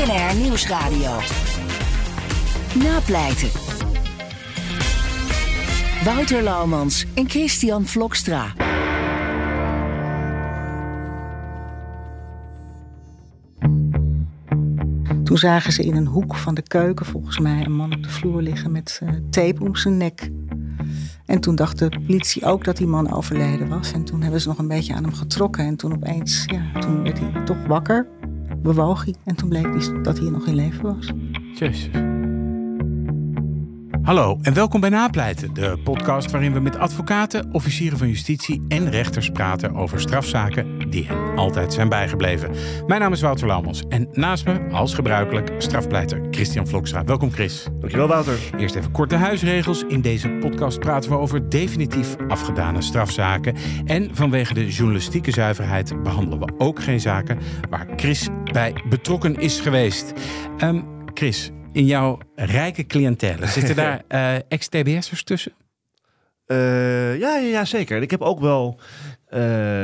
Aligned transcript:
BNR 0.00 0.36
Nieuwsradio. 0.36 1.18
Napleiten. 2.74 3.48
Wouter 6.04 6.42
Laumans 6.42 7.06
en 7.14 7.28
Christian 7.28 7.86
Vlokstra. 7.86 8.52
Toen 15.24 15.38
zagen 15.38 15.72
ze 15.72 15.82
in 15.82 15.96
een 15.96 16.06
hoek 16.06 16.36
van 16.36 16.54
de 16.54 16.62
keuken 16.62 17.06
volgens 17.06 17.38
mij 17.38 17.64
een 17.64 17.76
man 17.76 17.94
op 17.94 18.02
de 18.02 18.10
vloer 18.10 18.42
liggen 18.42 18.72
met 18.72 19.00
uh, 19.02 19.10
tape 19.30 19.64
om 19.64 19.76
zijn 19.76 19.96
nek. 19.96 20.30
En 21.26 21.40
toen 21.40 21.54
dacht 21.54 21.78
de 21.78 21.88
politie 21.88 22.44
ook 22.44 22.64
dat 22.64 22.76
die 22.76 22.86
man 22.86 23.12
overleden 23.12 23.68
was. 23.68 23.92
En 23.92 24.04
toen 24.04 24.22
hebben 24.22 24.40
ze 24.40 24.48
nog 24.48 24.58
een 24.58 24.68
beetje 24.68 24.94
aan 24.94 25.04
hem 25.04 25.14
getrokken. 25.14 25.64
En 25.64 25.76
toen 25.76 25.92
opeens, 25.92 26.44
ja, 26.46 26.80
toen 26.80 27.02
werd 27.02 27.18
hij 27.18 27.44
toch 27.44 27.66
wakker, 27.66 28.06
bewoog 28.62 29.04
hij. 29.04 29.14
En 29.24 29.36
toen 29.36 29.48
bleek 29.48 29.72
dat 30.04 30.18
hij 30.18 30.30
nog 30.30 30.46
in 30.46 30.54
leven 30.54 30.82
was. 30.82 31.12
Hallo 34.10 34.38
en 34.42 34.54
welkom 34.54 34.80
bij 34.80 34.90
Napleiten, 34.90 35.54
de 35.54 35.78
podcast 35.84 36.30
waarin 36.30 36.52
we 36.52 36.60
met 36.60 36.78
advocaten, 36.78 37.48
officieren 37.52 37.98
van 37.98 38.08
justitie 38.08 38.64
en 38.68 38.90
rechters 38.90 39.30
praten 39.30 39.74
over 39.74 40.00
strafzaken 40.00 40.90
die 40.90 41.06
hen 41.06 41.36
altijd 41.36 41.72
zijn 41.72 41.88
bijgebleven. 41.88 42.50
Mijn 42.86 43.00
naam 43.00 43.12
is 43.12 43.20
Wouter 43.20 43.46
Laumans 43.46 43.82
en 43.88 44.08
naast 44.12 44.44
me, 44.44 44.68
als 44.70 44.94
gebruikelijk, 44.94 45.52
strafpleiter 45.58 46.26
Christian 46.30 46.66
Vlokstra. 46.66 47.04
Welkom 47.04 47.30
Chris. 47.30 47.66
Dankjewel 47.78 48.08
Wouter. 48.08 48.38
Eerst 48.56 48.74
even 48.74 48.90
korte 48.90 49.16
huisregels. 49.16 49.84
In 49.88 50.00
deze 50.00 50.28
podcast 50.28 50.78
praten 50.78 51.10
we 51.10 51.16
over 51.16 51.48
definitief 51.48 52.16
afgedane 52.28 52.82
strafzaken. 52.82 53.54
En 53.84 54.10
vanwege 54.12 54.54
de 54.54 54.66
journalistieke 54.68 55.30
zuiverheid 55.30 56.02
behandelen 56.02 56.38
we 56.46 56.52
ook 56.58 56.82
geen 56.82 57.00
zaken 57.00 57.38
waar 57.68 57.86
Chris 57.96 58.28
bij 58.52 58.74
betrokken 58.88 59.40
is 59.40 59.60
geweest. 59.60 60.12
Um, 60.58 60.84
Chris, 61.14 61.50
in 61.72 61.84
jouw 61.84 62.18
rijke 62.34 62.86
cliëntele, 62.86 63.46
zitten 63.56 63.76
daar 63.76 64.02
uh, 64.08 64.34
ex-TBS'ers 64.48 65.22
tussen? 65.22 65.52
Uh, 66.46 67.18
ja, 67.18 67.36
ja, 67.36 67.48
ja, 67.48 67.64
zeker. 67.64 68.02
Ik 68.02 68.10
heb 68.10 68.20
ook 68.20 68.40
wel. 68.40 68.80
Uh, 69.28 69.38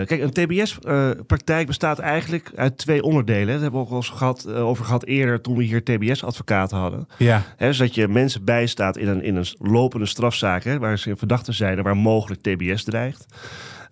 kijk, 0.04 0.10
een 0.10 0.32
TBS-praktijk 0.32 1.66
bestaat 1.66 1.98
eigenlijk 1.98 2.50
uit 2.54 2.78
twee 2.78 3.02
onderdelen. 3.02 3.46
Daar 3.46 3.60
hebben 3.60 3.80
we 3.80 3.86
ook 3.86 3.90
al 3.90 3.96
eens 3.96 4.08
gehad, 4.08 4.48
over 4.48 4.84
gehad 4.84 5.04
eerder 5.04 5.40
toen 5.40 5.56
we 5.56 5.64
hier 5.64 5.84
TBS-advocaten 5.84 6.78
hadden. 6.78 7.06
Ja. 7.18 7.42
He, 7.56 7.66
dus 7.66 7.78
dat 7.78 7.94
je 7.94 8.08
mensen 8.08 8.44
bijstaat 8.44 8.96
in 8.96 9.08
een, 9.08 9.22
in 9.22 9.36
een 9.36 9.46
lopende 9.58 10.06
strafzaak, 10.06 10.64
hè, 10.64 10.78
waar 10.78 10.98
ze 10.98 11.16
verdachten 11.16 11.54
zijn 11.54 11.78
en 11.78 11.84
waar 11.84 11.96
mogelijk 11.96 12.40
TBS 12.40 12.84
dreigt. 12.84 13.26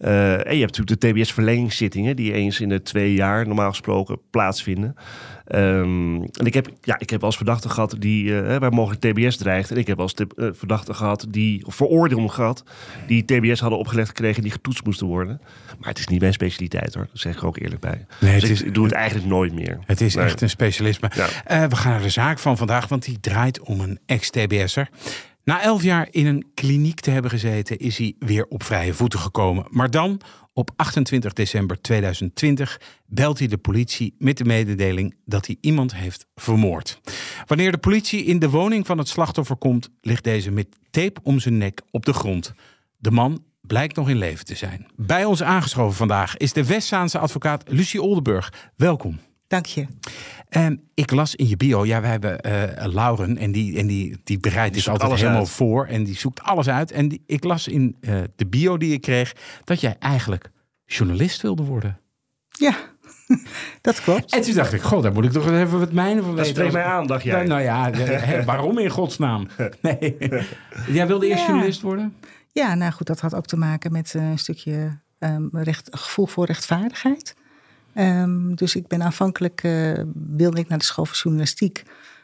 Uh, 0.05 0.33
en 0.33 0.55
je 0.55 0.61
hebt 0.65 0.79
natuurlijk 0.79 1.01
de 1.01 1.13
TBS-verlengingszittingen, 1.13 2.17
die 2.17 2.33
eens 2.33 2.61
in 2.61 2.69
de 2.69 2.83
twee 2.83 3.15
jaar 3.15 3.47
normaal 3.47 3.69
gesproken 3.69 4.19
plaatsvinden. 4.31 4.95
Um, 5.55 6.23
en 6.23 6.47
ik 6.47 6.55
heb, 6.55 6.71
ja, 6.81 6.99
ik 6.99 7.11
heb 7.11 7.25
als 7.25 7.37
verdachte 7.37 7.69
gehad 7.69 7.97
die 7.99 8.25
uh, 8.25 8.57
waar 8.57 8.73
mogelijk 8.73 9.01
TBS 9.01 9.37
dreigt. 9.37 9.71
En 9.71 9.77
ik 9.77 9.87
heb 9.87 10.01
als 10.01 10.15
uh, 10.17 10.49
verdachte 10.53 10.95
gehad 10.95 11.27
die, 11.29 11.67
of 11.67 11.75
veroordeelden 11.75 12.31
gehad, 12.31 12.65
die 13.07 13.25
TBS 13.25 13.61
hadden 13.61 13.79
opgelegd 13.79 14.09
gekregen 14.09 14.43
die 14.43 14.51
getoetst 14.53 14.85
moesten 14.85 15.07
worden. 15.07 15.41
Maar 15.79 15.89
het 15.89 15.99
is 15.99 16.07
niet 16.07 16.21
mijn 16.21 16.33
specialiteit 16.33 16.95
hoor, 16.95 17.07
dat 17.13 17.21
zeg 17.21 17.37
ik 17.37 17.45
ook 17.45 17.59
eerlijk 17.59 17.81
bij. 17.81 18.07
Nee, 18.21 18.41
dus 18.41 18.49
het 18.49 18.61
ik, 18.61 18.67
is, 18.67 18.73
doe 18.73 18.85
het 18.85 18.95
eigenlijk 18.95 19.27
nooit 19.29 19.53
meer. 19.55 19.79
Het 19.87 20.01
is 20.01 20.15
Nee. 20.15 20.25
echt 20.25 20.41
een 20.41 20.51
specialisme. 20.51 21.11
Ja. 21.15 21.27
Uh, 21.63 21.69
we 21.69 21.77
gaan 21.77 21.93
naar 21.93 22.03
de 22.03 22.09
zaak 22.09 22.39
van 22.39 22.57
vandaag, 22.57 22.89
want 22.89 23.05
die 23.05 23.21
draait 23.21 23.61
om 23.61 23.81
een 23.81 23.99
ex-TBS'er. 24.07 24.89
Na 25.45 25.63
elf 25.63 25.83
jaar 25.83 26.09
in 26.11 26.27
een 26.27 26.47
kliniek 26.55 27.01
te 27.01 27.11
hebben 27.11 27.31
gezeten, 27.31 27.79
is 27.79 27.99
hij 27.99 28.15
weer 28.19 28.47
op 28.49 28.63
vrije 28.63 28.95
voeten 28.95 29.19
gekomen. 29.19 29.67
Maar 29.71 29.91
dan, 29.91 30.21
op 30.53 30.71
28 30.77 31.33
december 31.33 31.81
2020, 31.81 32.81
belt 33.07 33.39
hij 33.39 33.49
de 33.49 33.59
politie 33.59 34.15
met 34.19 34.37
de 34.37 34.45
mededeling 34.45 35.15
dat 35.25 35.47
hij 35.47 35.57
iemand 35.61 35.95
heeft 35.95 36.27
vermoord. 36.35 37.01
Wanneer 37.47 37.73
de 37.73 37.79
politie 37.79 38.25
in 38.25 38.39
de 38.39 38.51
woning 38.51 38.87
van 38.87 38.99
het 38.99 39.09
slachtoffer 39.09 39.57
komt, 39.57 39.91
ligt 40.01 40.25
deze 40.25 40.51
met 40.51 40.67
tape 40.91 41.21
om 41.23 41.39
zijn 41.39 41.59
nek 41.59 41.81
op 41.91 42.05
de 42.05 42.13
grond. 42.13 42.53
De 42.97 43.11
man 43.11 43.45
blijkt 43.61 43.97
nog 43.97 44.09
in 44.09 44.19
leven 44.19 44.45
te 44.45 44.55
zijn. 44.55 44.87
Bij 44.97 45.25
ons 45.25 45.43
aangeschoven 45.43 45.97
vandaag 45.97 46.37
is 46.37 46.53
de 46.53 46.67
Westzaanse 46.67 47.19
advocaat 47.19 47.65
Lucie 47.67 48.03
Oldenburg. 48.03 48.71
Welkom. 48.77 49.19
Dank 49.55 49.67
je. 49.67 49.87
En 50.49 50.81
ik 50.95 51.11
las 51.11 51.35
in 51.35 51.49
je 51.49 51.57
bio, 51.57 51.85
ja, 51.87 52.01
we 52.01 52.07
hebben 52.07 52.39
uh, 52.47 52.85
Lauren 52.95 53.37
en 53.39 53.53
die, 53.53 53.79
en 53.79 53.87
die, 53.87 54.21
die 54.25 54.39
bereidt 54.39 54.65
Die 54.75 54.75
dus 54.75 54.83
zoekt 54.85 54.89
altijd 55.03 55.09
alles 55.09 55.21
helemaal 55.21 55.41
uit. 55.41 55.51
voor 55.51 55.87
en 55.87 56.05
die 56.05 56.17
zoekt 56.17 56.43
alles 56.43 56.69
uit. 56.69 56.91
En 56.93 57.09
die, 57.09 57.23
ik 57.27 57.45
las 57.45 57.69
in 57.69 57.97
uh, 58.01 58.21
de 58.37 58.47
bio 58.47 58.77
die 58.77 58.93
ik 58.93 59.01
kreeg 59.01 59.33
dat 59.65 59.81
jij 59.81 59.97
eigenlijk 59.99 60.51
journalist 60.85 61.43
wilde 61.43 61.63
worden. 61.63 61.99
Ja, 62.49 62.75
dat 63.81 64.01
klopt. 64.03 64.33
En 64.35 64.43
toen 64.43 64.55
dacht 64.55 64.73
ik, 64.73 64.81
god, 64.81 65.03
daar 65.03 65.13
moet 65.13 65.25
ik 65.25 65.33
toch 65.33 65.51
even 65.51 65.79
wat 65.79 65.93
mijne 65.93 66.21
van 66.23 66.29
Dat 66.37 66.39
weten. 66.39 66.55
spreekt 66.55 66.73
mij 66.73 66.85
aan, 66.85 67.07
dacht 67.07 67.23
jij. 67.25 67.45
Nou, 67.45 67.49
nou 67.49 67.63
ja, 67.63 68.45
waarom 68.45 68.79
in 68.79 68.91
godsnaam? 68.91 69.49
Nee. 69.83 70.17
Jij 70.89 71.07
wilde 71.07 71.27
eerst 71.29 71.41
Ja. 71.43 71.47
journalist 71.49 71.81
worden? 71.81 72.15
Ja, 72.53 72.75
nou 72.75 72.93
goed, 72.93 73.07
dat 73.07 73.21
had 73.21 73.35
ook 73.35 73.47
te 73.47 73.57
maken 73.57 73.93
met 73.93 74.15
eh, 74.15 74.31
een 74.31 74.39
stukje 74.39 74.99
um, 75.19 75.49
recht, 75.53 75.89
gevoel 75.91 76.27
voor 76.27 76.47
rechtvaardigheid. 76.47 77.35
Um, 77.95 78.55
dus 78.55 78.75
ik 78.75 78.87
ben 78.87 79.03
aanvankelijk, 79.03 79.63
uh, 79.63 79.93
wilde 80.15 80.61
ik 80.61 80.69
naar 80.69 80.79
de 80.79 80.85
school 80.85 81.05
van 81.05 81.17
journalistiek. 81.23 81.83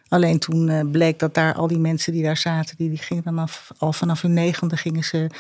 Alleen 0.09 0.39
toen 0.39 0.69
uh, 0.69 0.81
bleek 0.91 1.19
dat 1.19 1.35
daar 1.35 1.55
al 1.55 1.67
die 1.67 1.79
mensen 1.79 2.13
die 2.13 2.23
daar 2.23 2.37
zaten, 2.37 2.77
die, 2.77 2.89
die 2.89 2.99
gingen 2.99 3.25
dan 3.25 3.39
af, 3.39 3.71
al 3.79 3.93
vanaf 3.93 4.23
hun 4.23 4.33
negende 4.33 4.77
gingen 4.77 5.05
ze 5.05 5.31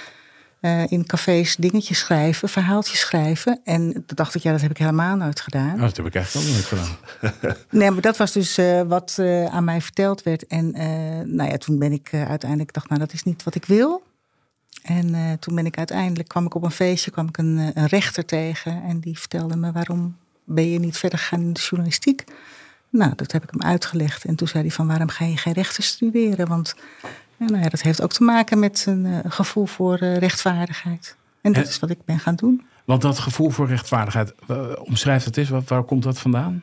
uh, 0.60 0.90
in 0.90 1.06
cafés 1.06 1.56
dingetjes 1.56 1.98
schrijven, 1.98 2.48
verhaaltjes 2.48 3.00
schrijven. 3.00 3.60
En 3.64 3.92
toen 3.92 4.04
dacht 4.06 4.34
ik, 4.34 4.42
ja, 4.42 4.52
dat 4.52 4.60
heb 4.60 4.70
ik 4.70 4.78
helemaal 4.78 5.16
nooit 5.16 5.40
gedaan. 5.40 5.74
Oh, 5.74 5.80
dat 5.80 5.96
heb 5.96 6.06
ik 6.06 6.14
eigenlijk 6.14 6.46
ook 6.46 6.52
nooit 6.52 6.64
gedaan. 6.64 7.56
nee, 7.80 7.90
maar 7.90 8.02
dat 8.02 8.16
was 8.16 8.32
dus 8.32 8.58
uh, 8.58 8.82
wat 8.82 9.16
uh, 9.20 9.44
aan 9.44 9.64
mij 9.64 9.80
verteld 9.80 10.22
werd. 10.22 10.46
En 10.46 10.70
nou 11.36 11.50
ja, 11.50 11.56
toen 11.56 11.78
ben 11.78 11.92
ik 11.92 12.10
uiteindelijk 12.12 12.72
dacht, 12.72 12.88
nou, 12.88 13.00
dat 13.00 13.12
is 13.12 13.22
niet 13.22 13.42
wat 13.42 13.54
ik 13.54 13.64
wil. 13.64 14.02
En 14.82 15.36
toen 15.38 15.54
ben 15.54 15.66
ik 15.66 15.78
uiteindelijk, 15.78 16.28
kwam 16.28 16.46
ik 16.46 16.54
op 16.54 16.62
een 16.62 16.70
feestje, 16.70 17.10
kwam 17.10 17.28
ik 17.28 17.38
een, 17.38 17.70
een 17.74 17.86
rechter 17.86 18.24
tegen. 18.24 18.82
En 18.82 19.00
die 19.00 19.18
vertelde 19.18 19.56
me, 19.56 19.72
waarom 19.72 20.16
ben 20.44 20.70
je 20.70 20.78
niet 20.78 20.96
verder 20.96 21.18
gegaan 21.18 21.40
in 21.40 21.52
de 21.52 21.60
journalistiek? 21.60 22.24
Nou, 22.90 23.12
dat 23.16 23.32
heb 23.32 23.42
ik 23.42 23.50
hem 23.50 23.62
uitgelegd. 23.62 24.24
En 24.24 24.34
toen 24.34 24.48
zei 24.48 24.62
hij 24.62 24.72
van, 24.72 24.86
waarom 24.86 25.08
ga 25.08 25.24
je 25.24 25.36
geen 25.36 25.52
rechten 25.52 25.82
studeren? 25.82 26.48
Want 26.48 26.74
ja, 27.36 27.46
nou 27.46 27.62
ja, 27.62 27.68
dat 27.68 27.80
heeft 27.80 28.02
ook 28.02 28.12
te 28.12 28.22
maken 28.22 28.58
met 28.58 28.84
een 28.86 29.04
uh, 29.04 29.18
gevoel 29.24 29.66
voor 29.66 30.02
uh, 30.02 30.16
rechtvaardigheid. 30.16 31.16
En 31.40 31.52
dat 31.52 31.62
En- 31.64 31.68
is 31.68 31.78
wat 31.78 31.90
ik 31.90 32.04
ben 32.04 32.18
gaan 32.18 32.34
doen. 32.34 32.62
Want 32.84 33.02
dat 33.02 33.18
gevoel 33.18 33.50
voor 33.50 33.68
rechtvaardigheid, 33.68 34.34
uh, 34.50 34.66
omschrijf 34.78 35.24
dat 35.24 35.36
eens, 35.36 35.48
waar, 35.48 35.62
waar 35.66 35.82
komt 35.82 36.02
dat 36.02 36.18
vandaan? 36.18 36.62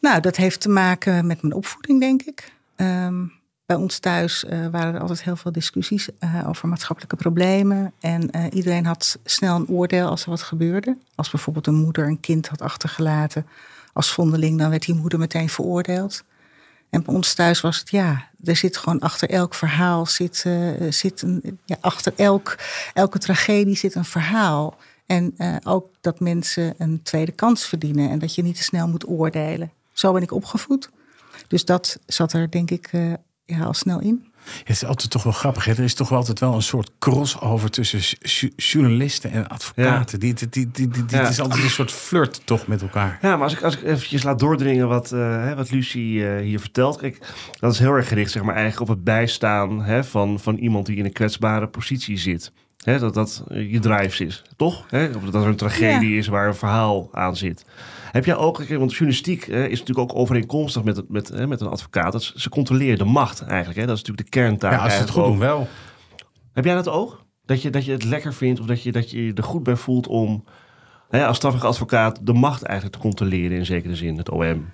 Nou, 0.00 0.20
dat 0.20 0.36
heeft 0.36 0.60
te 0.60 0.68
maken 0.68 1.26
met 1.26 1.42
mijn 1.42 1.54
opvoeding, 1.54 2.00
denk 2.00 2.22
ik. 2.22 2.52
Um, 2.76 3.32
bij 3.66 3.76
ons 3.76 3.98
thuis 3.98 4.44
uh, 4.44 4.66
waren 4.66 4.94
er 4.94 5.00
altijd 5.00 5.22
heel 5.22 5.36
veel 5.36 5.52
discussies 5.52 6.08
uh, 6.20 6.48
over 6.48 6.68
maatschappelijke 6.68 7.16
problemen. 7.16 7.92
En 8.00 8.28
uh, 8.36 8.44
iedereen 8.50 8.86
had 8.86 9.18
snel 9.24 9.56
een 9.56 9.68
oordeel 9.68 10.08
als 10.08 10.24
er 10.24 10.30
wat 10.30 10.42
gebeurde. 10.42 10.96
Als 11.14 11.30
bijvoorbeeld 11.30 11.66
een 11.66 11.74
moeder 11.74 12.06
een 12.06 12.20
kind 12.20 12.48
had 12.48 12.62
achtergelaten 12.62 13.46
als 13.92 14.12
vondeling, 14.12 14.58
dan 14.58 14.70
werd 14.70 14.84
die 14.84 14.94
moeder 14.94 15.18
meteen 15.18 15.48
veroordeeld. 15.48 16.24
En 16.90 17.02
bij 17.02 17.14
ons 17.14 17.34
thuis 17.34 17.60
was 17.60 17.78
het 17.78 17.90
ja, 17.90 18.28
er 18.44 18.56
zit 18.56 18.76
gewoon 18.76 18.98
achter 18.98 19.30
elk 19.30 19.54
verhaal, 19.54 20.06
zit, 20.06 20.44
zit 20.88 21.22
een, 21.22 21.58
ja, 21.64 21.76
achter 21.80 22.12
elk, 22.16 22.58
elke 22.94 23.18
tragedie 23.18 23.76
zit 23.76 23.94
een 23.94 24.04
verhaal. 24.04 24.76
En 25.06 25.34
ook 25.64 25.90
dat 26.00 26.20
mensen 26.20 26.74
een 26.78 27.02
tweede 27.02 27.32
kans 27.32 27.66
verdienen 27.66 28.10
en 28.10 28.18
dat 28.18 28.34
je 28.34 28.42
niet 28.42 28.56
te 28.56 28.62
snel 28.62 28.88
moet 28.88 29.08
oordelen. 29.08 29.72
Zo 29.92 30.12
ben 30.12 30.22
ik 30.22 30.32
opgevoed. 30.32 30.90
Dus 31.48 31.64
dat 31.64 31.98
zat 32.06 32.32
er 32.32 32.50
denk 32.50 32.70
ik 32.70 32.90
ja, 33.46 33.64
al 33.64 33.74
snel 33.74 34.00
in. 34.00 34.26
Het 34.58 34.68
is 34.68 34.84
altijd 34.84 35.10
toch 35.10 35.22
wel 35.22 35.32
grappig. 35.32 35.64
Hè? 35.64 35.72
Er 35.72 35.84
is 35.84 35.94
toch 35.94 36.08
wel 36.08 36.18
altijd 36.18 36.40
wel 36.40 36.54
een 36.54 36.62
soort 36.62 36.90
crossover 36.98 37.70
tussen 37.70 38.18
journalisten 38.56 39.30
en 39.30 39.48
advocaten. 39.48 40.18
Ja. 40.20 40.34
Die, 40.34 40.48
die, 40.48 40.70
die, 40.70 40.88
die, 40.88 41.04
ja. 41.08 41.18
Het 41.18 41.28
is 41.28 41.40
altijd 41.40 41.62
een 41.62 41.70
soort 41.70 41.92
flirt 41.92 42.40
toch 42.44 42.66
met 42.66 42.82
elkaar. 42.82 43.18
Ja, 43.22 43.36
maar 43.36 43.42
als 43.42 43.52
ik, 43.52 43.62
als 43.62 43.76
ik 43.76 43.82
eventjes 43.82 44.22
laat 44.22 44.38
doordringen 44.38 44.88
wat, 44.88 45.12
uh, 45.12 45.52
wat 45.52 45.70
Lucie 45.70 46.18
uh, 46.18 46.40
hier 46.40 46.60
vertelt. 46.60 46.96
Kijk, 46.96 47.18
dat 47.60 47.72
is 47.72 47.78
heel 47.78 47.92
erg 47.92 48.08
gericht 48.08 48.30
zeg 48.30 48.42
maar, 48.42 48.54
eigenlijk 48.54 48.90
op 48.90 48.96
het 48.96 49.04
bijstaan 49.04 49.82
hè, 49.82 50.04
van, 50.04 50.40
van 50.40 50.56
iemand 50.56 50.86
die 50.86 50.96
in 50.96 51.04
een 51.04 51.12
kwetsbare 51.12 51.68
positie 51.68 52.16
zit. 52.16 52.52
Hè, 52.84 52.98
dat 52.98 53.14
dat 53.14 53.42
je 53.48 53.78
drives 53.78 54.20
is, 54.20 54.42
toch? 54.56 54.84
Hè? 54.88 55.06
Of 55.06 55.22
dat 55.22 55.42
er 55.42 55.48
een 55.48 55.56
tragedie 55.56 56.12
ja. 56.12 56.18
is 56.18 56.26
waar 56.26 56.46
een 56.46 56.54
verhaal 56.54 57.08
aan 57.12 57.36
zit. 57.36 57.64
Heb 58.16 58.24
jij 58.24 58.36
ook, 58.36 58.56
want 58.56 58.90
journalistiek 58.90 59.46
hè, 59.46 59.64
is 59.66 59.78
natuurlijk 59.78 60.10
ook 60.10 60.18
overeenkomstig 60.18 60.84
met, 60.84 61.08
met, 61.08 61.28
hè, 61.28 61.46
met 61.46 61.60
een 61.60 61.66
advocaat. 61.66 62.12
Dat 62.12 62.32
ze 62.36 62.48
controleren 62.48 62.98
de 62.98 63.04
macht 63.04 63.40
eigenlijk. 63.40 63.78
Hè? 63.78 63.86
Dat 63.86 63.96
is 63.96 64.02
natuurlijk 64.02 64.28
de 64.28 64.38
kerntaak. 64.40 64.72
Ja, 64.72 64.84
als 64.84 64.92
ze 64.92 65.00
het 65.00 65.10
goed 65.10 65.24
doen 65.24 65.38
wel. 65.38 65.68
Heb 66.52 66.64
jij 66.64 66.74
dat 66.74 66.88
ook? 66.88 67.24
Dat 67.44 67.62
je, 67.62 67.70
dat 67.70 67.84
je 67.84 67.92
het 67.92 68.04
lekker 68.04 68.34
vindt 68.34 68.60
of 68.60 68.66
dat 68.66 68.82
je, 68.82 68.92
dat 68.92 69.10
je 69.10 69.32
er 69.34 69.42
goed 69.42 69.62
bij 69.62 69.76
voelt 69.76 70.06
om 70.06 70.44
hè, 71.08 71.26
als 71.26 71.36
strafrecht 71.36 71.64
advocaat 71.64 72.18
de 72.22 72.32
macht 72.32 72.62
eigenlijk 72.62 72.96
te 72.96 73.02
controleren 73.08 73.56
in 73.56 73.66
zekere 73.66 73.96
zin, 73.96 74.18
het 74.18 74.30
OM? 74.30 74.70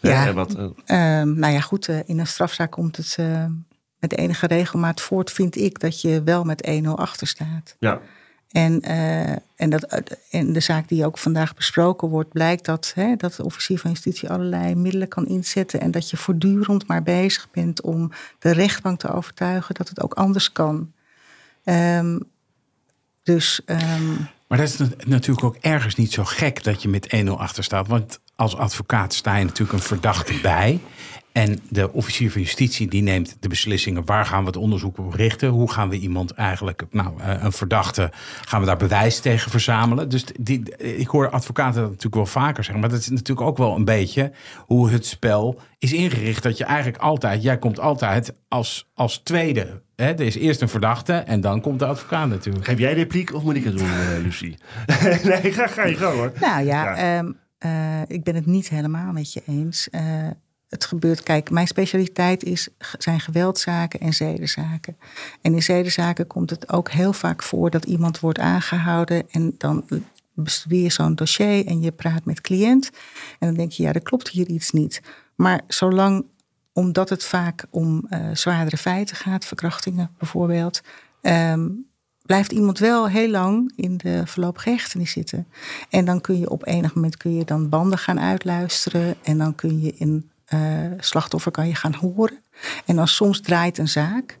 Ja, 0.00 0.32
wat, 0.32 0.56
uh, 0.56 0.62
uh, 0.62 0.68
nou 1.22 1.52
ja, 1.52 1.60
goed, 1.60 1.88
uh, 1.88 1.98
in 2.04 2.18
een 2.18 2.26
strafzaak 2.26 2.70
komt 2.70 2.96
het 2.96 3.16
uh, 3.20 3.44
met 3.98 4.16
enige 4.16 4.46
regelmaat 4.46 5.00
voort, 5.00 5.32
vind 5.32 5.56
ik, 5.56 5.80
dat 5.80 6.00
je 6.00 6.22
wel 6.22 6.44
met 6.44 6.82
1-0 6.84 6.88
achter 6.88 7.26
staat. 7.26 7.76
Ja. 7.78 8.00
En, 8.54 8.90
uh, 8.90 9.30
en, 9.56 9.70
dat, 9.70 9.86
en 10.30 10.52
de 10.52 10.60
zaak 10.60 10.88
die 10.88 11.06
ook 11.06 11.18
vandaag 11.18 11.54
besproken 11.54 12.08
wordt, 12.08 12.32
blijkt 12.32 12.64
dat, 12.64 12.92
hè, 12.94 13.16
dat 13.16 13.34
de 13.34 13.44
officier 13.44 13.78
van 13.78 13.90
justitie 13.90 14.30
allerlei 14.30 14.74
middelen 14.74 15.08
kan 15.08 15.26
inzetten. 15.26 15.80
En 15.80 15.90
dat 15.90 16.10
je 16.10 16.16
voortdurend 16.16 16.86
maar 16.86 17.02
bezig 17.02 17.50
bent 17.50 17.80
om 17.80 18.10
de 18.38 18.50
rechtbank 18.50 18.98
te 18.98 19.12
overtuigen 19.12 19.74
dat 19.74 19.88
het 19.88 20.02
ook 20.02 20.14
anders 20.14 20.52
kan. 20.52 20.92
Um, 21.64 22.22
dus. 23.22 23.60
Um, 23.66 24.28
maar 24.48 24.58
dat 24.58 24.68
is 24.68 24.78
natuurlijk 25.06 25.46
ook 25.46 25.56
ergens 25.60 25.94
niet 25.94 26.12
zo 26.12 26.24
gek 26.24 26.64
dat 26.64 26.82
je 26.82 26.88
met 26.88 27.24
1-0 27.26 27.28
achter 27.28 27.64
staat. 27.64 27.86
Want 27.86 28.20
als 28.36 28.56
advocaat 28.56 29.14
sta 29.14 29.36
je 29.36 29.44
natuurlijk 29.44 29.72
een 29.72 29.86
verdachte 29.86 30.38
bij. 30.42 30.80
En 31.34 31.58
de 31.68 31.92
officier 31.92 32.30
van 32.30 32.40
justitie 32.40 32.88
die 32.88 33.02
neemt 33.02 33.36
de 33.40 33.48
beslissingen. 33.48 34.04
Waar 34.04 34.26
gaan 34.26 34.40
we 34.40 34.46
het 34.46 34.56
onderzoek 34.56 34.98
op 34.98 35.14
richten? 35.14 35.48
Hoe 35.48 35.72
gaan 35.72 35.88
we 35.88 35.98
iemand 35.98 36.30
eigenlijk, 36.30 36.84
nou, 36.90 37.20
eh, 37.20 37.42
een 37.42 37.52
verdachte, 37.52 38.10
gaan 38.44 38.60
we 38.60 38.66
daar 38.66 38.76
bewijs 38.76 39.20
tegen 39.20 39.50
verzamelen? 39.50 40.08
Dus 40.08 40.24
die, 40.40 40.76
ik 40.76 41.06
hoor 41.06 41.30
advocaten 41.30 41.80
dat 41.80 41.88
natuurlijk 41.88 42.14
wel 42.14 42.26
vaker 42.26 42.64
zeggen. 42.64 42.80
Maar 42.80 42.90
dat 42.90 43.00
is 43.00 43.08
natuurlijk 43.08 43.46
ook 43.46 43.56
wel 43.56 43.76
een 43.76 43.84
beetje 43.84 44.32
hoe 44.66 44.90
het 44.90 45.06
spel 45.06 45.60
is 45.78 45.92
ingericht. 45.92 46.42
Dat 46.42 46.58
je 46.58 46.64
eigenlijk 46.64 47.02
altijd, 47.02 47.42
jij 47.42 47.58
komt 47.58 47.80
altijd 47.80 48.32
als, 48.48 48.90
als 48.94 49.18
tweede. 49.18 49.82
Hè? 49.96 50.12
Er 50.12 50.20
is 50.20 50.36
eerst 50.36 50.60
een 50.60 50.68
verdachte 50.68 51.12
en 51.12 51.40
dan 51.40 51.60
komt 51.60 51.78
de 51.78 51.86
advocaat 51.86 52.28
natuurlijk. 52.28 52.64
Geef 52.64 52.78
jij 52.78 52.94
repliek 52.94 53.34
of 53.34 53.42
moet 53.42 53.56
ik 53.56 53.64
het 53.64 53.78
doen, 53.78 53.88
uh, 53.88 54.22
Lucie? 54.22 54.56
nee, 55.24 55.52
ga, 55.52 55.66
ga 55.66 55.86
je 55.86 55.94
gang 55.94 56.14
hoor. 56.14 56.32
Nou 56.40 56.64
ja, 56.64 56.96
ehm, 56.96 57.32
eh, 57.58 58.02
ik 58.06 58.24
ben 58.24 58.34
het 58.34 58.46
niet 58.46 58.68
helemaal 58.68 59.12
met 59.12 59.32
je 59.32 59.42
eens 59.46 59.88
het 60.74 60.84
gebeurt. 60.84 61.22
Kijk, 61.22 61.50
mijn 61.50 61.66
specialiteit 61.66 62.44
is, 62.44 62.68
zijn 62.98 63.20
geweldzaken 63.20 64.00
en 64.00 64.12
zedenzaken. 64.12 64.96
En 65.40 65.54
in 65.54 65.62
zedenzaken 65.62 66.26
komt 66.26 66.50
het 66.50 66.72
ook 66.72 66.90
heel 66.90 67.12
vaak 67.12 67.42
voor 67.42 67.70
dat 67.70 67.84
iemand 67.84 68.20
wordt 68.20 68.38
aangehouden 68.38 69.30
en 69.30 69.54
dan 69.58 69.84
bestudeer 70.34 70.82
je 70.82 70.90
zo'n 70.90 71.14
dossier 71.14 71.66
en 71.66 71.80
je 71.80 71.92
praat 71.92 72.24
met 72.24 72.40
cliënt. 72.40 72.90
En 73.38 73.46
dan 73.46 73.56
denk 73.56 73.72
je, 73.72 73.82
ja, 73.82 73.92
er 73.92 74.02
klopt 74.02 74.28
hier 74.28 74.46
iets 74.46 74.70
niet. 74.70 75.02
Maar 75.34 75.60
zolang, 75.68 76.26
omdat 76.72 77.08
het 77.08 77.24
vaak 77.24 77.66
om 77.70 78.06
uh, 78.10 78.28
zwaardere 78.32 78.76
feiten 78.76 79.16
gaat, 79.16 79.44
verkrachtingen 79.44 80.10
bijvoorbeeld, 80.18 80.80
ehm, 81.20 81.68
blijft 82.22 82.52
iemand 82.52 82.78
wel 82.78 83.08
heel 83.08 83.30
lang 83.30 83.72
in 83.76 83.96
de 83.96 84.22
voorlopige 84.24 84.70
hechtenis 84.70 85.10
zitten. 85.10 85.46
En 85.90 86.04
dan 86.04 86.20
kun 86.20 86.38
je 86.38 86.50
op 86.50 86.66
enig 86.66 86.94
moment 86.94 87.16
kun 87.16 87.34
je 87.34 87.44
dan 87.44 87.68
banden 87.68 87.98
gaan 87.98 88.20
uitluisteren 88.20 89.16
en 89.22 89.38
dan 89.38 89.54
kun 89.54 89.80
je 89.80 89.94
in 89.96 90.30
uh, 90.54 90.60
slachtoffer 90.98 91.52
kan 91.52 91.68
je 91.68 91.74
gaan 91.74 91.94
horen. 91.94 92.38
En 92.86 92.96
dan 92.96 93.08
soms 93.08 93.40
draait 93.40 93.78
een 93.78 93.88
zaak. 93.88 94.38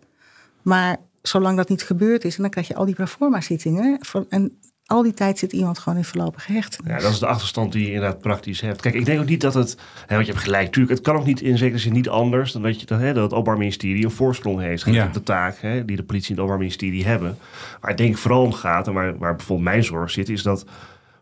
Maar 0.62 0.96
zolang 1.22 1.56
dat 1.56 1.68
niet 1.68 1.82
gebeurd 1.82 2.24
is, 2.24 2.36
en 2.36 2.42
dan 2.42 2.50
krijg 2.50 2.68
je 2.68 2.74
al 2.74 2.84
die 2.84 2.94
proforma 2.94 3.40
zittingen. 3.40 4.00
En 4.28 4.58
al 4.86 5.02
die 5.02 5.14
tijd 5.14 5.38
zit 5.38 5.52
iemand 5.52 5.78
gewoon 5.78 5.98
in 5.98 6.04
voorlopige 6.04 6.52
hechtenis. 6.52 6.92
Ja, 6.92 6.98
dat 6.98 7.12
is 7.12 7.18
de 7.18 7.26
achterstand 7.26 7.72
die 7.72 7.82
je 7.86 7.92
inderdaad 7.92 8.20
praktisch 8.20 8.60
hebt. 8.60 8.80
Kijk, 8.80 8.94
ik 8.94 9.04
denk 9.04 9.20
ook 9.20 9.26
niet 9.26 9.40
dat 9.40 9.54
het, 9.54 9.76
hè, 10.06 10.14
want 10.14 10.26
je 10.26 10.32
hebt 10.32 10.44
gelijk, 10.44 10.64
natuurlijk, 10.64 10.94
het 10.96 11.06
kan 11.06 11.16
ook 11.16 11.26
niet 11.26 11.40
in 11.40 11.58
zekere 11.58 11.78
zin 11.78 11.92
niet 11.92 12.08
anders 12.08 12.52
dan 12.52 12.62
dat, 12.62 12.80
je, 12.80 12.86
dat, 12.86 13.00
hè, 13.00 13.12
dat 13.12 13.22
het 13.22 13.32
Openbaar 13.32 13.58
Ministerie 13.58 14.04
een 14.04 14.10
voorsprong 14.10 14.60
heeft. 14.60 14.84
Ja. 14.84 15.06
De 15.06 15.22
taak 15.22 15.56
hè, 15.60 15.84
die 15.84 15.96
de 15.96 16.02
politie 16.02 16.28
en 16.28 16.34
het 16.34 16.44
Openbaar 16.44 16.64
Ministerie 16.64 17.04
hebben. 17.04 17.38
Waar 17.80 17.90
ik 17.90 17.96
denk 17.96 18.18
vooral 18.18 18.42
om 18.42 18.52
gaat, 18.52 18.86
en 18.86 18.92
waar, 18.92 19.18
waar 19.18 19.36
bijvoorbeeld 19.36 19.68
mijn 19.68 19.84
zorg 19.84 20.10
zit, 20.10 20.28
is 20.28 20.42
dat 20.42 20.64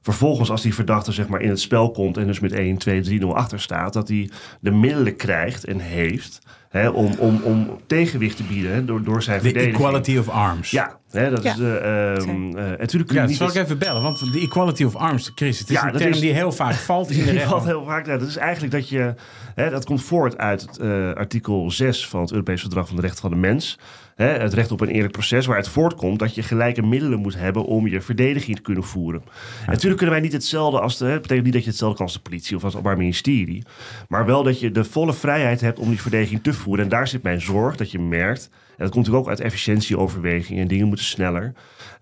vervolgens 0.03 0.51
als 0.51 0.63
die 0.63 0.75
verdachte 0.75 1.13
zeg 1.13 1.29
maar 1.29 1.41
in 1.41 1.49
het 1.49 1.61
spel 1.61 1.91
komt 1.91 2.17
en 2.17 2.27
dus 2.27 2.41
met 2.41 2.53
1, 2.53 2.79
2, 2.79 3.21
3-0 3.21 3.27
achter 3.27 3.61
staat, 3.61 3.93
dat 3.93 4.09
hij 4.09 4.31
de 4.61 4.71
middelen 4.71 5.17
krijgt 5.17 5.65
en 5.65 5.79
heeft 5.79 6.39
hè, 6.69 6.89
om, 6.89 7.13
om, 7.19 7.43
om 7.43 7.79
tegenwicht 7.87 8.37
te 8.37 8.43
bieden 8.43 8.73
hè, 8.73 8.85
door, 8.85 9.03
door 9.03 9.23
zijn 9.23 9.39
de 9.39 9.45
verdediging. 9.45 9.77
equality 9.77 10.19
of 10.19 10.29
arms. 10.29 10.71
Ja, 10.71 10.99
hè, 11.13 11.31
dat 11.31 11.45
is 11.45 11.55
de. 11.55 11.81
Um, 12.21 12.47
uh, 12.47 12.65
natuurlijk 12.79 13.13
ja, 13.13 13.27
dat 13.27 13.35
zal 13.35 13.49
ik 13.49 13.55
even 13.55 13.79
bellen, 13.79 14.03
want 14.03 14.33
de 14.33 14.41
equality 14.41 14.85
of 14.85 14.97
arms, 14.97 15.33
Chris, 15.35 15.59
het 15.59 15.71
is 15.71 15.77
ja, 15.77 15.87
een 15.87 15.97
term 15.97 16.11
is, 16.11 16.21
die 16.21 16.33
heel 16.33 16.53
vaak 16.53 16.75
valt 16.91 17.11
in 17.11 17.25
de 17.25 17.31
recht. 17.31 17.49
valt 17.49 17.65
heel 17.65 17.85
vaak. 17.85 18.07
Ja, 18.07 18.19
dat 18.19 18.29
is 18.29 18.37
eigenlijk 18.37 18.73
dat 18.73 18.89
je, 18.89 19.15
hè, 19.55 19.71
dat 19.71 19.85
komt 19.85 20.03
voort 20.03 20.39
uit 20.39 20.61
het 20.63 20.79
uh, 20.81 21.13
artikel 21.13 21.71
6 21.71 22.09
van 22.09 22.21
het 22.21 22.31
Europees 22.31 22.61
Verdrag 22.61 22.87
van 22.87 22.97
de 22.97 23.03
Rechten 23.03 23.21
van 23.21 23.31
de 23.31 23.37
Mens 23.37 23.79
hè, 24.15 24.27
het 24.27 24.55
recht 24.55 24.73
op 24.73 24.81
een 24.81 24.89
eerlijk 24.89 25.13
proces, 25.13 25.47
waar 25.47 25.57
het 25.57 25.69
voortkomt 25.69 26.19
dat 26.19 26.35
je 26.35 26.43
gelijke 26.43 26.83
middelen 26.83 27.19
moet 27.19 27.37
hebben 27.37 27.65
om 27.65 27.89
je 27.89 28.01
verdediging 28.01 28.57
te 28.57 28.63
kunnen 28.63 28.85
voeren. 28.85 29.23
natuurlijk 29.67 29.97
kunnen 29.97 30.15
wij 30.15 30.25
niet 30.25 30.33
hetzelfde 30.33 30.81
als 30.81 30.99
de, 30.99 31.05
het 31.05 31.23
betekent 31.23 31.45
niet 31.45 31.55
dat 31.55 31.65
je 31.65 31.71
hetzelfde 31.71 31.97
kan 31.97 32.07
als 32.07 32.15
de 32.15 32.23
politie 32.23 32.57
of 32.57 32.65
als 32.65 32.75
het 32.75 32.97
Ministerie, 32.97 33.63
maar 34.09 34.27
wel 34.27 34.43
dat 34.43 34.61
je 34.61 34.71
de 34.71 34.85
volle 34.85 35.13
vrijheid 35.13 35.61
hebt 35.61 35.79
om 35.79 35.89
die 35.89 36.01
verdediging 36.01 36.43
te 36.43 36.53
voeren. 36.53 36.85
En 36.85 36.91
daar 36.91 37.09
zit 37.09 37.23
mijn 37.23 37.41
zorg 37.41 37.77
dat 37.77 37.91
je 37.91 37.99
merkt, 37.99 38.51
en 38.73 38.79
dat 38.79 38.91
komt 38.91 39.07
natuurlijk 39.07 39.25
ook 39.25 39.29
uit 39.29 39.41
efficiëntieoverwegingen 39.41 40.63
en 40.63 40.69
dingen 40.69 40.87
moeten 40.87 41.07
sneller. 41.07 41.53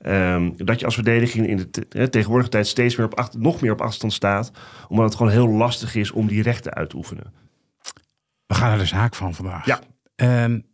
Um, 0.07 0.57
dat 0.57 0.79
je 0.81 0.85
als 0.85 0.95
verdediging 0.95 1.47
in 1.47 1.57
de 1.57 1.71
te, 1.71 2.09
tegenwoordige 2.09 2.51
tijd 2.51 2.67
steeds 2.67 2.97
meer 2.97 3.07
op 3.07 3.15
achter, 3.15 3.41
nog 3.41 3.61
meer 3.61 3.73
op 3.73 3.81
afstand 3.81 4.13
staat, 4.13 4.51
omdat 4.89 5.05
het 5.05 5.15
gewoon 5.15 5.33
heel 5.33 5.49
lastig 5.49 5.95
is 5.95 6.11
om 6.11 6.27
die 6.27 6.43
rechten 6.43 6.75
uit 6.75 6.91
te 6.91 6.97
oefenen. 6.97 7.33
We 8.47 8.55
gaan 8.55 8.69
naar 8.69 8.79
de 8.79 8.85
zaak 8.85 9.15
van 9.15 9.35
vandaag. 9.35 9.67
Ja. 9.67 9.81
Um, 10.45 10.67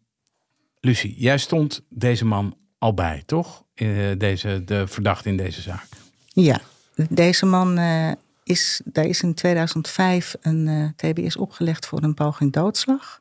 Lucie, 0.80 1.14
jij 1.18 1.38
stond 1.38 1.84
deze 1.88 2.24
man 2.24 2.56
al 2.78 2.94
bij, 2.94 3.22
toch? 3.26 3.64
Uh, 3.74 4.18
deze, 4.18 4.62
de 4.64 4.86
verdachte 4.86 5.28
in 5.28 5.36
deze 5.36 5.60
zaak. 5.60 5.86
Ja, 6.26 6.60
deze 7.08 7.46
man 7.46 7.78
uh, 7.78 8.12
is, 8.44 8.80
daar 8.84 9.04
is 9.04 9.22
in 9.22 9.34
2005 9.34 10.36
een 10.40 10.66
uh, 10.66 10.88
TBS 10.96 11.36
opgelegd 11.36 11.86
voor 11.86 12.02
een 12.02 12.14
poging 12.14 12.52
doodslag. 12.52 13.20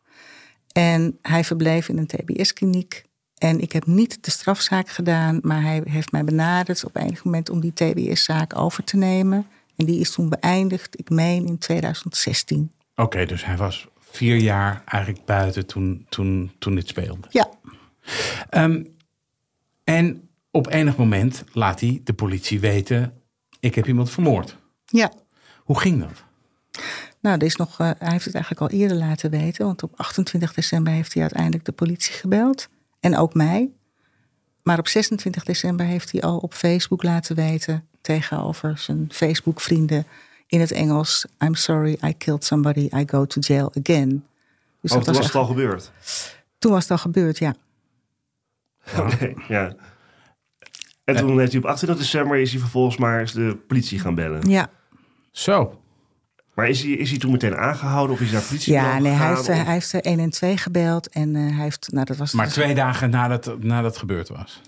En 0.77 1.17
hij 1.21 1.43
verbleef 1.43 1.89
in 1.89 1.97
een 1.97 2.07
TBS-kliniek. 2.07 3.03
En 3.37 3.59
ik 3.59 3.71
heb 3.71 3.85
niet 3.85 4.23
de 4.23 4.31
strafzaak 4.31 4.89
gedaan, 4.89 5.39
maar 5.41 5.61
hij 5.61 5.81
heeft 5.85 6.11
mij 6.11 6.23
benaderd 6.23 6.85
op 6.85 6.95
enig 6.95 7.23
moment 7.23 7.49
om 7.49 7.59
die 7.59 7.73
TBS-zaak 7.73 8.57
over 8.57 8.83
te 8.83 8.97
nemen. 8.97 9.47
En 9.75 9.85
die 9.85 9.99
is 9.99 10.11
toen 10.11 10.29
beëindigd, 10.29 10.99
ik 10.99 11.09
meen 11.09 11.45
in 11.45 11.57
2016. 11.57 12.71
Oké, 12.95 13.25
dus 13.25 13.45
hij 13.45 13.57
was 13.57 13.87
vier 13.99 14.35
jaar 14.35 14.81
eigenlijk 14.85 15.25
buiten 15.25 15.65
toen, 15.65 16.05
toen, 16.09 16.51
toen 16.59 16.75
dit 16.75 16.87
speelde. 16.87 17.27
Ja. 17.29 17.49
Um, 18.49 18.95
en 19.83 20.29
op 20.51 20.67
enig 20.67 20.97
moment 20.97 21.43
laat 21.51 21.79
hij 21.79 22.01
de 22.03 22.13
politie 22.13 22.59
weten: 22.59 23.21
ik 23.59 23.75
heb 23.75 23.87
iemand 23.87 24.11
vermoord. 24.11 24.57
Ja. 24.85 25.11
Hoe 25.63 25.79
ging 25.79 25.99
dat? 25.99 26.23
Nou, 27.25 27.37
er 27.37 27.45
is 27.45 27.55
nog, 27.55 27.79
uh, 27.79 27.91
hij 27.97 28.11
heeft 28.11 28.25
het 28.25 28.33
eigenlijk 28.33 28.71
al 28.71 28.79
eerder 28.79 28.97
laten 28.97 29.29
weten. 29.29 29.65
Want 29.65 29.83
op 29.83 29.93
28 29.95 30.53
december 30.53 30.93
heeft 30.93 31.13
hij 31.13 31.21
uiteindelijk 31.21 31.65
de 31.65 31.71
politie 31.71 32.13
gebeld. 32.13 32.67
En 32.99 33.17
ook 33.17 33.33
mij. 33.33 33.69
Maar 34.63 34.79
op 34.79 34.87
26 34.87 35.43
december 35.43 35.85
heeft 35.85 36.11
hij 36.11 36.21
al 36.21 36.37
op 36.37 36.53
Facebook 36.53 37.03
laten 37.03 37.35
weten 37.35 37.87
tegenover 38.01 38.77
zijn 38.77 39.07
Facebook-vrienden 39.11 40.05
in 40.47 40.59
het 40.59 40.71
Engels: 40.71 41.25
I'm 41.43 41.55
sorry, 41.55 41.97
I 42.03 42.17
killed 42.17 42.43
somebody, 42.43 42.89
I 42.95 43.03
go 43.05 43.25
to 43.25 43.39
jail 43.39 43.71
again. 43.79 44.25
Dus 44.81 44.91
oh, 44.91 45.01
toen 45.01 45.13
was, 45.13 45.25
het 45.25 45.35
al 45.35 45.45
gebeurd? 45.45 45.91
Toen 46.59 46.71
was 46.71 46.81
het 46.81 46.91
al 46.91 46.97
gebeurd, 46.97 47.37
ja. 47.37 47.55
Oké, 48.97 49.33
ja. 49.47 49.75
En 51.03 51.15
toen 51.15 51.39
heeft 51.39 51.51
hij 51.51 51.61
op 51.61 51.67
28 51.67 52.05
december 52.05 52.37
is 52.37 52.51
hij 52.51 52.59
vervolgens 52.59 52.97
maar 52.97 53.19
eens 53.19 53.33
de 53.33 53.57
politie 53.67 53.99
gaan 53.99 54.15
bellen. 54.15 54.49
Ja. 54.49 54.69
Zo. 55.31 55.79
Maar 56.55 56.69
is 56.69 56.81
hij, 56.81 56.91
is 56.91 57.09
hij 57.09 57.19
toen 57.19 57.31
meteen 57.31 57.55
aangehouden 57.55 58.15
of 58.15 58.21
is 58.21 58.29
hij 58.29 58.37
naar 58.39 58.47
politie 58.47 58.73
Ja, 58.73 58.99
nee, 58.99 59.11
hij 59.11 59.29
heeft, 59.29 59.47
hij 59.47 59.73
heeft 59.73 59.93
1 59.93 60.19
en 60.19 60.29
2 60.29 60.57
gebeld 60.57 61.09
en 61.09 61.35
uh, 61.35 61.55
hij 61.55 61.63
heeft, 61.63 61.87
nou 61.91 62.05
dat 62.05 62.17
was... 62.17 62.33
Maar 62.33 62.49
twee 62.49 62.75
dagen 62.75 63.09
nadat, 63.09 63.63
nadat 63.63 63.89
het 63.91 63.97
gebeurd 63.99 64.29
was? 64.29 64.61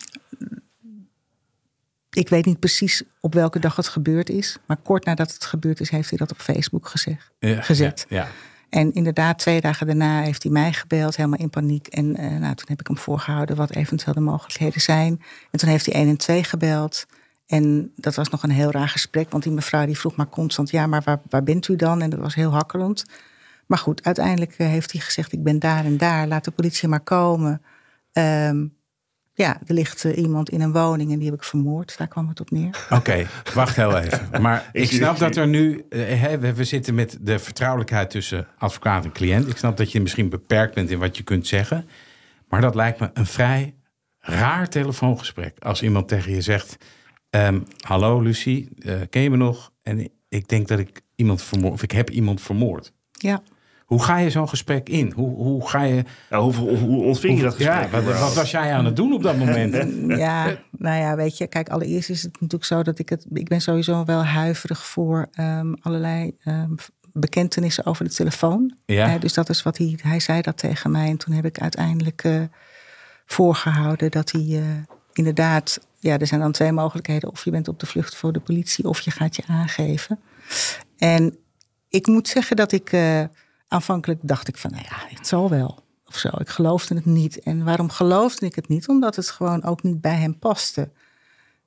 Ik 2.10 2.30
weet 2.30 2.46
niet 2.46 2.60
precies 2.60 3.04
op 3.20 3.34
welke 3.34 3.60
dag 3.60 3.76
het 3.76 3.88
gebeurd 3.88 4.30
is. 4.30 4.58
Maar 4.66 4.78
kort 4.78 5.06
nadat 5.06 5.34
het 5.34 5.46
gebeurd 5.46 5.80
is, 5.80 5.90
heeft 5.90 6.10
hij 6.10 6.18
dat 6.18 6.32
op 6.32 6.38
Facebook 6.38 6.88
gezegd, 6.88 7.32
gezet. 7.40 8.06
Ja, 8.10 8.28
En 8.70 8.94
inderdaad, 8.94 9.40
twee 9.40 9.62
dagen 9.62 9.88
daarna 9.88 10.22
heeft 10.22 10.44
hij 10.44 10.52
mij 10.52 10.74
gebeld, 10.74 11.16
helemaal 11.16 11.40
in 11.40 11.50
paniek. 11.50 11.88
En 11.88 12.06
uh, 12.06 12.40
nou, 12.40 12.56
toen 12.56 12.68
heb 12.68 12.80
ik 12.80 12.88
hem 12.88 12.98
voorgehouden 12.98 13.56
wat 13.56 13.72
eventueel 13.76 14.14
de 14.14 14.20
mogelijkheden 14.20 14.82
zijn. 14.82 15.22
En 15.52 15.60
toen 15.60 15.70
heeft 15.70 15.86
hij 15.86 15.96
1 15.96 16.08
en 16.08 16.18
2 16.18 16.44
gebeld. 16.44 17.06
En 17.48 17.92
dat 17.96 18.16
was 18.16 18.30
nog 18.30 18.44
een 18.44 18.50
heel 18.50 18.72
raar 18.72 18.90
gesprek, 18.90 19.32
want 19.32 19.44
die 19.44 19.52
mevrouw 19.52 19.86
die 19.86 19.98
vroeg 19.98 20.16
maar 20.16 20.30
constant: 20.30 20.70
ja, 20.70 20.88
maar 20.88 21.02
waar, 21.04 21.22
waar 21.30 21.44
bent 21.44 21.68
u 21.68 21.76
dan? 21.76 22.02
En 22.02 22.10
dat 22.10 22.20
was 22.20 22.36
heel 22.36 22.52
hakkelend. 22.52 23.06
Maar 23.66 23.78
goed, 23.78 24.04
uiteindelijk 24.04 24.54
eh, 24.58 24.68
heeft 24.68 24.92
hij 24.92 25.02
gezegd: 25.02 25.32
ik 25.32 25.44
ben 25.44 25.60
daar 25.60 25.86
en 25.86 25.98
daar, 25.98 26.28
laat 26.28 26.46
de 26.46 26.52
politie 26.52 26.88
maar 26.88 27.00
komen. 27.00 27.62
Um, 28.14 28.76
ja, 29.34 29.60
er 29.66 29.74
ligt 29.74 30.04
uh, 30.04 30.18
iemand 30.18 30.50
in 30.50 30.62
een 30.62 30.72
woning 30.72 31.12
en 31.12 31.18
die 31.18 31.30
heb 31.30 31.38
ik 31.38 31.44
vermoord. 31.44 31.98
Daar 31.98 32.08
kwam 32.08 32.28
het 32.28 32.40
op 32.40 32.52
neer. 32.52 32.86
Oké, 32.90 33.28
wacht 33.54 33.76
heel 33.76 33.98
even. 33.98 34.42
Maar 34.42 34.70
ik 34.74 34.92
snap 34.92 35.18
dat 35.18 35.36
er 35.36 35.48
nu... 35.48 35.86
Uh, 35.90 36.24
we, 36.34 36.54
we, 36.54 36.64
zitten 36.64 36.96
met 36.96 37.18
de 37.22 37.40
vertrouwelijkheid 37.40 38.10
tussen 38.10 38.48
advocaat 38.58 39.04
en 39.04 39.12
cliënt. 39.12 39.48
Ik 39.48 39.58
snap 39.58 39.78
dat 39.78 39.92
je 39.92 40.02
misschien 40.02 40.30
beperkt 40.30 40.76
bent 40.76 40.90
in 40.90 41.00
wat 41.00 41.18
je 41.18 41.24
kunt 41.24 41.48
zeggen. 41.48 41.90
Maar 42.50 42.62
dat 42.62 42.76
lijkt 42.76 43.00
me 43.00 43.10
een 43.14 43.26
vrij 43.26 43.76
raar 44.20 44.70
telefoongesprek. 44.70 45.60
Als 45.60 45.82
iemand 45.82 46.08
tegen 46.08 46.32
je 46.32 46.42
zegt... 46.42 46.78
Um, 47.46 47.64
Hallo 47.80 48.22
Lucie, 48.22 48.70
uh, 48.80 49.02
ken 49.10 49.22
je 49.22 49.30
me 49.30 49.38
nog? 49.38 49.72
En 49.84 50.10
ik 50.30 50.48
denk 50.48 50.68
dat 50.68 50.80
ik 50.80 51.02
iemand 51.16 51.42
vermoord... 51.42 51.74
Of 51.74 51.84
ik 51.84 51.92
heb 51.92 52.10
iemand 52.10 52.42
vermoord. 52.42 52.94
Ja. 53.12 53.42
Hoe 53.86 54.04
ga 54.04 54.18
je 54.18 54.30
zo'n 54.30 54.50
gesprek 54.50 54.90
in? 54.90 55.12
Hoe, 55.16 55.36
hoe 55.36 55.70
ga 55.70 55.84
je... 55.84 56.04
Ja, 56.30 56.40
hoe, 56.40 57.04
ontving 57.04 57.38
je 57.38 57.44
dat 57.44 57.54
gesprek? 57.54 57.92
Ja, 57.92 58.02
wat, 58.02 58.20
wat 58.20 58.34
was 58.34 58.52
jij 58.52 58.74
aan 58.74 58.86
het 58.86 58.96
doen 58.96 59.14
op 59.14 59.24
dat 59.24 59.38
moment? 59.46 59.74
Ja, 60.20 60.58
nou 60.72 61.00
ja, 61.00 61.16
weet 61.16 61.38
je, 61.38 61.48
kijk, 61.48 61.70
allereerst 61.70 62.10
is 62.10 62.24
het 62.24 62.32
natuurlijk 62.32 62.66
zo 62.66 62.84
dat 62.84 63.00
ik 63.00 63.10
het, 63.10 63.26
ik 63.34 63.48
ben 63.48 63.62
sowieso 63.62 64.06
wel 64.06 64.26
huiverig 64.26 64.86
voor 64.86 65.28
ehm, 65.32 65.74
allerlei 65.82 66.32
ehm, 66.44 66.74
bekentenissen 67.20 67.86
over 67.86 68.06
de 68.06 68.14
telefoon. 68.14 68.76
Ja. 68.86 69.14
Eh, 69.14 69.20
dus 69.20 69.34
dat 69.34 69.50
is 69.50 69.64
wat 69.64 69.78
hij, 69.78 70.00
hij 70.02 70.20
zei 70.20 70.42
dat 70.42 70.58
tegen 70.58 70.92
mij. 70.92 71.10
En 71.10 71.18
toen 71.18 71.34
heb 71.34 71.46
ik 71.46 71.60
uiteindelijk 71.60 72.24
eh, 72.24 72.42
voorgehouden 73.26 74.12
dat 74.12 74.32
hij 74.32 74.42
eh, 74.42 74.62
inderdaad, 75.14 75.80
ja, 76.08 76.20
er 76.20 76.28
zijn 76.28 76.40
dan 76.40 76.52
twee 76.52 76.72
mogelijkheden. 76.72 77.32
Of 77.32 77.44
je 77.44 77.52
bent 77.52 77.68
op 77.68 77.80
de 77.80 77.86
vlucht 77.86 78.16
voor 78.16 78.34
de 78.34 78.40
politie 78.40 78.88
of 78.88 79.00
je 79.00 79.12
gaat 79.12 79.36
je 79.36 79.44
aangeven. 79.48 80.20
En 80.98 81.38
ik 81.90 82.08
moet 82.08 82.28
zeggen 82.28 82.56
dat 82.56 82.72
ik 82.72 82.92
eh, 82.92 83.24
aanvankelijk 83.68 84.20
dacht 84.24 84.48
ik 84.48 84.58
van, 84.58 84.72
nou 84.72 84.84
ja, 84.84 85.16
het 85.18 85.28
zal 85.28 85.50
wel. 85.50 85.86
Of 86.06 86.18
zo. 86.18 86.30
Ik 86.38 86.50
geloofde 86.50 86.96
het 86.96 87.06
niet. 87.06 87.40
En 87.40 87.64
waarom 87.64 87.90
geloofde 87.90 88.46
ik 88.46 88.56
het 88.56 88.68
niet? 88.68 88.88
Omdat 88.88 89.16
het 89.16 89.30
gewoon 89.30 89.64
ook 89.64 89.84
niet 89.84 90.02
bij 90.02 90.16
hem 90.16 90.40
paste. 90.40 90.90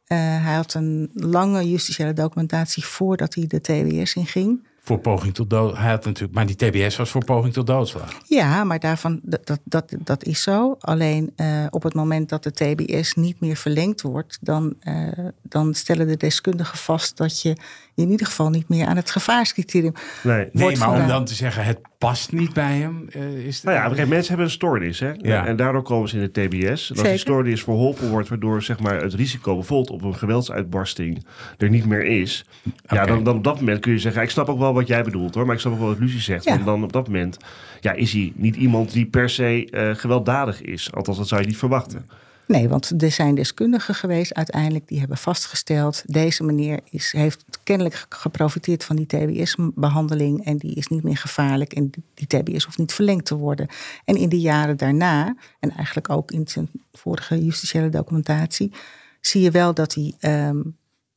Eh, 0.04 0.18
hij 0.18 0.54
had 0.54 0.75
een 0.75 1.11
lange 1.14 1.70
justitiële 1.70 2.12
documentatie 2.12 2.85
voordat 2.85 3.35
hij 3.35 3.47
de 3.47 3.61
TBS 3.61 4.14
inging. 4.14 4.66
Voor 4.82 4.99
poging 4.99 5.34
tot 5.34 5.50
dood. 5.50 5.76
Hij 5.76 5.90
had 5.90 6.04
natuurlijk, 6.04 6.34
maar 6.34 6.46
die 6.46 6.56
TBS 6.56 6.96
was 6.96 7.10
voor 7.10 7.25
poging 7.25 7.52
tot 7.52 7.66
doodslag. 7.66 8.20
Ja, 8.26 8.64
maar 8.64 8.78
daarvan, 8.78 9.20
dat, 9.22 9.58
dat, 9.64 9.94
dat, 9.99 10.25
is 10.25 10.42
zo. 10.42 10.76
Alleen 10.80 11.32
eh, 11.37 11.66
op 11.70 11.82
het 11.82 11.94
moment 11.94 12.28
dat 12.28 12.42
de 12.42 12.52
TBS 12.52 13.14
niet 13.14 13.40
meer 13.40 13.56
verlengd 13.56 14.02
wordt, 14.02 14.38
dan, 14.40 14.75
eh, 14.80 15.08
dan 15.42 15.75
stellen 15.75 16.06
de 16.06 16.16
deskundigen 16.16 16.78
vast 16.78 17.16
dat 17.16 17.42
je 17.42 17.56
in 18.00 18.11
ieder 18.11 18.26
geval 18.26 18.50
niet 18.50 18.69
meer 18.69 18.87
aan 18.87 18.97
het 18.97 19.11
gevaarscriterium 19.11 19.92
Nee. 20.23 20.49
Nee, 20.52 20.76
maar 20.76 21.02
om 21.02 21.07
dan 21.07 21.25
te 21.25 21.35
zeggen 21.35 21.64
het 21.64 21.78
past 21.99 22.33
niet 22.33 22.52
bij 22.52 22.76
hem. 22.76 23.09
eh, 23.12 23.47
is 23.47 23.62
Nou 23.62 23.76
ja, 23.76 23.95
kijk, 23.95 24.09
mensen 24.09 24.28
hebben 24.28 24.47
een 24.47 24.52
stoornis. 24.52 25.00
Hè? 25.00 25.12
Ja. 25.16 25.47
En 25.47 25.57
daardoor 25.57 25.83
komen 25.83 26.09
ze 26.09 26.16
in 26.16 26.30
de 26.33 26.49
TBS. 26.49 26.90
En 26.90 26.97
als 26.97 27.09
die 27.09 27.19
stoornis 27.19 27.62
verholpen 27.62 28.09
wordt, 28.11 28.28
waardoor 28.28 28.62
zeg 28.62 28.80
maar, 28.80 29.02
het 29.02 29.14
risico 29.14 29.54
bijvoorbeeld 29.54 29.90
op 29.90 30.02
een 30.02 30.14
geweldsuitbarsting 30.14 31.26
er 31.59 31.69
niet 31.69 31.87
meer 31.87 32.04
is. 32.04 32.45
Ja, 32.87 33.07
dan, 33.07 33.25
dan 33.25 33.37
op 33.37 33.45
dat 33.45 33.59
moment 33.61 33.80
kun 33.80 33.92
je 33.92 33.99
zeggen, 33.99 34.23
ik 34.23 34.30
snap 34.30 34.49
ook 34.49 34.59
wel 34.59 34.75
wat 34.75 34.87
jij 34.87 35.02
bedoelt 35.02 35.35
hoor. 35.35 35.47
Maar 35.47 35.54
ik 35.54 35.61
snap 35.61 35.73
ook 35.73 35.78
wel 35.78 35.88
wat 35.88 35.99
Lucie 35.99 36.21
zegt. 36.21 36.45
Ja. 36.45 36.52
Want 36.52 36.64
dan 36.64 36.83
op 36.85 36.92
dat 36.92 37.07
moment 37.07 37.37
ja, 37.80 37.92
is 37.92 38.12
hij 38.12 38.33
niet 38.35 38.57
iemand 38.57 38.92
die 38.92 39.07
per 39.07 39.30
se 39.30 39.71
eh, 39.71 39.90
gewelddadig 39.95 40.62
is. 40.62 40.92
Althans, 40.92 41.19
dat 41.19 41.28
zou 41.28 41.40
je 41.40 41.47
niet 41.47 41.57
verwachten. 41.57 42.11
Nee, 42.50 42.69
want 42.69 43.02
er 43.02 43.11
zijn 43.11 43.35
deskundigen 43.35 43.95
geweest 43.95 44.35
uiteindelijk 44.35 44.88
die 44.88 44.99
hebben 44.99 45.16
vastgesteld... 45.16 46.02
deze 46.07 46.42
meneer 46.45 46.80
is, 46.90 47.12
heeft 47.12 47.45
kennelijk 47.62 48.07
geprofiteerd 48.09 48.85
van 48.85 48.97
die 48.97 49.07
TBS-behandeling... 49.07 50.45
en 50.45 50.57
die 50.57 50.75
is 50.75 50.87
niet 50.87 51.02
meer 51.02 51.16
gevaarlijk 51.16 51.73
en 51.73 51.90
die- 52.14 52.26
TBS 52.26 52.64
hoeft 52.64 52.78
niet 52.78 52.92
verlengd 52.92 53.25
te 53.25 53.37
worden. 53.37 53.66
En 54.04 54.16
in 54.16 54.28
de 54.28 54.40
jaren 54.40 54.76
daarna, 54.76 55.37
en 55.61 55.71
eigenlijk 55.71 56.09
ook 56.11 56.30
in 56.30 56.49
zijn 56.49 56.69
vorige 56.92 57.45
justitiële 57.45 57.88
documentatie... 57.88 58.73
zie 59.21 59.40
je 59.42 59.50
wel 59.50 59.75
dat 59.75 59.95
hij... 59.95 60.14
ehm, 60.21 60.57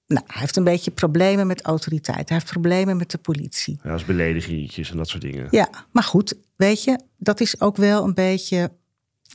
nou, 0.08 0.26
hij 0.28 0.40
heeft 0.40 0.56
een 0.56 0.64
beetje 0.64 0.92
problemen 0.92 1.48
met 1.48 1.62
autoriteit. 1.62 2.30
Hij 2.30 2.38
heeft 2.38 2.52
problemen 2.52 2.98
met 2.98 3.12
de 3.12 3.18
politie. 3.18 3.80
Ja, 3.84 3.92
als 3.92 4.06
beledigingjes 4.06 4.92
en 4.92 4.98
dat 4.98 5.08
soort 5.10 5.22
dingen. 5.24 5.48
Ja, 5.52 5.70
maar 5.92 6.04
goed, 6.04 6.34
weet 6.56 6.84
je, 6.84 7.00
dat 7.18 7.40
is 7.40 7.62
ook 7.62 7.78
wel 7.78 8.04
een 8.04 8.14
beetje 8.14 8.72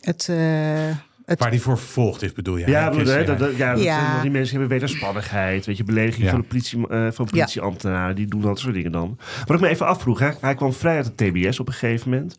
het... 0.00 0.28
eh, 0.28 0.96
het 1.28 1.38
Waar 1.38 1.50
die 1.50 1.60
voor 1.60 1.78
vervolgd 1.78 2.22
is, 2.22 2.32
bedoel 2.32 2.56
je? 2.56 2.66
Ja, 2.66 2.90
bedoel, 2.90 3.06
hè, 3.06 3.24
dat, 3.24 3.38
dat- 3.38 3.56
ja, 3.56 3.74
dat- 3.74 3.82
Ja. 3.82 4.20
die 4.22 4.30
mensen 4.30 4.50
hebben 4.58 4.78
wederspannigheid. 4.78 5.66
Weet 5.66 5.76
je, 5.76 5.84
belediging 5.84 6.24
Ja. 6.24 6.30
van, 6.30 6.40
de 6.40 6.46
politie, 6.46 6.88
eh, 6.88 7.06
van 7.10 7.26
politieambtenaren. 7.26 8.16
Die 8.16 8.26
doen 8.26 8.40
dat 8.40 8.58
soort 8.58 8.74
dingen 8.74 8.92
dan. 8.92 9.18
Wat 9.44 9.56
ik 9.56 9.62
me 9.62 9.68
even 9.68 9.86
afvroeg. 9.86 10.18
Hè, 10.18 10.28
hij 10.40 10.54
kwam 10.54 10.72
vrij 10.72 10.96
uit 10.96 11.04
de 11.18 11.30
TBS 11.30 11.60
op 11.60 11.66
een 11.66 11.72
gegeven 11.72 12.10
moment. 12.10 12.38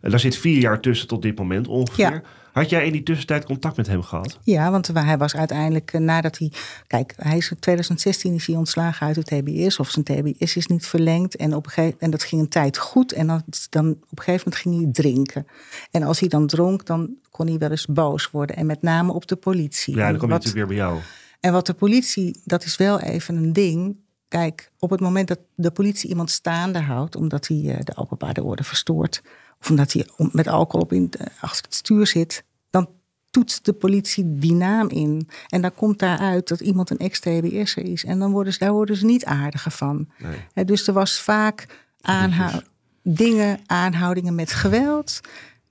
En 0.00 0.10
daar 0.10 0.20
zit 0.20 0.36
vier 0.36 0.58
jaar 0.60 0.80
tussen 0.80 1.08
tot 1.08 1.22
dit 1.22 1.38
moment 1.38 1.68
ongeveer. 1.68 2.22
Had 2.54 2.70
jij 2.70 2.86
in 2.86 2.92
die 2.92 3.02
tussentijd 3.02 3.44
contact 3.44 3.76
met 3.76 3.86
hem 3.86 4.02
gehad? 4.02 4.38
Ja, 4.42 4.70
want 4.70 4.86
hij 4.86 5.18
was 5.18 5.36
uiteindelijk 5.36 5.92
eh, 5.92 6.00
nadat 6.00 6.38
hij. 6.38 6.52
Kijk, 6.86 7.14
hij 7.16 7.36
is 7.36 7.50
in 7.50 7.58
2016 7.58 8.34
is 8.34 8.46
hij 8.46 8.56
ontslagen 8.56 9.06
uit 9.06 9.14
de 9.14 9.22
TBS. 9.22 9.78
Of 9.78 9.90
zijn 9.90 10.04
TBS 10.04 10.56
is 10.56 10.66
niet 10.66 10.86
verlengd. 10.86 11.36
En, 11.36 11.54
op 11.54 11.66
een 11.66 11.72
gegeven, 11.72 12.00
en 12.00 12.10
dat 12.10 12.22
ging 12.22 12.40
een 12.40 12.48
tijd 12.48 12.78
goed. 12.78 13.12
En 13.12 13.26
dan, 13.26 13.42
dan 13.70 13.90
op 13.90 14.18
een 14.18 14.24
gegeven 14.24 14.42
moment 14.44 14.56
ging 14.56 14.82
hij 14.82 14.92
drinken. 14.92 15.46
En 15.90 16.02
als 16.02 16.20
hij 16.20 16.28
dan 16.28 16.46
dronk, 16.46 16.86
dan 16.86 17.14
kon 17.30 17.46
hij 17.46 17.58
wel 17.58 17.70
eens 17.70 17.86
boos 17.86 18.30
worden. 18.30 18.56
En 18.56 18.66
met 18.66 18.82
name 18.82 19.12
op 19.12 19.26
de 19.26 19.36
politie. 19.36 19.96
Ja, 19.96 20.08
dan 20.08 20.18
kom 20.18 20.28
je 20.28 20.34
natuurlijk 20.34 20.68
weer 20.68 20.76
bij 20.76 20.86
jou. 20.86 21.00
En 21.40 21.52
wat 21.52 21.66
de 21.66 21.74
politie, 21.74 22.40
dat 22.44 22.64
is 22.64 22.76
wel 22.76 23.00
even 23.00 23.36
een 23.36 23.52
ding. 23.52 23.96
Kijk, 24.28 24.70
op 24.78 24.90
het 24.90 25.00
moment 25.00 25.28
dat 25.28 25.38
de 25.54 25.70
politie 25.70 26.08
iemand 26.08 26.30
staande 26.30 26.80
houdt, 26.80 27.16
omdat 27.16 27.48
hij 27.48 27.58
eh, 27.58 27.80
de 27.84 27.96
openbare 27.96 28.42
orde 28.42 28.64
verstoort, 28.64 29.22
of 29.64 29.70
omdat 29.70 29.92
hij 29.92 30.06
met 30.32 30.48
alcohol 30.48 30.80
op 30.80 30.92
in, 30.92 31.10
achter 31.40 31.64
het 31.64 31.74
stuur 31.74 32.06
zit, 32.06 32.44
dan 32.70 32.88
toetst 33.30 33.64
de 33.64 33.72
politie 33.72 34.38
die 34.38 34.54
naam 34.54 34.88
in. 34.88 35.28
En 35.48 35.60
dan 35.60 35.74
komt 35.74 35.98
daaruit 35.98 36.48
dat 36.48 36.60
iemand 36.60 36.90
een 36.90 36.98
ex-TBS'er 36.98 37.84
is. 37.84 38.04
En 38.04 38.18
dan 38.18 38.32
worden 38.32 38.52
ze, 38.52 38.58
daar 38.58 38.72
worden 38.72 38.96
ze 38.96 39.04
niet 39.04 39.24
aardiger 39.24 39.70
van. 39.70 40.08
Nee. 40.54 40.64
Dus 40.64 40.86
er 40.86 40.92
was 40.92 41.20
vaak 41.20 41.66
aanhou- 42.00 42.62
dingen, 43.02 43.58
aanhoudingen 43.66 44.34
met 44.34 44.52
geweld. 44.52 45.20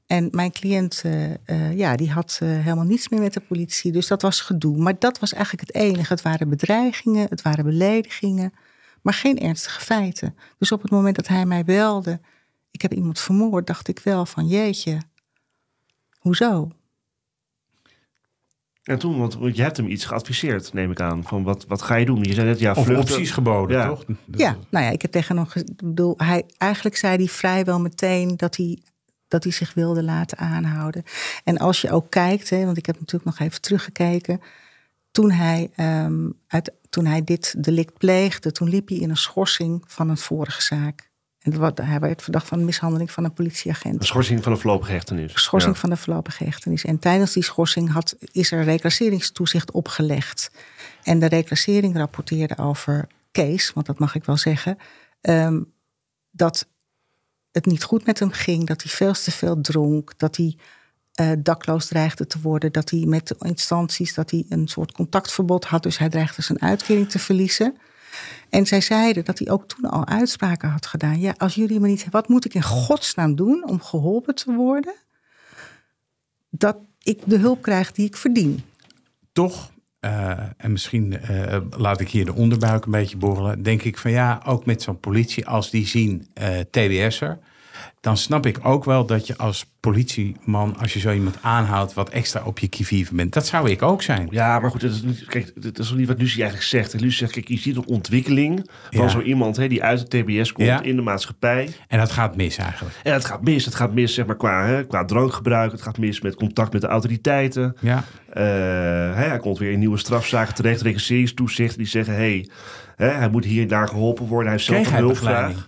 En 0.08 0.28
mijn 0.32 0.52
cliënt, 0.52 1.02
eh, 1.04 1.34
eh, 1.34 1.78
ja, 1.78 1.96
die 1.96 2.12
had 2.12 2.40
eh, 2.42 2.50
helemaal 2.50 2.84
niets 2.86 3.10
meer 3.10 3.22
met 3.22 3.34
de 3.34 3.40
politie. 3.40 3.92
Dus 3.92 4.08
dat 4.08 4.22
was 4.22 4.42
gedoe. 4.42 4.78
Maar 4.78 5.00
dat 5.00 5.20
was 5.20 5.34
eigenlijk 5.34 5.68
het 5.68 5.76
enige. 5.76 6.14
Het 6.14 6.22
waren 6.22 6.50
bedreigingen, 6.50 7.28
het 7.30 7.42
waren 7.42 7.66
beledigingen. 7.66 8.54
Maar 9.02 9.14
geen 9.14 9.40
ernstige 9.40 9.82
feiten. 9.82 10.36
Dus 10.58 10.72
op 10.72 10.82
het 10.82 10.92
moment 10.92 11.16
dat 11.16 11.28
hij 11.28 11.46
mij 11.46 11.64
belde... 11.64 12.20
ik 12.74 12.82
heb 12.82 12.94
iemand 12.94 13.20
vermoord, 13.20 13.68
dacht 13.68 13.88
ik 13.88 14.00
wel 14.00 14.26
van 14.26 14.48
jeetje. 14.48 15.02
Hoezo? 16.20 16.72
En 18.84 19.00
toen, 19.00 19.18
want, 19.18 19.38
je 19.56 19.62
hebt 19.62 19.78
hem 19.78 19.88
iets 19.88 20.06
geadviseerd, 20.06 20.74
neem 20.74 20.92
ik 20.92 21.00
aan. 21.00 21.24
Van 21.24 21.44
wat, 21.44 21.66
wat 21.68 21.82
ga 21.82 21.96
je 21.96 22.06
doen? 22.06 22.24
Je 22.24 22.34
zei 22.34 22.48
net, 22.48 22.60
ja, 22.60 22.72
Of 22.72 22.86
vluchten. 22.86 23.14
opties 23.16 23.32
geboden, 23.32 23.78
Ja. 23.78 23.88
toch? 23.88 24.04
Ja, 24.32 24.58
nou 24.70 24.86
ja, 24.86 24.92
ik 24.92 25.02
heb 25.02 25.12
tegen 25.12 25.38
hem... 25.38 25.48
Ik 25.54 25.76
bedoel, 25.76 26.14
hij, 26.18 26.44
eigenlijk 26.58 26.96
zei 26.98 27.16
hij 27.18 27.28
vrijwel 27.28 27.80
meteen 27.80 28.38
dat 28.38 28.56
hij, 28.56 28.82
dat 29.28 29.44
hij 29.44 29.52
zich 29.54 29.74
wilde 29.74 30.04
laten 30.04 30.38
aanhouden. 30.38 31.04
En 31.44 31.58
als 31.58 31.82
je 31.82 31.92
ook 31.92 32.10
kijkt, 32.10 32.50
hè, 32.50 32.66
want 32.66 32.78
ik 32.78 32.86
heb 32.86 33.00
natuurlijk 33.00 33.38
nog 33.38 33.48
even 33.48 33.62
teruggekeken... 33.62 34.42
Toen 35.12 35.32
hij, 35.32 35.72
ehm, 35.76 36.30
uit, 36.48 36.72
toen 36.90 37.06
hij 37.06 37.24
dit 37.24 37.64
delict 37.64 37.98
pleegde, 37.98 38.52
toen 38.52 38.70
liep 38.70 38.88
hij 38.88 38.98
in 38.98 39.10
een 39.10 39.18
schorsing 39.18 39.84
van 39.88 40.10
een 40.10 40.18
vorige 40.18 40.62
zaak. 40.62 41.12
En 41.44 41.52
dat 41.52 41.60
wa- 41.60 41.84
hij 41.86 42.00
werd 42.00 42.22
verdacht 42.22 42.48
van 42.48 42.66
mishandeling 42.66 43.12
van 43.12 43.24
een 43.24 43.34
politieagent. 43.34 44.00
Een 44.00 44.06
schorsing 44.06 44.44
van 44.44 44.52
een 44.52 44.58
voorlopige 44.58 44.92
hechtenis. 44.92 45.32
Schorsing 45.42 45.74
Ja. 45.74 45.80
van 45.80 45.90
de 45.90 45.98
voorlopige 45.98 46.44
hechtenis. 46.44 46.86
En 46.86 47.00
tijdens 47.00 47.34
die 47.34 47.44
schorsing 47.44 47.92
had, 47.92 48.16
is 48.32 48.52
er 48.52 48.64
reclasseringstoezicht 48.64 49.72
opgelegd. 49.72 50.52
En 51.04 51.20
de 51.20 51.26
reclassering 51.26 51.98
rapporteerde 51.98 52.58
over 52.58 53.08
Kees, 53.32 53.74
want 53.74 53.86
dat 53.86 54.00
mag 54.00 54.16
ik 54.16 54.24
wel 54.26 54.38
zeggen, 54.38 54.78
ehm, 55.22 55.62
dat 56.32 56.68
het 57.52 57.66
niet 57.66 57.84
goed 57.84 58.06
met 58.06 58.20
hem 58.20 58.32
ging, 58.32 58.68
dat 58.68 58.82
hij 58.84 58.92
veel 58.92 59.14
te 59.14 59.32
veel 59.32 59.62
dronk, 59.62 60.14
dat 60.18 60.38
hij 60.38 60.58
eh, 61.14 61.32
dakloos 61.40 61.86
dreigde 61.86 62.28
te 62.28 62.42
worden, 62.42 62.72
dat 62.72 62.90
hij 62.90 63.00
met 63.06 63.28
de 63.28 63.36
instanties 63.40 64.14
dat 64.14 64.32
hij 64.32 64.46
een 64.50 64.68
soort 64.68 64.92
contactverbod 64.92 65.66
had, 65.66 65.84
dus 65.84 65.98
hij 65.98 66.10
dreigde 66.10 66.42
zijn 66.42 66.62
uitkering 66.62 67.10
te 67.10 67.20
verliezen. 67.20 67.78
En 68.50 68.66
zij 68.66 68.82
zeiden 68.82 69.26
dat 69.26 69.40
hij 69.40 69.50
ook 69.50 69.68
toen 69.68 69.90
al 69.90 70.08
uitspraken 70.08 70.70
had 70.70 70.86
gedaan. 70.86 71.20
Ja, 71.20 71.34
als 71.38 71.56
jullie 71.56 71.80
me 71.80 71.88
niet. 71.88 72.08
Wat 72.10 72.28
moet 72.28 72.46
ik 72.46 72.54
in 72.54 72.64
godsnaam 72.64 73.36
doen 73.36 73.68
om 73.68 73.82
geholpen 73.82 74.36
te 74.36 74.54
worden? 74.54 74.94
Dat 76.50 76.78
ik 77.02 77.20
de 77.26 77.38
hulp 77.38 77.62
krijg 77.62 77.92
die 77.92 78.06
ik 78.06 78.18
verdien. 78.18 78.64
toch, 79.32 79.72
eh, 80.00 80.40
en 80.58 80.72
misschien 80.72 81.20
eh, 81.20 81.62
laat 81.70 82.00
ik 82.00 82.10
hier 82.10 82.26
de 82.26 82.34
onderbuik 82.34 82.86
een 82.86 82.92
beetje 82.92 83.18
borrelen, 83.18 83.64
denk 83.64 83.82
ik 83.84 83.98
van 83.98 84.12
ja, 84.12 84.42
ook 84.46 84.66
met 84.66 84.82
zo'n 84.82 85.00
politie, 85.00 85.48
als 85.48 85.70
die 85.70 85.88
zien 85.88 86.28
eh 86.34 86.60
TBS'er, 86.60 87.40
dan 88.02 88.18
snap 88.18 88.46
ik 88.46 88.60
ook 88.64 88.84
wel 88.86 89.06
dat 89.06 89.28
je 89.28 89.38
als 89.38 89.72
politieman, 89.80 90.76
als 90.80 90.94
je 90.94 91.00
zo 91.00 91.12
iemand 91.14 91.38
aanhoudt, 91.42 91.94
wat 91.94 92.10
extra 92.10 92.42
op 92.46 92.60
je 92.60 92.68
kivive 92.68 93.16
bent. 93.16 93.34
Dat 93.34 93.48
zou 93.48 93.70
ik 93.70 93.82
ook 93.82 94.02
zijn. 94.02 94.28
Ja, 94.32 94.60
maar 94.60 94.72
goed, 94.72 94.82
dat 94.82 94.92
is 94.92 95.02
niet, 95.02 95.26
kijk, 95.26 95.52
dat 95.64 95.80
is 95.80 95.92
niet 95.92 96.08
wat 96.08 96.20
Lucie 96.20 96.42
eigenlijk 96.42 96.70
zegt. 96.70 96.94
Lucie 96.94 97.18
zegt, 97.18 97.32
kijk, 97.32 97.48
je 97.48 97.58
ziet 97.58 97.76
een 97.76 97.86
ontwikkeling 97.88 98.70
van 98.92 99.02
Ja. 99.04 99.08
zo 99.08 99.22
iemand 99.22 99.56
hè, 99.58 99.68
die 99.68 99.84
uit 99.84 100.12
de 100.12 100.24
TBS 100.24 100.52
komt 100.52 100.68
Ja. 100.68 100.82
in 100.82 100.96
de 100.96 101.02
maatschappij. 101.02 101.70
En 101.88 101.98
dat 102.00 102.12
gaat 102.12 102.36
mis 102.36 102.58
eigenlijk. 102.58 102.96
En 103.04 103.14
het 103.14 103.26
gaat 103.26 103.42
mis. 103.42 103.66
Het 103.66 103.76
gaat 103.76 103.94
mis 103.94 104.14
zeg 104.14 104.26
maar, 104.26 104.36
qua, 104.38 104.66
hè, 104.66 104.86
qua 104.86 105.06
drankgebruik. 105.06 105.72
Het 105.72 105.82
gaat 105.82 105.98
mis 105.98 106.22
met 106.22 106.36
contact 106.36 106.74
met 106.74 106.82
de 106.82 106.88
autoriteiten. 106.88 107.76
Ja. 107.80 108.04
Eh, 108.30 108.44
hè, 109.16 109.24
hij 109.28 109.40
komt 109.40 109.58
weer 109.58 109.72
in 109.72 109.80
nieuwe 109.80 109.98
strafzaken 109.98 110.54
terecht. 110.56 110.82
Registreringstoezichten 110.82 111.78
die 111.78 111.88
zeggen... 111.88 112.14
Hey, 112.16 112.50
hè, 112.96 113.08
hij 113.08 113.30
moet 113.30 113.46
hier 113.46 113.62
en 113.62 113.68
daar 113.68 113.88
geholpen 113.88 114.26
worden. 114.28 114.48
Hij 114.48 114.58
heeft 114.58 114.66
zelf 114.66 114.88
een 114.88 115.04
hulpvraag. 115.06 115.68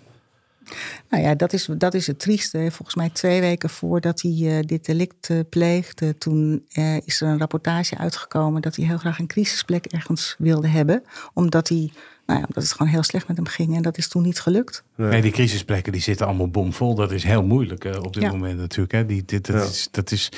Nou 1.16 1.28
ja, 1.28 1.36
dat 1.36 1.54
is, 1.54 1.68
dat 1.78 1.94
is 1.94 2.08
het 2.08 2.20
trieste. 2.20 2.58
Volgens 2.72 2.96
mij 2.96 3.10
twee 3.10 3.42
weken 3.42 3.70
voordat 3.70 4.22
hij 4.22 4.32
eh, 4.32 4.60
dit 4.66 4.86
delict 4.86 5.30
eh, 5.30 5.40
pleegde, 5.50 6.18
toen 6.18 6.66
eh, 6.72 6.96
is 6.98 7.22
er 7.22 7.28
een 7.28 7.40
rapportage 7.40 7.98
uitgekomen 7.98 8.62
dat 8.62 8.76
hij 8.76 8.86
heel 8.86 8.98
graag 8.98 9.20
een 9.20 9.28
crisisplek 9.28 9.86
ergens 9.86 10.36
wilde 10.38 10.68
hebben. 10.68 11.04
Omdat 11.34 11.70
hij 11.70 11.92
Nou 12.26 12.40
ja, 12.40 12.46
dat 12.50 12.64
het 12.64 12.72
gewoon 12.72 12.92
heel 12.92 13.04
slecht 13.04 13.28
met 13.28 13.38
hem 13.38 13.46
ging. 13.46 13.76
En 13.76 13.82
dat 13.82 13.98
is 13.98 14.08
toen 14.08 14.24
niet 14.24 14.40
gelukt. 14.40 14.84
Nee, 14.96 15.22
die 15.22 15.32
crisisplekken 15.32 15.92
die 15.92 16.02
zitten 16.02 16.26
allemaal 16.26 16.50
bomvol. 16.50 16.96
Dat 16.96 17.12
is 17.12 17.24
heel 17.24 17.44
moeilijk 17.44 17.86
eh, 17.86 18.04
op 18.04 18.14
dit 18.14 18.24
Ja. 18.24 18.32
moment 18.32 18.58
natuurlijk. 18.60 18.92
Hè. 18.92 19.06
Die, 19.06 19.24
dit, 19.26 19.46
dat, 19.46 19.56
Ja. 19.56 19.70
is, 19.70 19.88
dat 19.92 20.12
is 20.12 20.30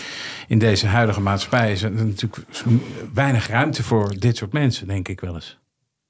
in 0.48 0.60
deze 0.60 0.88
huidige 0.88 1.22
maatschappij 1.22 1.72
is 1.72 1.84
er 1.84 1.92
natuurlijk 1.92 2.46
weinig 3.14 3.48
ruimte 3.48 3.84
voor 3.84 4.20
dit 4.20 4.38
soort 4.38 4.54
mensen, 4.54 4.88
denk 4.88 5.08
ik 5.08 5.20
wel 5.20 5.36
eens. 5.36 5.58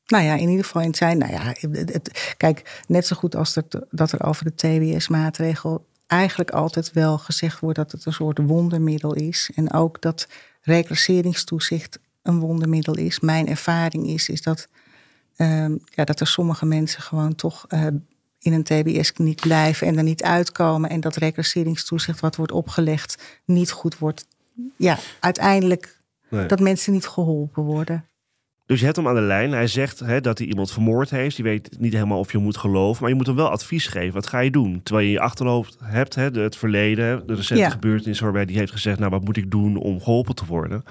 Nou 0.07 0.23
ja, 0.23 0.33
in 0.35 0.49
ieder 0.49 0.65
geval 0.65 0.81
in 0.81 0.95
zijn. 0.95 1.17
Nou 1.17 1.31
ja, 1.31 1.41
het, 1.43 1.93
het- 1.93 2.33
kijk, 2.37 2.83
net 2.87 3.07
zo 3.07 3.15
goed 3.15 3.35
als 3.35 3.53
dat, 3.53 3.79
dat 3.89 4.11
er 4.11 4.23
over 4.23 4.43
de 4.45 4.55
TBS-maatregel 4.55 5.85
eigenlijk 6.07 6.51
altijd 6.51 6.91
wel 6.91 7.17
gezegd 7.17 7.59
wordt 7.59 7.77
dat 7.77 7.91
het 7.91 8.05
een 8.05 8.13
soort 8.13 8.37
wondermiddel 8.45 9.13
is. 9.13 9.49
En 9.55 9.73
ook 9.73 10.01
dat 10.01 10.27
reclasseringstoezicht 10.61 11.99
een 12.23 12.39
wondermiddel 12.39 12.97
is. 12.97 13.19
Mijn 13.19 13.47
ervaring 13.47 14.07
is, 14.07 14.29
is 14.29 14.41
dat, 14.41 14.67
ehm, 15.35 15.75
ja, 15.85 16.03
dat 16.03 16.19
er 16.19 16.27
sommige 16.27 16.65
mensen 16.65 17.01
gewoon 17.01 17.35
toch 17.35 17.65
eh, 17.67 17.85
in 18.39 18.53
een 18.53 18.63
TBS-kliniek 18.63 19.39
blijven 19.41 19.87
en 19.87 19.97
er 19.97 20.03
niet 20.03 20.23
uitkomen. 20.23 20.89
En 20.89 20.99
dat 20.99 21.15
reclasseringstoezicht 21.15 22.19
wat 22.19 22.35
wordt 22.35 22.51
opgelegd 22.51 23.23
niet 23.45 23.71
goed 23.71 23.97
wordt. 23.97 24.25
Ja, 24.75 24.97
uiteindelijk 25.19 25.95
Nee. 26.29 26.45
dat 26.45 26.59
mensen 26.59 26.93
niet 26.93 27.07
geholpen 27.07 27.63
worden. 27.63 28.05
Dus 28.67 28.79
je 28.79 28.85
hebt 28.85 28.97
hem 28.97 29.07
aan 29.07 29.15
de 29.15 29.21
lijn. 29.21 29.51
Hij 29.51 29.67
zegt 29.67 29.99
hè, 29.99 30.21
dat 30.21 30.37
hij 30.37 30.47
iemand 30.47 30.71
vermoord 30.71 31.09
heeft. 31.09 31.37
Je 31.37 31.43
weet 31.43 31.79
niet 31.79 31.93
helemaal 31.93 32.19
of 32.19 32.31
je 32.31 32.37
moet 32.37 32.57
geloven. 32.57 33.01
Maar 33.01 33.11
je 33.11 33.15
moet 33.17 33.25
hem 33.27 33.35
wel 33.35 33.49
advies 33.49 33.87
geven. 33.87 34.13
Wat 34.13 34.27
ga 34.27 34.39
je 34.39 34.51
doen? 34.51 34.81
Terwijl 34.83 35.05
je 35.07 35.13
in 35.13 35.19
je 35.19 35.25
achterhoofd 35.25 35.77
hebt 35.83 36.15
hè, 36.15 36.31
de- 36.31 36.39
het 36.39 36.55
verleden. 36.55 37.27
De 37.27 37.33
recente 37.33 37.63
Ja. 37.63 37.69
gebeurtenissen 37.69 38.25
waarbij 38.25 38.43
hij 38.43 38.53
heeft 38.53 38.71
gezegd... 38.71 38.99
nou, 38.99 39.11
wat 39.11 39.23
moet 39.23 39.37
ik 39.37 39.51
doen 39.51 39.77
om 39.77 40.01
geholpen 40.01 40.35
te 40.35 40.45
worden? 40.45 40.83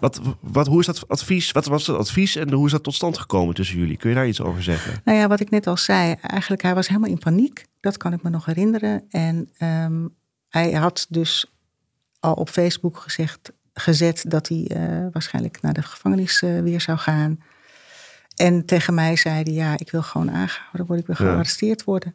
Wat, 0.00 0.20
wat, 0.40 0.66
hoe 0.66 0.80
is 0.80 0.86
dat 0.86 1.08
advies? 1.08 1.52
Wat 1.52 1.66
was 1.66 1.86
het 1.86 1.96
advies 1.96 2.36
en 2.36 2.52
hoe 2.52 2.66
is 2.66 2.72
dat 2.72 2.82
tot 2.82 2.94
stand 2.94 3.18
gekomen 3.18 3.54
tussen 3.54 3.78
jullie? 3.78 3.96
Kun 3.96 4.08
je 4.10 4.14
daar 4.16 4.28
iets 4.28 4.40
over 4.40 4.62
zeggen? 4.62 5.00
Nou 5.04 5.18
ja, 5.18 5.28
wat 5.28 5.40
ik 5.40 5.50
net 5.50 5.66
al 5.66 5.76
zei, 5.76 6.14
eigenlijk 6.20 6.62
hij 6.62 6.74
was 6.74 6.88
helemaal 6.88 7.10
in 7.10 7.18
paniek. 7.18 7.64
Dat 7.80 7.96
kan 7.96 8.12
ik 8.12 8.22
me 8.22 8.30
nog 8.30 8.44
herinneren. 8.44 9.04
En 9.10 9.50
ehm, 9.58 10.06
hij 10.48 10.72
had 10.72 11.06
dus 11.08 11.52
al 12.20 12.32
op 12.34 12.48
Facebook 12.48 12.96
gezegd, 12.98 13.52
gezet 13.74 14.24
dat 14.28 14.48
hij 14.48 14.66
eh, 14.68 15.06
waarschijnlijk 15.12 15.60
naar 15.60 15.72
de 15.72 15.82
gevangenis 15.82 16.42
eh, 16.42 16.60
weer 16.60 16.80
zou 16.80 16.98
gaan. 16.98 17.40
En 18.36 18.64
tegen 18.64 18.94
mij 18.94 19.16
zei 19.16 19.42
hij, 19.42 19.52
ja, 19.52 19.78
ik 19.78 19.90
wil 19.90 20.02
gewoon 20.02 20.30
aangehouden 20.30 20.86
worden, 20.86 20.98
ik 20.98 21.06
wil 21.06 21.26
Ja. 21.26 21.32
gearresteerd 21.32 21.84
worden. 21.84 22.14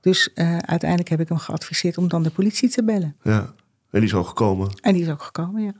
Dus 0.00 0.32
eh, 0.32 0.56
uiteindelijk 0.56 1.08
heb 1.10 1.20
ik 1.20 1.28
hem 1.28 1.38
geadviseerd 1.38 1.98
om 1.98 2.08
dan 2.08 2.22
de 2.22 2.30
politie 2.30 2.68
te 2.68 2.84
bellen. 2.84 3.16
Ja. 3.22 3.38
En 3.90 4.00
die 4.00 4.08
is 4.08 4.14
ook 4.14 4.26
gekomen. 4.26 4.70
En 4.80 4.92
die 4.92 5.02
is 5.02 5.08
ook 5.10 5.22
gekomen, 5.22 5.62
ja. 5.62 5.72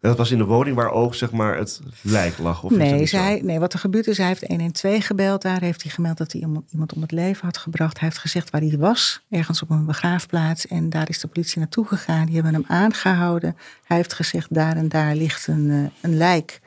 En 0.00 0.08
dat 0.08 0.18
was 0.18 0.30
in 0.30 0.38
de 0.38 0.44
woning 0.44 0.76
waar 0.76 0.90
ook 0.90 1.14
zeg 1.14 1.30
maar, 1.30 1.56
het 1.56 1.80
lijk 2.02 2.38
lag? 2.38 2.62
Of 2.62 2.70
Nee, 2.70 3.06
zij, 3.06 3.40
nee, 3.44 3.58
wat 3.58 3.72
er 3.72 3.78
gebeurd 3.78 4.06
is, 4.06 4.18
hij 4.18 4.26
heeft 4.26 4.46
112 4.46 5.06
gebeld. 5.06 5.42
Daar 5.42 5.60
heeft 5.60 5.82
hij 5.82 5.90
gemeld 5.90 6.18
dat 6.18 6.32
hij 6.32 6.40
iemand, 6.40 6.72
iemand 6.72 6.92
om 6.92 7.02
het 7.02 7.12
leven 7.12 7.44
had 7.44 7.58
gebracht. 7.58 7.98
Hij 7.98 8.08
heeft 8.08 8.20
gezegd 8.20 8.50
waar 8.50 8.60
hij 8.60 8.78
was, 8.78 9.24
ergens 9.30 9.62
op 9.62 9.70
een 9.70 9.86
begraafplaats. 9.86 10.66
En 10.66 10.90
daar 10.90 11.08
is 11.08 11.18
de 11.18 11.28
politie 11.28 11.58
naartoe 11.58 11.86
gegaan. 11.86 12.26
Die 12.26 12.34
hebben 12.34 12.54
hem 12.54 12.64
aangehouden. 12.68 13.56
Hij 13.84 13.96
heeft 13.96 14.12
gezegd, 14.12 14.54
daar 14.54 14.76
en 14.76 14.88
daar 14.88 15.14
ligt 15.14 15.46
een, 15.46 15.70
eh, 15.70 16.10
een 16.10 16.16
lijk. 16.16 16.60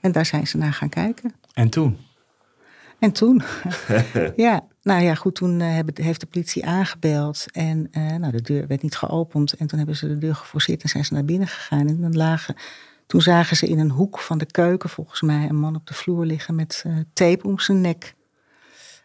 En 0.00 0.12
daar 0.12 0.26
zijn 0.26 0.46
ze 0.46 0.56
naar 0.56 0.72
gaan 0.72 0.88
kijken. 0.88 1.34
En 1.52 1.68
toen? 1.68 1.98
En 2.98 3.12
toen, 3.12 3.42
ja, 4.36 4.64
nou 4.88 5.02
ja, 5.02 5.14
goed, 5.14 5.34
toen 5.34 5.60
eh, 5.60 5.78
heeft 5.94 6.20
de 6.20 6.26
politie 6.26 6.66
aangebeld. 6.66 7.46
En 7.52 7.88
eh, 7.90 8.16
nou, 8.16 8.32
de 8.32 8.42
deur 8.42 8.66
werd 8.66 8.82
niet 8.82 8.96
geopend. 8.96 9.52
En 9.52 9.66
toen 9.66 9.78
hebben 9.78 9.96
ze 9.96 10.08
de 10.08 10.18
deur 10.18 10.34
geforceerd 10.34 10.82
en 10.82 10.88
zijn 10.88 11.04
ze 11.04 11.14
naar 11.14 11.24
binnen 11.24 11.48
gegaan. 11.48 11.88
En 11.88 12.00
dan 12.00 12.16
lagen, 12.16 12.54
toen 13.06 13.20
zagen 13.20 13.56
ze 13.56 13.66
in 13.66 13.78
een 13.78 13.90
hoek 13.90 14.18
van 14.18 14.38
de 14.38 14.46
keuken, 14.46 14.88
volgens 14.88 15.22
mij, 15.22 15.48
een 15.48 15.58
man 15.58 15.76
op 15.76 15.86
de 15.86 15.94
vloer 15.94 16.24
liggen 16.24 16.54
met 16.54 16.82
eh, 16.86 16.96
tape 17.12 17.46
om 17.46 17.58
zijn 17.58 17.80
nek. 17.80 18.14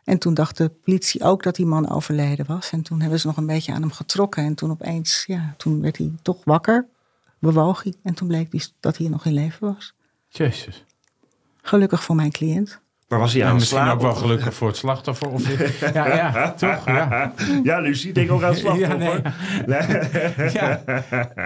En 0.03 0.17
toen 0.17 0.33
dacht 0.33 0.57
de 0.57 0.69
politie 0.69 1.23
ook 1.23 1.43
dat 1.43 1.55
die 1.55 1.65
man 1.65 1.89
overleden 1.89 2.45
was. 2.45 2.71
En 2.71 2.81
toen 2.81 3.01
hebben 3.01 3.19
ze 3.19 3.27
nog 3.27 3.37
een 3.37 3.45
beetje 3.45 3.73
aan 3.73 3.81
hem 3.81 3.91
getrokken. 3.91 4.43
En 4.43 4.55
toen 4.55 4.71
opeens, 4.71 5.23
ja, 5.27 5.53
toen 5.57 5.81
werd 5.81 5.97
hij 5.97 6.11
toch 6.21 6.43
wakker, 6.43 6.87
bewoog 7.39 7.83
hij. 7.83 7.93
En 8.03 8.13
toen 8.13 8.27
bleek 8.27 8.69
dat 8.79 8.97
hij 8.97 9.07
nog 9.07 9.25
in 9.25 9.33
leven 9.33 9.73
was. 9.73 9.93
Jezus. 10.27 10.85
Gelukkig 11.61 12.03
voor 12.03 12.15
mijn 12.15 12.31
cliënt. 12.31 12.81
Maar 13.13 13.22
was 13.22 13.34
hij 13.34 13.41
aan 13.43 13.50
het 13.50 13.60
misschien 13.60 13.88
ook 13.88 14.01
wel 14.01 14.13
gelukkig 14.15 14.53
voor 14.53 14.67
het 14.67 14.77
slachtoffer. 14.77 15.29
Of, 15.29 15.48
ja, 15.93 16.15
ja, 16.15 16.51
toch? 16.51 16.86
Ja. 16.86 17.34
Ja, 17.63 17.79
Lucie, 17.79 18.13
denk 18.13 18.32
ook 18.32 18.43
aan 18.43 18.49
het 18.49 18.58
slachtoffer. 18.65 18.99
Ja, 18.99 19.23
nee. 19.67 20.52
ja. 20.60 20.82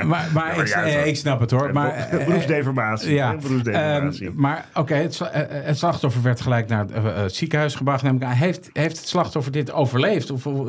Maar, 0.06 0.30
maar 0.34 0.60
ik, 0.60 0.68
ja, 0.68 0.84
eh, 0.84 1.06
ik 1.06 1.16
snap 1.16 1.40
het 1.40 1.52
hoor. 1.52 1.74
Maar, 1.74 1.94
eh, 1.94 2.26
Beroepsdeformatie. 2.26 3.14
Ja, 3.14 3.36
Beroepsdeformatie. 3.36 4.28
Ehm, 4.28 4.36
maar 4.42 4.66
oké, 4.74 4.94
het, 4.96 5.22
eh, 5.22 5.42
het 5.50 5.78
slachtoffer 5.78 6.22
werd 6.22 6.42
gelijk 6.42 6.68
naar 6.68 6.86
het, 6.94 7.16
het 7.16 7.36
ziekenhuis 7.36 7.76
gebracht. 7.76 8.04
Neem 8.04 8.16
ik 8.16 8.24
aan. 8.24 8.32
Heeft, 8.32 8.70
heeft 8.74 8.98
het 8.98 9.08
slachtoffer 9.08 9.52
dit 9.52 9.72
overleefd? 9.72 10.32
Of, 10.32 10.46
of, 10.48 10.68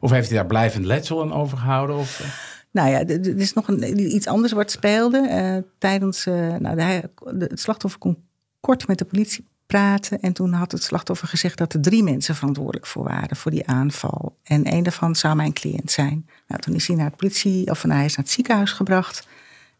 of 0.00 0.10
heeft 0.10 0.28
hij 0.28 0.36
daar 0.38 0.46
blijvend 0.46 0.84
letsel 0.84 1.22
aan 1.22 1.32
overgehouden? 1.32 1.96
Of? 1.96 2.22
Nou 2.72 2.90
ja, 2.90 3.06
er 3.06 3.38
is 3.38 3.52
nog 3.52 3.68
een, 3.68 3.98
iets 4.14 4.26
anders 4.26 4.52
wat 4.52 4.70
speelde. 4.70 5.28
eh, 5.28 5.56
tijdens, 5.78 6.26
eh, 6.26 6.34
nou, 6.58 6.76
de- 6.76 7.10
het 7.48 7.60
slachtoffer 7.60 8.00
kon 8.00 8.16
kort 8.60 8.86
met 8.88 8.98
de 8.98 9.04
politie 9.04 9.46
praten. 9.68 10.20
En 10.20 10.32
toen 10.32 10.52
had 10.52 10.72
het 10.72 10.82
slachtoffer 10.82 11.28
gezegd 11.28 11.58
dat 11.58 11.72
er 11.72 11.80
drie 11.80 12.02
mensen 12.02 12.34
verantwoordelijk 12.34 12.86
voor 12.86 13.04
waren 13.04 13.36
voor 13.36 13.50
die 13.50 13.66
aanval. 13.66 14.36
En 14.42 14.64
één 14.64 14.82
daarvan 14.82 15.16
zou 15.16 15.36
mijn 15.36 15.52
cliënt 15.52 15.90
zijn. 15.90 16.28
Nou, 16.46 16.60
toen 16.60 16.74
is 16.74 16.86
hij 16.86 16.96
naar 16.96 17.06
het 17.06 17.16
politie, 17.16 17.70
of 17.70 17.84
nou, 17.84 17.96
hij 17.96 18.04
is 18.04 18.16
naar 18.16 18.24
het 18.24 18.34
ziekenhuis 18.34 18.72
gebracht. 18.72 19.26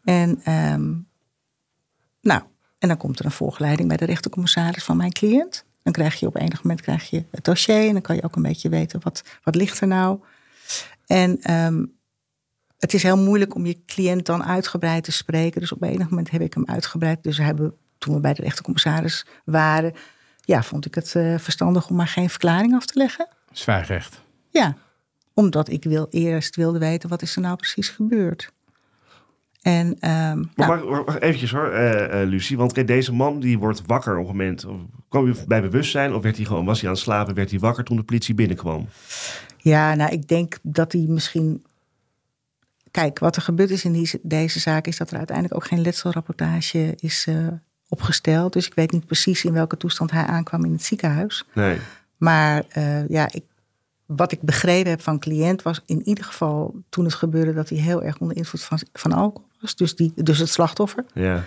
En, 0.03 0.39
ehm, 0.43 0.91
nou, 2.21 2.41
en 2.79 2.87
dan 2.87 2.97
komt 2.97 3.19
er 3.19 3.25
een 3.25 3.31
voorgeleiding 3.31 3.87
bij 3.87 3.97
de 3.97 4.05
rechtercommissaris 4.05 4.83
van 4.83 4.97
mijn 4.97 5.11
cliënt. 5.11 5.65
Dan 5.83 5.93
krijg 5.93 6.19
je 6.19 6.27
op 6.27 6.35
enig 6.35 6.63
moment 6.63 6.81
krijg 6.81 7.09
je 7.09 7.23
het 7.31 7.43
dossier. 7.43 7.87
En 7.87 7.93
dan 7.93 8.01
kan 8.01 8.15
je 8.15 8.23
ook 8.23 8.35
een 8.35 8.41
beetje 8.41 8.69
weten 8.69 8.99
wat, 9.03 9.23
wat 9.43 9.55
ligt 9.55 9.81
er 9.81 9.87
nou. 9.87 10.19
En 11.05 11.41
ehm, 11.41 11.85
het 12.79 12.93
is 12.93 13.03
heel 13.03 13.17
moeilijk 13.17 13.55
om 13.55 13.65
je 13.65 13.85
cliënt 13.85 14.25
dan 14.25 14.43
uitgebreid 14.43 15.03
te 15.03 15.11
spreken. 15.11 15.61
Dus 15.61 15.71
op 15.71 15.83
enig 15.83 16.09
moment 16.09 16.31
heb 16.31 16.41
ik 16.41 16.53
hem 16.53 16.65
uitgebreid. 16.65 17.23
Dus 17.23 17.37
hebben, 17.37 17.73
toen 17.99 18.13
we 18.13 18.19
bij 18.19 18.33
de 18.33 18.41
rechtercommissaris 18.41 19.25
waren, 19.43 19.93
ja, 20.41 20.63
vond 20.63 20.85
ik 20.85 20.95
het 20.95 21.15
eh, 21.15 21.37
verstandig 21.37 21.89
om 21.89 21.95
maar 21.95 22.07
geen 22.07 22.29
verklaring 22.29 22.75
af 22.75 22.85
te 22.85 22.99
leggen. 22.99 23.27
Zwijgrecht. 23.51 24.21
Ja, 24.49 24.77
omdat 25.33 25.69
ik 25.69 25.83
wil, 25.83 26.07
eerst 26.09 26.55
wilde 26.55 26.79
weten 26.79 27.09
wat 27.09 27.21
is 27.21 27.35
er 27.35 27.41
nou 27.41 27.55
precies 27.55 27.89
gebeurd. 27.89 28.51
En 29.61 29.95
ehm, 29.99 30.37
Maar 30.55 30.67
nou, 30.67 30.69
wacht, 30.69 30.83
wacht, 30.83 31.05
wacht 31.05 31.21
eventjes 31.21 31.51
hoor, 31.51 31.71
eh, 31.71 32.21
eh, 32.21 32.29
Lucie. 32.29 32.57
Want 32.57 32.73
kijk, 32.73 32.87
deze 32.87 33.13
man 33.13 33.39
die 33.39 33.59
wordt 33.59 33.81
wakker 33.85 34.17
op 34.17 34.29
een 34.29 34.35
moment. 34.35 34.65
Kwam 35.09 35.25
hij 35.25 35.45
bij 35.47 35.61
bewustzijn 35.61 36.13
of 36.13 36.23
werd 36.23 36.35
hij 36.35 36.45
gewoon, 36.45 36.65
was 36.65 36.79
hij 36.79 36.89
aan 36.89 36.95
het 36.95 37.03
slapen? 37.03 37.33
Werd 37.33 37.49
hij 37.49 37.59
wakker 37.59 37.83
toen 37.83 37.97
de 37.97 38.03
politie 38.03 38.35
binnenkwam? 38.35 38.87
Ja, 39.57 39.95
nou, 39.95 40.11
ik 40.11 40.27
denk 40.27 40.57
dat 40.61 40.91
hij 40.91 41.05
misschien. 41.07 41.65
Kijk, 42.91 43.19
wat 43.19 43.35
er 43.35 43.41
gebeurd 43.41 43.69
is 43.69 43.85
in 43.85 43.91
die, 43.91 44.19
deze 44.21 44.59
zaak 44.59 44.87
is 44.87 44.97
dat 44.97 45.11
er 45.11 45.17
uiteindelijk 45.17 45.55
ook 45.55 45.67
geen 45.67 45.81
letselrapportage 45.81 46.93
is 46.99 47.25
eh, 47.27 47.47
opgesteld. 47.89 48.53
Dus 48.53 48.67
ik 48.67 48.73
weet 48.73 48.91
niet 48.91 49.05
precies 49.05 49.43
in 49.43 49.53
welke 49.53 49.77
toestand 49.77 50.11
hij 50.11 50.25
aankwam 50.25 50.65
in 50.65 50.71
het 50.71 50.83
ziekenhuis. 50.83 51.45
Nee. 51.53 51.79
Maar 52.17 52.63
eh, 52.69 53.07
ja, 53.07 53.27
ik, 53.31 53.43
wat 54.05 54.31
ik 54.31 54.41
begrepen 54.41 54.89
heb 54.89 55.01
van 55.01 55.19
cliënt 55.19 55.61
was 55.61 55.81
in 55.85 56.07
ieder 56.07 56.23
geval 56.23 56.75
toen 56.89 57.05
het 57.05 57.13
gebeurde 57.13 57.53
dat 57.53 57.69
hij 57.69 57.77
heel 57.77 58.03
erg 58.03 58.17
onder 58.17 58.37
invloed 58.37 58.63
van, 58.63 58.79
van 58.93 59.11
alcohol 59.11 59.47
was. 59.61 59.75
Dus, 59.75 59.95
die, 59.95 60.11
dus 60.15 60.37
het 60.37 60.49
slachtoffer. 60.49 61.05
Ja. 61.13 61.43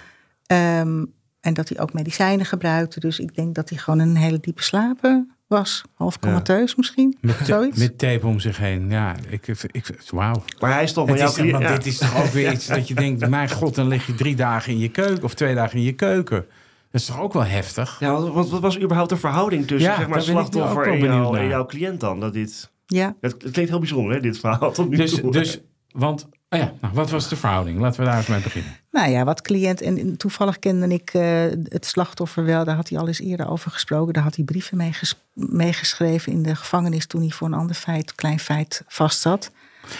Ehm, 0.47 1.05
en 1.41 1.55
dat 1.55 1.69
hij 1.69 1.81
ook 1.81 1.93
medicijnen 1.93 2.47
gebruikte. 2.47 3.01
Dus 3.01 3.19
ik 3.19 3.35
denk 3.35 3.55
dat 3.55 3.69
hij 3.69 3.79
gewoon 3.79 3.99
een 3.99 4.17
hele 4.17 4.41
diepe 4.41 4.63
slapen 4.63 5.33
was. 5.53 5.83
Half 5.95 6.19
comateus 6.19 6.75
misschien. 6.75 7.17
Met, 7.21 7.37
Zoiets. 7.45 7.79
met 7.79 7.99
tape 7.99 8.27
om 8.27 8.41
zich 8.41 8.57
heen. 8.57 8.91
Ja, 8.91 9.15
ik, 9.29 9.47
ik, 9.73 9.87
wauw. 10.11 10.43
Maar 10.61 10.73
hij 10.73 10.83
is 10.83 10.93
toch 10.93 11.09
Het 11.09 11.19
jouw 11.19 11.33
cliënt. 11.33 11.51
want 11.53 11.63
ja. 11.65 11.75
dit 11.77 11.87
is 11.87 11.99
toch 11.99 12.17
ook 12.25 12.31
weer 12.31 12.53
iets 12.53 12.67
dat 12.67 12.89
je 12.89 12.95
denkt... 12.95 13.29
mijn 13.29 13.51
god, 13.51 13.75
dan 13.75 13.89
lig 13.89 14.07
je 14.07 14.15
drie 14.15 14.37
dagen 14.37 14.73
in 14.73 14.79
je 14.79 14.89
keuken... 14.89 15.23
of 15.25 15.35
twee 15.35 15.55
dagen 15.55 15.77
in 15.79 15.85
je 15.85 15.93
keuken. 15.93 16.45
Dat 16.91 17.01
is 17.01 17.07
toch 17.07 17.21
ook 17.21 17.33
wel 17.33 17.45
heftig? 17.45 17.97
Ja, 18.01 18.21
wat, 18.21 18.49
wat- 18.51 18.61
was 18.61 18.81
überhaupt 18.81 19.11
de 19.11 19.17
verhouding 19.17 19.67
tussen 19.67 19.91
Ja, 19.91 19.97
zeg 19.97 20.09
maar, 20.09 20.23
slachtoffer 20.23 20.85
wel 20.85 20.93
en, 20.95 20.99
jou, 21.01 21.39
en 21.39 21.49
jouw 21.49 21.67
cliënt 21.67 22.01
dan? 22.01 22.21
Dat 22.21 22.33
dit, 22.33 22.71
Ja, 22.87 23.17
het, 23.21 23.33
het 23.43 23.51
klinkt 23.51 23.71
heel 23.71 23.79
bijzonder, 23.79 24.15
hè, 24.15 24.21
dit 24.21 24.39
verhaal 24.39 24.73
tot 24.73 24.89
nu 24.89 24.97
Dus, 24.97 25.15
toe. 25.15 25.33
dus 25.33 25.61
want, 25.91 26.29
oh 26.53 26.59
ja, 26.59 26.73
nou, 26.81 26.95
wat 26.95 27.11
was 27.11 27.29
de 27.29 27.37
verhouding? 27.37 27.79
Laten 27.79 28.01
we 28.01 28.07
daar 28.07 28.17
eens 28.17 28.27
mee 28.27 28.41
beginnen. 28.41 28.77
nou 28.91 29.11
ja, 29.11 29.25
wat 29.25 29.43
cliënt. 29.43 29.81
En 29.81 30.17
toevallig 30.17 30.59
kende 30.59 30.89
ik 30.89 31.11
eh, 31.15 31.23
het 31.69 31.87
slachtoffer 31.87 32.45
wel. 32.45 32.65
Daar 32.65 32.77
had 32.77 32.89
hij 32.89 32.99
al 32.99 33.07
eens 33.07 33.21
eerder 33.21 33.49
over 33.49 33.71
gesproken. 33.71 34.13
Daar 34.13 34.23
had 34.23 34.37
hij 34.37 34.45
brieven 34.45 34.77
mee 34.77 34.93
ges- 34.93 35.23
meegeschreven 35.35 36.33
in 36.33 36.43
de 36.43 36.55
gevangenis. 36.57 37.07
toen 37.07 37.21
hij 37.21 37.31
voor 37.31 37.47
een 37.47 37.55
ander 37.55 37.77
feit, 37.77 38.15
klein 38.15 38.39
feit 38.39 38.83
vastzat. 38.87 39.51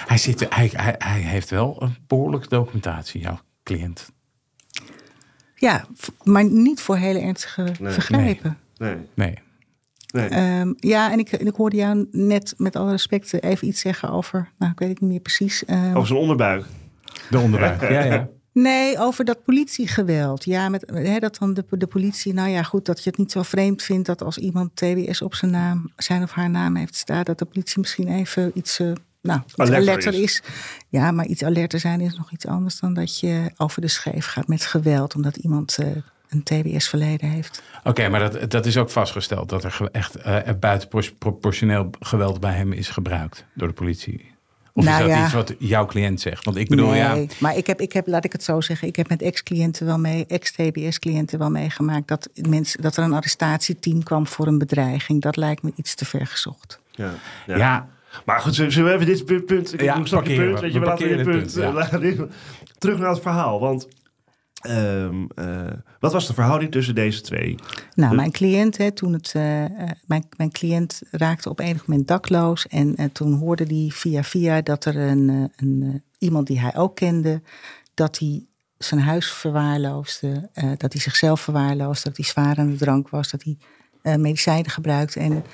Hij, 0.07 0.19
zit, 0.19 0.47
hij, 0.55 0.71
hij, 0.73 0.95
hij 0.99 1.21
heeft 1.21 1.51
wel 1.51 1.83
een 1.83 1.97
behoorlijke 2.07 2.49
documentatie, 2.49 3.21
jouw 3.21 3.41
cliënt. 3.63 4.11
Ja, 5.55 5.85
maar 6.23 6.45
niet 6.45 6.81
voor 6.81 6.97
hele 6.97 7.19
ernstige 7.21 7.73
vergrijpen. 7.81 8.59
Nee, 8.77 8.95
Nee. 8.95 9.05
nee. 9.15 9.39
Ehm, 10.13 10.73
ja, 10.77 11.13
en 11.13 11.19
ik, 11.19 11.33
en 11.33 11.47
ik 11.47 11.55
hoorde 11.55 11.77
jou 11.77 12.07
net 12.11 12.55
met 12.57 12.77
alle 12.77 12.91
respect 12.91 13.43
even 13.43 13.69
iets 13.69 13.81
zeggen 13.81 14.11
over. 14.11 14.49
Nou, 14.59 14.73
ik 14.73 14.79
weet 14.79 14.89
het 14.89 15.01
niet 15.01 15.11
meer 15.11 15.21
precies. 15.21 15.65
ehm, 15.65 15.95
Over 15.95 16.07
zijn 16.07 16.19
onderbuik. 16.19 16.65
De 17.31 17.39
onderbuik, 17.39 17.81
ja, 17.91 18.03
ja. 18.05 18.29
Nee, 18.53 18.99
over 18.99 19.25
dat 19.25 19.45
politiegeweld. 19.45 20.45
Ja, 20.45 20.69
met, 20.69 20.91
hè, 20.95 21.19
dat 21.19 21.37
dan 21.39 21.55
de, 21.55 21.65
de 21.71 21.87
politie, 21.87 22.35
nou 22.35 22.49
ja, 22.49 22.63
goed, 22.63 22.85
dat 22.87 23.05
je 23.05 23.11
het 23.11 23.19
niet 23.19 23.33
zo 23.33 23.43
vreemd 23.43 23.83
vindt 23.83 24.07
dat 24.07 24.23
als 24.23 24.39
iemand 24.39 24.77
TBS 24.77 25.23
op 25.23 25.35
zijn 25.35 25.51
naam, 25.51 25.91
zijn 25.97 26.23
of 26.23 26.31
haar 26.31 26.51
naam 26.51 26.77
heeft 26.77 26.95
staan, 26.97 27.25
dat 27.25 27.39
de 27.39 27.45
politie 27.45 27.81
misschien 27.81 28.09
even 28.09 28.51
iets, 28.55 28.81
uh, 28.81 28.93
nou, 29.23 29.41
iets 29.47 29.55
Alerter 29.57 29.81
alerter 29.81 30.15
is. 30.15 30.21
is. 30.21 30.43
Ja, 30.89 31.11
maar 31.11 31.27
iets 31.27 31.45
alerter 31.45 31.81
zijn 31.81 32.01
is 32.01 32.17
nog 32.17 32.33
iets 32.33 32.47
anders 32.47 32.81
dan 32.81 32.95
dat 32.95 33.21
je 33.21 33.51
over 33.57 33.81
de 33.81 33.89
scheef 33.89 34.27
gaat 34.27 34.49
met 34.49 34.65
geweld, 34.65 35.15
omdat 35.15 35.37
iemand 35.37 35.79
eh, 35.79 35.87
een 36.33 36.43
TBS-verleden 36.43 37.29
heeft. 37.29 37.63
Oké, 37.85 38.09
maar 38.09 38.31
dat, 38.31 38.51
dat 38.51 38.67
is 38.67 38.77
ook 38.77 38.91
vastgesteld 38.91 39.49
dat 39.49 39.65
er 39.65 39.89
echt 39.93 40.15
eh 40.15 40.39
buitenproportioneel 40.61 41.91
geweld 42.01 42.41
bij 42.41 42.53
hem 42.53 42.73
is 42.73 42.89
gebruikt 42.89 43.45
door 43.55 43.69
de 43.69 43.75
politie. 43.75 44.33
Of 44.75 44.85
Nou 44.85 44.97
is 44.97 45.09
dat 45.09 45.17
ja. 45.17 45.25
iets 45.25 45.33
wat 45.33 45.55
jouw 45.59 45.87
cliënt 45.87 46.21
zegt? 46.21 46.45
Want 46.45 46.57
ik 46.57 46.69
bedoel, 46.69 46.89
nee, 46.89 46.99
ja, 46.99 47.27
maar 47.39 47.57
ik 47.57 47.67
heb, 47.67 47.81
ik 47.81 47.93
heb, 47.93 48.07
laat 48.07 48.25
ik 48.25 48.33
het 48.33 48.43
zo 48.43 48.61
zeggen, 48.61 48.89
ik 48.89 48.97
heb 48.97 49.09
met 49.09 49.23
ex-cliënten 49.23 49.87
wel 49.87 49.99
mee, 49.99 50.27
ex-TBS-cliënten 50.27 51.39
wel 51.39 51.51
meegemaakt 51.51 52.09
dat, 52.09 52.29
mensen, 52.49 52.83
dat 52.83 52.97
er 52.97 53.05
een 53.05 53.13
arrestatieteam 53.13 54.03
kwam 54.03 54.27
voor 54.27 54.47
een 54.47 54.59
bedreiging. 54.59 55.23
Dat 55.23 55.37
lijkt 55.37 55.63
me 55.63 55.73
iets 55.77 55.95
te 55.95 56.05
ver 56.05 56.27
gezocht. 56.27 56.81
Ja. 56.91 57.15
ja. 57.47 57.89
Maar 58.25 58.41
goed, 58.41 58.55
zullen 58.55 58.85
we 58.85 58.93
even 58.93 59.07
dit 59.07 59.47
punt... 59.47 59.73
ik 59.73 59.81
Ja, 59.81 59.95
je 59.95 60.11
parkeren 60.11 60.55
punt. 60.55 60.55
we. 60.55 60.61
Weet 60.61 60.73
je, 60.73 60.79
We 60.79 60.85
we 60.87 61.73
laten 61.73 62.01
dit 62.01 62.17
punt... 62.17 62.29
punt, 62.31 62.31
eh, 62.31 62.37
terug 62.79 62.99
naar 62.99 63.11
het 63.11 63.23
verhaal, 63.23 63.61
want... 63.61 63.89
ehm, 64.63 65.25
eh, 65.35 65.73
wat 66.01 66.13
was 66.13 66.27
de 66.27 66.35
verhouding 66.35 66.71
tussen 66.71 66.95
deze 66.95 67.21
twee? 67.21 67.55
Nou, 67.95 68.15
mijn 68.15 68.31
cliënt, 68.31 68.77
hè, 68.77 68.91
toen 68.91 69.13
het, 69.13 69.33
eh, 69.35 69.65
eh, 69.65 69.91
mijn, 70.07 70.25
mijn 70.37 70.51
cliënt 70.51 71.03
raakte 71.11 71.49
op 71.49 71.61
enig 71.61 71.87
moment 71.87 72.09
dakloos. 72.09 72.67
En 72.67 73.13
toen 73.13 73.33
hoorde 73.33 73.65
hij 73.65 73.91
via 73.93 74.23
via 74.23 74.61
dat 74.61 74.85
er 74.85 74.97
een, 74.97 75.51
een, 75.57 76.03
iemand 76.19 76.47
die 76.47 76.61
hij 76.61 76.77
ook 76.77 76.97
kende, 76.97 77.43
dat 77.95 78.19
hij 78.19 78.45
zijn 78.79 79.01
huis 79.01 79.33
verwaarloosde, 79.33 80.51
dat 80.77 80.93
hij 80.93 81.03
zichzelf 81.03 81.41
verwaarloosde, 81.41 82.09
dat 82.09 82.17
hij 82.17 82.27
zwaar 82.27 82.59
aan 82.59 82.71
de 82.71 82.77
drank 82.77 83.09
was, 83.09 83.31
dat 83.31 83.43
hij 83.43 84.19
medicijnen 84.19 84.71
gebruikte 84.71 85.21
en 85.21 85.45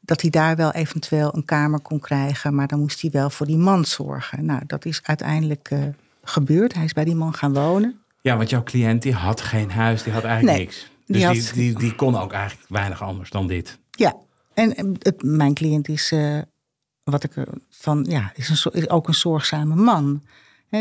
dat 0.00 0.20
hij 0.20 0.30
daar 0.30 0.56
wel 0.56 0.72
eventueel 0.72 1.34
een 1.34 1.44
kamer 1.44 1.80
kon 1.80 1.98
krijgen, 1.98 2.54
maar 2.54 2.66
dan 2.66 2.80
moest 2.80 3.00
hij 3.00 3.10
wel 3.10 3.30
voor 3.30 3.46
die 3.46 3.56
man 3.56 3.84
zorgen. 3.84 4.44
Nou, 4.44 4.62
dat 4.66 4.84
is 4.84 5.00
uiteindelijk 5.02 5.70
gebeurd. 6.24 6.74
Hij 6.74 6.84
is 6.84 6.92
bij 6.92 7.04
die 7.04 7.14
man 7.14 7.34
gaan 7.34 7.54
wonen. 7.54 8.03
Ja, 8.24 8.36
want 8.36 8.50
jouw 8.50 8.62
cliënt 8.62 9.02
die 9.02 9.12
had 9.14 9.40
geen 9.40 9.70
huis, 9.70 10.02
die 10.02 10.12
had 10.12 10.24
eigenlijk 10.24 10.56
Nee, 10.56 10.66
niks. 10.66 10.76
Dus 10.80 10.88
die 11.06 11.14
die, 11.16 11.24
had- 11.42 11.54
die, 11.54 11.78
die, 11.78 11.94
kon 11.94 12.16
ook 12.16 12.32
eigenlijk 12.32 12.68
weinig 12.68 13.02
anders 13.02 13.30
dan 13.30 13.46
dit. 13.46 13.78
Ja, 13.90 14.16
en 14.54 14.74
eh, 14.76 14.84
het, 14.98 15.22
mijn 15.22 15.54
cliënt 15.54 15.88
is, 15.88 16.12
eh, 16.12 16.38
wat 17.02 17.24
ik 17.24 17.36
er 17.36 17.48
van, 17.70 18.04
ja, 18.08 18.32
is, 18.34 18.48
een, 18.64 18.72
is 18.72 18.88
ook 18.88 19.08
een 19.08 19.14
zorgzame 19.14 19.74
man. 19.74 20.22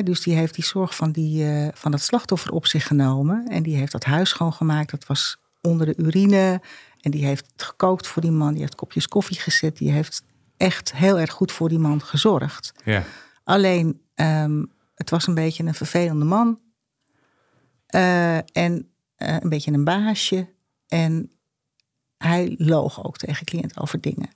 Dus 0.03 0.21
die 0.21 0.35
heeft 0.35 0.55
die 0.55 0.63
zorg 0.65 0.95
van, 0.95 1.11
die, 1.11 1.45
eh, 1.49 1.67
van 1.73 1.91
dat 1.91 2.01
slachtoffer 2.01 2.51
op 2.51 2.67
zich 2.67 2.87
genomen. 2.87 3.47
En 3.47 3.63
die 3.63 3.75
heeft 3.75 3.91
dat 3.91 4.03
huis 4.03 4.29
schoongemaakt. 4.29 4.91
Dat 4.91 5.05
was 5.05 5.37
onder 5.61 5.85
de 5.85 5.97
urine. 5.97 6.61
En 7.01 7.11
die 7.11 7.25
heeft 7.25 7.45
gekookt 7.55 8.07
voor 8.07 8.21
die 8.21 8.31
man. 8.31 8.51
Die 8.51 8.61
heeft 8.61 8.75
kopjes 8.75 9.07
koffie 9.07 9.39
gezet. 9.39 9.77
Die 9.77 9.91
heeft 9.91 10.23
echt 10.57 10.93
heel 10.93 11.19
erg 11.19 11.31
goed 11.31 11.51
voor 11.51 11.69
die 11.69 11.79
man 11.79 12.01
gezorgd. 12.01 12.73
Ja. 12.85 13.03
Alleen, 13.43 14.01
ehm, 14.15 14.63
het 14.95 15.09
was 15.09 15.27
een 15.27 15.33
beetje 15.35 15.63
een 15.63 15.73
vervelende 15.73 16.25
man. 16.25 16.59
Eh, 17.93 18.37
en 18.37 18.89
eh, 19.15 19.35
een 19.39 19.49
beetje 19.49 19.71
een 19.71 19.83
baasje. 19.83 20.47
En 20.87 21.31
hij 22.17 22.55
loog 22.57 23.05
ook 23.05 23.17
tegen 23.17 23.45
cliënt 23.45 23.79
over 23.79 24.01
dingen. 24.01 24.29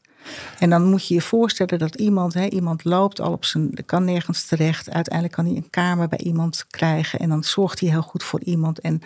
En 0.59 0.69
dan 0.69 0.83
moet 0.83 1.07
je 1.07 1.13
je 1.13 1.21
voorstellen 1.21 1.79
dat 1.79 1.95
iemand, 1.95 2.33
hè, 2.33 2.45
iemand 2.45 2.83
loopt 2.83 3.19
al 3.19 3.31
op 3.31 3.45
zijn, 3.45 3.85
kan 3.85 4.03
nergens 4.03 4.45
terecht. 4.45 4.89
Uiteindelijk 4.89 5.35
kan 5.35 5.45
hij 5.45 5.55
een 5.55 5.69
kamer 5.69 6.07
bij 6.07 6.19
iemand 6.19 6.65
krijgen. 6.67 7.19
En 7.19 7.29
dan 7.29 7.43
zorgt 7.43 7.79
hij 7.79 7.89
heel 7.89 8.01
goed 8.01 8.23
voor 8.23 8.43
iemand. 8.43 8.79
En 8.79 9.01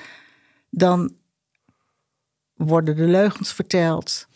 dan 0.70 1.14
worden 2.54 2.96
de 2.96 3.08
leugens 3.08 3.54
verteld. 3.54 4.28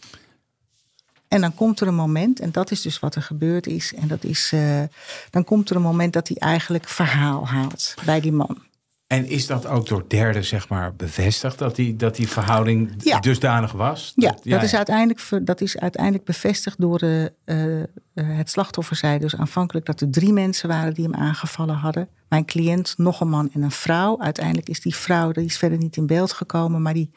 En 1.28 1.41
dan 1.41 1.56
komt 1.56 1.80
er 1.80 1.88
een 1.88 1.95
moment, 1.95 2.39
en 2.39 2.51
dat 2.51 2.71
is 2.71 2.82
dus 2.82 2.99
wat 2.99 3.15
er 3.15 3.21
gebeurd 3.21 3.67
is. 3.67 3.93
En 3.93 4.08
dat 4.08 4.23
is, 4.23 4.51
eh, 4.54 4.84
dan 5.30 5.43
komt 5.43 5.69
er 5.69 5.75
een 5.75 5.82
moment 5.82 6.13
dat 6.13 6.28
hij 6.28 6.38
eigenlijk 6.38 6.88
verhaal 6.88 7.47
haalt 7.47 7.93
bij 8.06 8.19
die 8.19 8.32
man. 8.32 8.63
En 9.08 9.26
is 9.26 9.48
dat 9.48 9.65
ook 9.65 9.88
door 9.88 10.06
derden, 10.08 10.46
zeg 10.46 10.70
maar, 10.70 10.96
bevestigd 10.96 11.58
dat 11.60 11.76
die, 11.76 11.96
dat 11.96 12.15
die 12.15 12.28
verhouding 12.28 12.91
Ja. 12.98 13.20
dusdanig 13.20 13.72
was? 13.72 14.13
Ja, 14.15 14.30
Dat- 14.32 14.44
dat, 14.44 14.63
is 14.63 14.76
uiteindelijk, 14.76 15.46
dat 15.48 15.62
is 15.62 15.78
uiteindelijk 15.78 16.24
bevestigd 16.26 16.80
door 16.82 16.98
de, 17.00 17.34
eh, 17.46 17.82
eh, 17.82 17.88
het 18.13 18.50
slachtoffer. 18.50 18.96
Zei 18.96 19.20
dus 19.20 19.36
aanvankelijk 19.36 19.86
dat 19.86 20.02
er 20.02 20.10
drie 20.12 20.34
mensen 20.34 20.70
waren 20.70 20.94
die 20.94 21.04
hem 21.04 21.15
aangevallen 21.15 21.76
hadden. 21.76 22.08
Mijn 22.30 22.46
cliënt, 22.46 22.94
nog 22.98 23.22
een 23.22 23.30
man 23.30 23.50
en 23.54 23.62
een 23.62 23.72
vrouw. 23.72 24.20
Uiteindelijk 24.22 24.70
is 24.70 24.82
die 24.82 24.96
vrouw, 24.96 25.32
die 25.32 25.46
is 25.46 25.58
verder 25.58 25.78
niet 25.78 25.98
in 25.98 26.06
beeld 26.08 26.32
gekomen, 26.34 26.82
maar 26.82 26.94
die, 26.94 27.12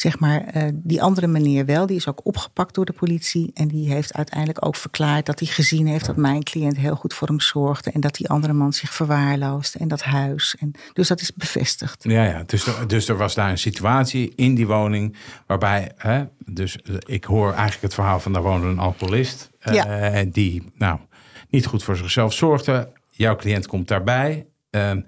zeg 0.00 0.18
maar, 0.18 0.44
eh, 0.44 0.68
die 0.72 1.02
andere 1.02 1.26
meneer 1.26 1.66
wel. 1.66 1.86
Die 1.86 1.96
is 1.96 2.08
ook 2.08 2.26
opgepakt 2.26 2.74
door 2.74 2.84
de 2.84 2.92
politie. 2.92 3.50
En 3.54 3.68
die 3.68 3.92
heeft 3.92 4.14
uiteindelijk 4.14 4.66
ook 4.66 4.76
verklaard 4.76 5.26
dat 5.26 5.38
hij 5.38 5.48
gezien 5.48 5.86
heeft 5.86 6.06
dat 6.06 6.16
mijn 6.16 6.42
cliënt 6.42 6.76
heel 6.76 6.94
goed 6.94 7.14
voor 7.14 7.28
hem 7.28 7.40
zorgde. 7.40 7.90
En 7.90 8.00
dat 8.00 8.14
die 8.14 8.28
andere 8.28 8.52
man 8.52 8.72
zich 8.72 8.90
verwaarloosde 8.94 9.78
en 9.78 9.88
dat 9.88 10.02
huis. 10.02 10.56
En, 10.58 10.72
dus 10.92 11.08
dat 11.08 11.20
is 11.20 11.34
bevestigd. 11.34 12.04
Ja, 12.04 12.24
ja. 12.24 12.42
Dus, 12.46 12.66
er, 12.66 12.88
dus 12.88 13.08
er 13.08 13.16
was 13.16 13.34
daar 13.34 13.50
een 13.50 13.58
situatie 13.58 14.32
in 14.36 14.54
die 14.54 14.66
woning 14.66 15.16
waarbij, 15.46 15.92
hè, 15.96 16.24
dus 16.44 16.76
ik 17.06 17.24
hoor 17.24 17.52
eigenlijk 17.52 17.82
het 17.82 17.94
verhaal 17.94 18.20
van 18.20 18.32
daar 18.32 18.42
woonde 18.42 18.66
een 18.66 18.78
alcoholist 18.78 19.50
eh, 19.58 19.74
Ja. 19.74 20.24
die 20.24 20.72
nou 20.74 20.98
niet 21.48 21.66
goed 21.66 21.82
voor 21.82 21.96
zichzelf 21.96 22.32
zorgde. 22.32 22.92
Jouw 23.10 23.36
cliënt 23.36 23.66
komt 23.66 23.88
daarbij. 23.88 24.46
Ehm, 24.70 25.00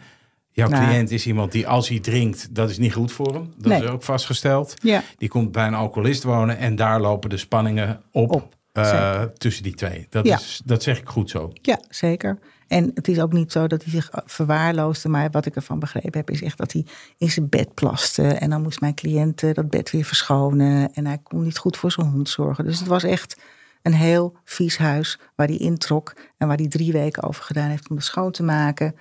jouw 0.52 0.68
Nou. 0.68 0.84
cliënt 0.84 1.10
is 1.10 1.26
iemand 1.26 1.52
die 1.52 1.66
als 1.68 1.88
hij 1.88 2.00
drinkt, 2.00 2.54
dat 2.54 2.70
is 2.70 2.78
niet 2.78 2.92
goed 2.92 3.12
voor 3.12 3.32
hem. 3.34 3.52
Dat 3.56 3.72
Nee. 3.72 3.82
is 3.82 3.88
ook 3.88 4.02
vastgesteld. 4.02 4.74
Ja. 4.82 5.02
Die 5.18 5.28
komt 5.28 5.52
bij 5.52 5.66
een 5.66 5.74
alcoholist 5.74 6.22
wonen 6.22 6.58
en 6.58 6.76
daar 6.76 7.00
lopen 7.00 7.30
de 7.30 7.36
spanningen 7.36 8.02
op, 8.12 8.30
Op, 8.34 8.54
eh, 8.72 9.22
tussen 9.22 9.62
die 9.62 9.74
twee. 9.74 10.06
Dat, 10.10 10.26
Ja. 10.26 10.36
is, 10.36 10.60
dat 10.64 10.82
zeg 10.82 10.98
ik 10.98 11.08
goed 11.08 11.30
zo. 11.30 11.50
Ja, 11.62 11.80
zeker. 11.88 12.38
En 12.68 12.90
het 12.94 13.08
is 13.08 13.20
ook 13.20 13.32
niet 13.32 13.52
zo 13.52 13.66
dat 13.66 13.82
hij 13.82 13.92
zich 13.92 14.10
verwaarloosde. 14.24 15.08
Maar 15.08 15.30
wat 15.30 15.46
ik 15.46 15.56
ervan 15.56 15.78
begrepen 15.78 16.18
heb, 16.18 16.30
is 16.30 16.42
echt 16.42 16.58
dat 16.58 16.72
hij 16.72 16.86
in 17.18 17.30
zijn 17.30 17.48
bed 17.48 17.74
plaste. 17.74 18.22
En 18.22 18.50
dan 18.50 18.62
moest 18.62 18.80
mijn 18.80 18.94
cliënt 18.94 19.42
eh, 19.42 19.54
dat 19.54 19.70
bed 19.70 19.90
weer 19.90 20.04
verschonen. 20.04 20.92
En 20.94 21.06
hij 21.06 21.18
kon 21.22 21.42
niet 21.42 21.58
goed 21.58 21.76
voor 21.76 21.92
zijn 21.92 22.06
hond 22.06 22.28
zorgen. 22.28 22.64
Dus 22.64 22.78
het 22.78 22.88
was 22.88 23.02
echt 23.02 23.40
een 23.82 23.94
heel 23.94 24.36
vies 24.44 24.78
huis 24.78 25.18
waar 25.36 25.46
hij 25.46 25.56
introk. 25.56 26.14
En 26.38 26.48
waar 26.48 26.56
hij 26.56 26.68
drie 26.68 26.92
weken 26.92 27.22
over 27.22 27.44
gedaan 27.44 27.68
heeft 27.68 27.88
om 27.90 27.96
het 27.96 28.04
schoon 28.04 28.30
te 28.32 28.42
maken. 28.42 28.94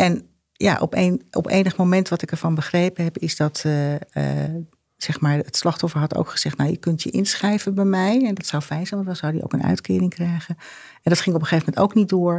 En 0.00 0.28
ja, 0.52 0.78
op, 0.80 0.94
een, 0.94 1.26
op 1.30 1.48
enig 1.48 1.76
moment 1.76 2.08
wat 2.08 2.22
ik 2.22 2.30
ervan 2.30 2.54
begrepen 2.54 3.04
heb, 3.04 3.18
is 3.18 3.36
dat 3.36 3.62
eh, 3.64 3.94
eh, 3.94 4.54
zeg 4.96 5.20
maar, 5.20 5.36
het 5.36 5.56
slachtoffer 5.56 6.00
had 6.00 6.16
ook 6.16 6.30
gezegd: 6.30 6.56
Nou, 6.56 6.70
je 6.70 6.76
kunt 6.76 7.02
je 7.02 7.10
inschrijven 7.10 7.74
bij 7.74 7.84
mij. 7.84 8.24
En 8.26 8.34
dat 8.34 8.46
zou 8.46 8.62
fijn 8.62 8.86
zijn, 8.86 8.94
want 8.94 9.06
dan 9.06 9.16
zou 9.16 9.32
hij 9.32 9.42
ook 9.42 9.52
een 9.52 9.62
uitkering 9.62 10.10
krijgen. 10.14 10.56
En 11.02 11.10
dat 11.10 11.20
ging 11.20 11.34
op 11.34 11.40
een 11.40 11.46
gegeven 11.46 11.72
moment 11.72 11.90
ook 11.90 11.96
niet 11.96 12.08
door. 12.08 12.34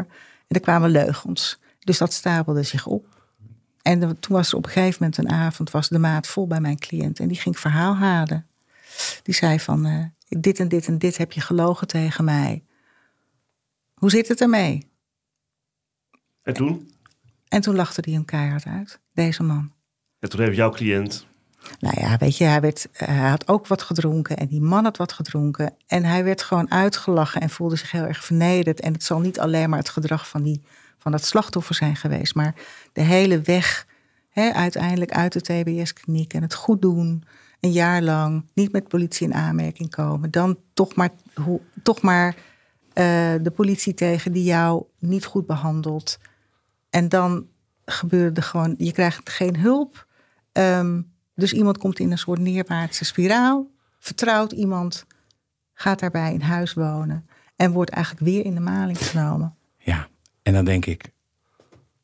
En 0.47 0.55
er 0.55 0.59
kwamen 0.59 0.89
leugens. 0.89 1.59
Dus 1.79 1.97
dat 1.97 2.13
stapelde 2.13 2.63
zich 2.63 2.85
op. 2.85 3.05
En 3.81 3.99
toen 3.99 4.35
was 4.35 4.51
er 4.51 4.57
op 4.57 4.65
een 4.65 4.71
gegeven 4.71 4.97
moment 4.99 5.17
een 5.17 5.29
avond, 5.29 5.71
was 5.71 5.89
de 5.89 5.99
maat 5.99 6.27
vol 6.27 6.47
bij 6.47 6.59
mijn 6.61 6.79
cliënt. 6.79 7.19
En 7.19 7.27
die 7.27 7.39
ging 7.39 7.59
verhaal 7.59 7.95
halen. 7.95 8.47
Die 9.23 9.35
zei 9.35 9.59
van, 9.59 9.85
eh, 9.85 10.05
dit 10.39 10.59
en 10.59 10.67
dit 10.67 10.87
en 10.87 10.97
dit 10.97 11.17
heb 11.17 11.31
je 11.31 11.41
gelogen 11.41 11.87
tegen 11.87 12.23
mij. 12.23 12.63
Hoe 13.93 14.09
zit 14.09 14.27
het 14.27 14.41
ermee? 14.41 14.87
En 16.43 16.53
toen? 16.53 16.91
En 17.49 17.61
toen 17.61 17.75
lachte 17.75 18.01
hij 18.03 18.13
hem 18.13 18.25
keihard 18.25 18.65
uit, 18.65 18.99
deze 19.13 19.43
man. 19.43 19.71
En 20.19 20.29
toen 20.29 20.39
heeft 20.39 20.55
jouw 20.55 20.69
cliënt... 20.69 21.27
Nou 21.79 22.01
ja, 22.01 22.17
weet 22.17 22.37
je, 22.37 22.43
hij, 22.43 22.61
werd, 22.61 22.87
hij 22.91 23.29
had 23.29 23.47
ook 23.47 23.67
wat 23.67 23.81
gedronken 23.81 24.37
en 24.37 24.47
die 24.47 24.61
man 24.61 24.83
had 24.83 24.97
wat 24.97 25.13
gedronken. 25.13 25.75
En 25.87 26.03
hij 26.03 26.23
werd 26.23 26.41
gewoon 26.41 26.71
uitgelachen 26.71 27.41
en 27.41 27.49
voelde 27.49 27.75
zich 27.75 27.91
heel 27.91 28.03
erg 28.03 28.25
vernederd. 28.25 28.79
En 28.79 28.93
het 28.93 29.03
zal 29.03 29.19
niet 29.19 29.39
alleen 29.39 29.69
maar 29.69 29.79
het 29.79 29.89
gedrag 29.89 30.29
van, 30.29 30.43
die, 30.43 30.61
van 30.97 31.11
dat 31.11 31.25
slachtoffer 31.25 31.75
zijn 31.75 31.95
geweest, 31.95 32.35
maar 32.35 32.55
de 32.93 33.01
hele 33.01 33.41
weg 33.41 33.87
hè, 34.29 34.51
uiteindelijk 34.51 35.11
uit 35.11 35.33
de 35.33 35.41
TBS-kliniek 35.41 36.33
en 36.33 36.41
het 36.41 36.53
goed 36.53 36.81
doen. 36.81 37.23
Een 37.59 37.71
jaar 37.71 38.01
lang 38.01 38.45
niet 38.53 38.71
met 38.71 38.87
politie 38.87 39.27
in 39.27 39.33
aanmerking 39.33 39.89
komen. 39.89 40.31
Dan 40.31 40.57
toch 40.73 40.95
maar, 40.95 41.09
hoe, 41.33 41.61
toch 41.83 42.01
maar 42.01 42.35
eh, 42.93 43.05
de 43.41 43.51
politie 43.55 43.93
tegen 43.93 44.31
die 44.31 44.43
jou 44.43 44.83
niet 44.99 45.25
goed 45.25 45.45
behandelt. 45.45 46.19
En 46.89 47.09
dan 47.09 47.47
gebeurde 47.85 48.41
er 48.41 48.47
gewoon, 48.47 48.75
je 48.77 48.91
krijgt 48.91 49.29
geen 49.29 49.57
hulp. 49.57 50.07
Ehm, 50.51 51.01
dus 51.35 51.53
iemand 51.53 51.77
komt 51.77 51.99
in 51.99 52.11
een 52.11 52.17
soort 52.17 52.39
neerwaartse 52.39 53.05
spiraal, 53.05 53.71
vertrouwt 53.99 54.51
iemand, 54.51 55.05
gaat 55.73 55.99
daarbij 55.99 56.33
in 56.33 56.41
huis 56.41 56.73
wonen 56.73 57.29
en 57.55 57.71
wordt 57.71 57.89
eigenlijk 57.89 58.25
weer 58.25 58.45
in 58.45 58.53
de 58.53 58.59
maling 58.59 58.97
genomen. 58.97 59.55
Ja, 59.77 60.07
en 60.41 60.53
dan 60.53 60.65
denk 60.65 60.85
ik, 60.85 61.11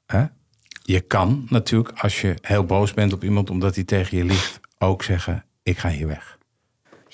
hè? 0.06 0.26
je 0.84 1.02
kan 1.02 1.46
natuurlijk 1.50 2.00
als 2.00 2.22
je 2.22 2.36
heel 2.42 2.66
boos 2.66 2.94
bent 2.94 3.14
op 3.14 3.24
iemand 3.24 3.50
omdat 3.50 3.76
hij 3.76 3.84
tegen 3.84 4.18
je 4.18 4.24
liegt, 4.24 4.60
ook 4.78 5.04
zeggen: 5.04 5.46
ik 5.64 5.78
ga 5.78 5.90
hier 5.90 6.08
weg. 6.08 6.35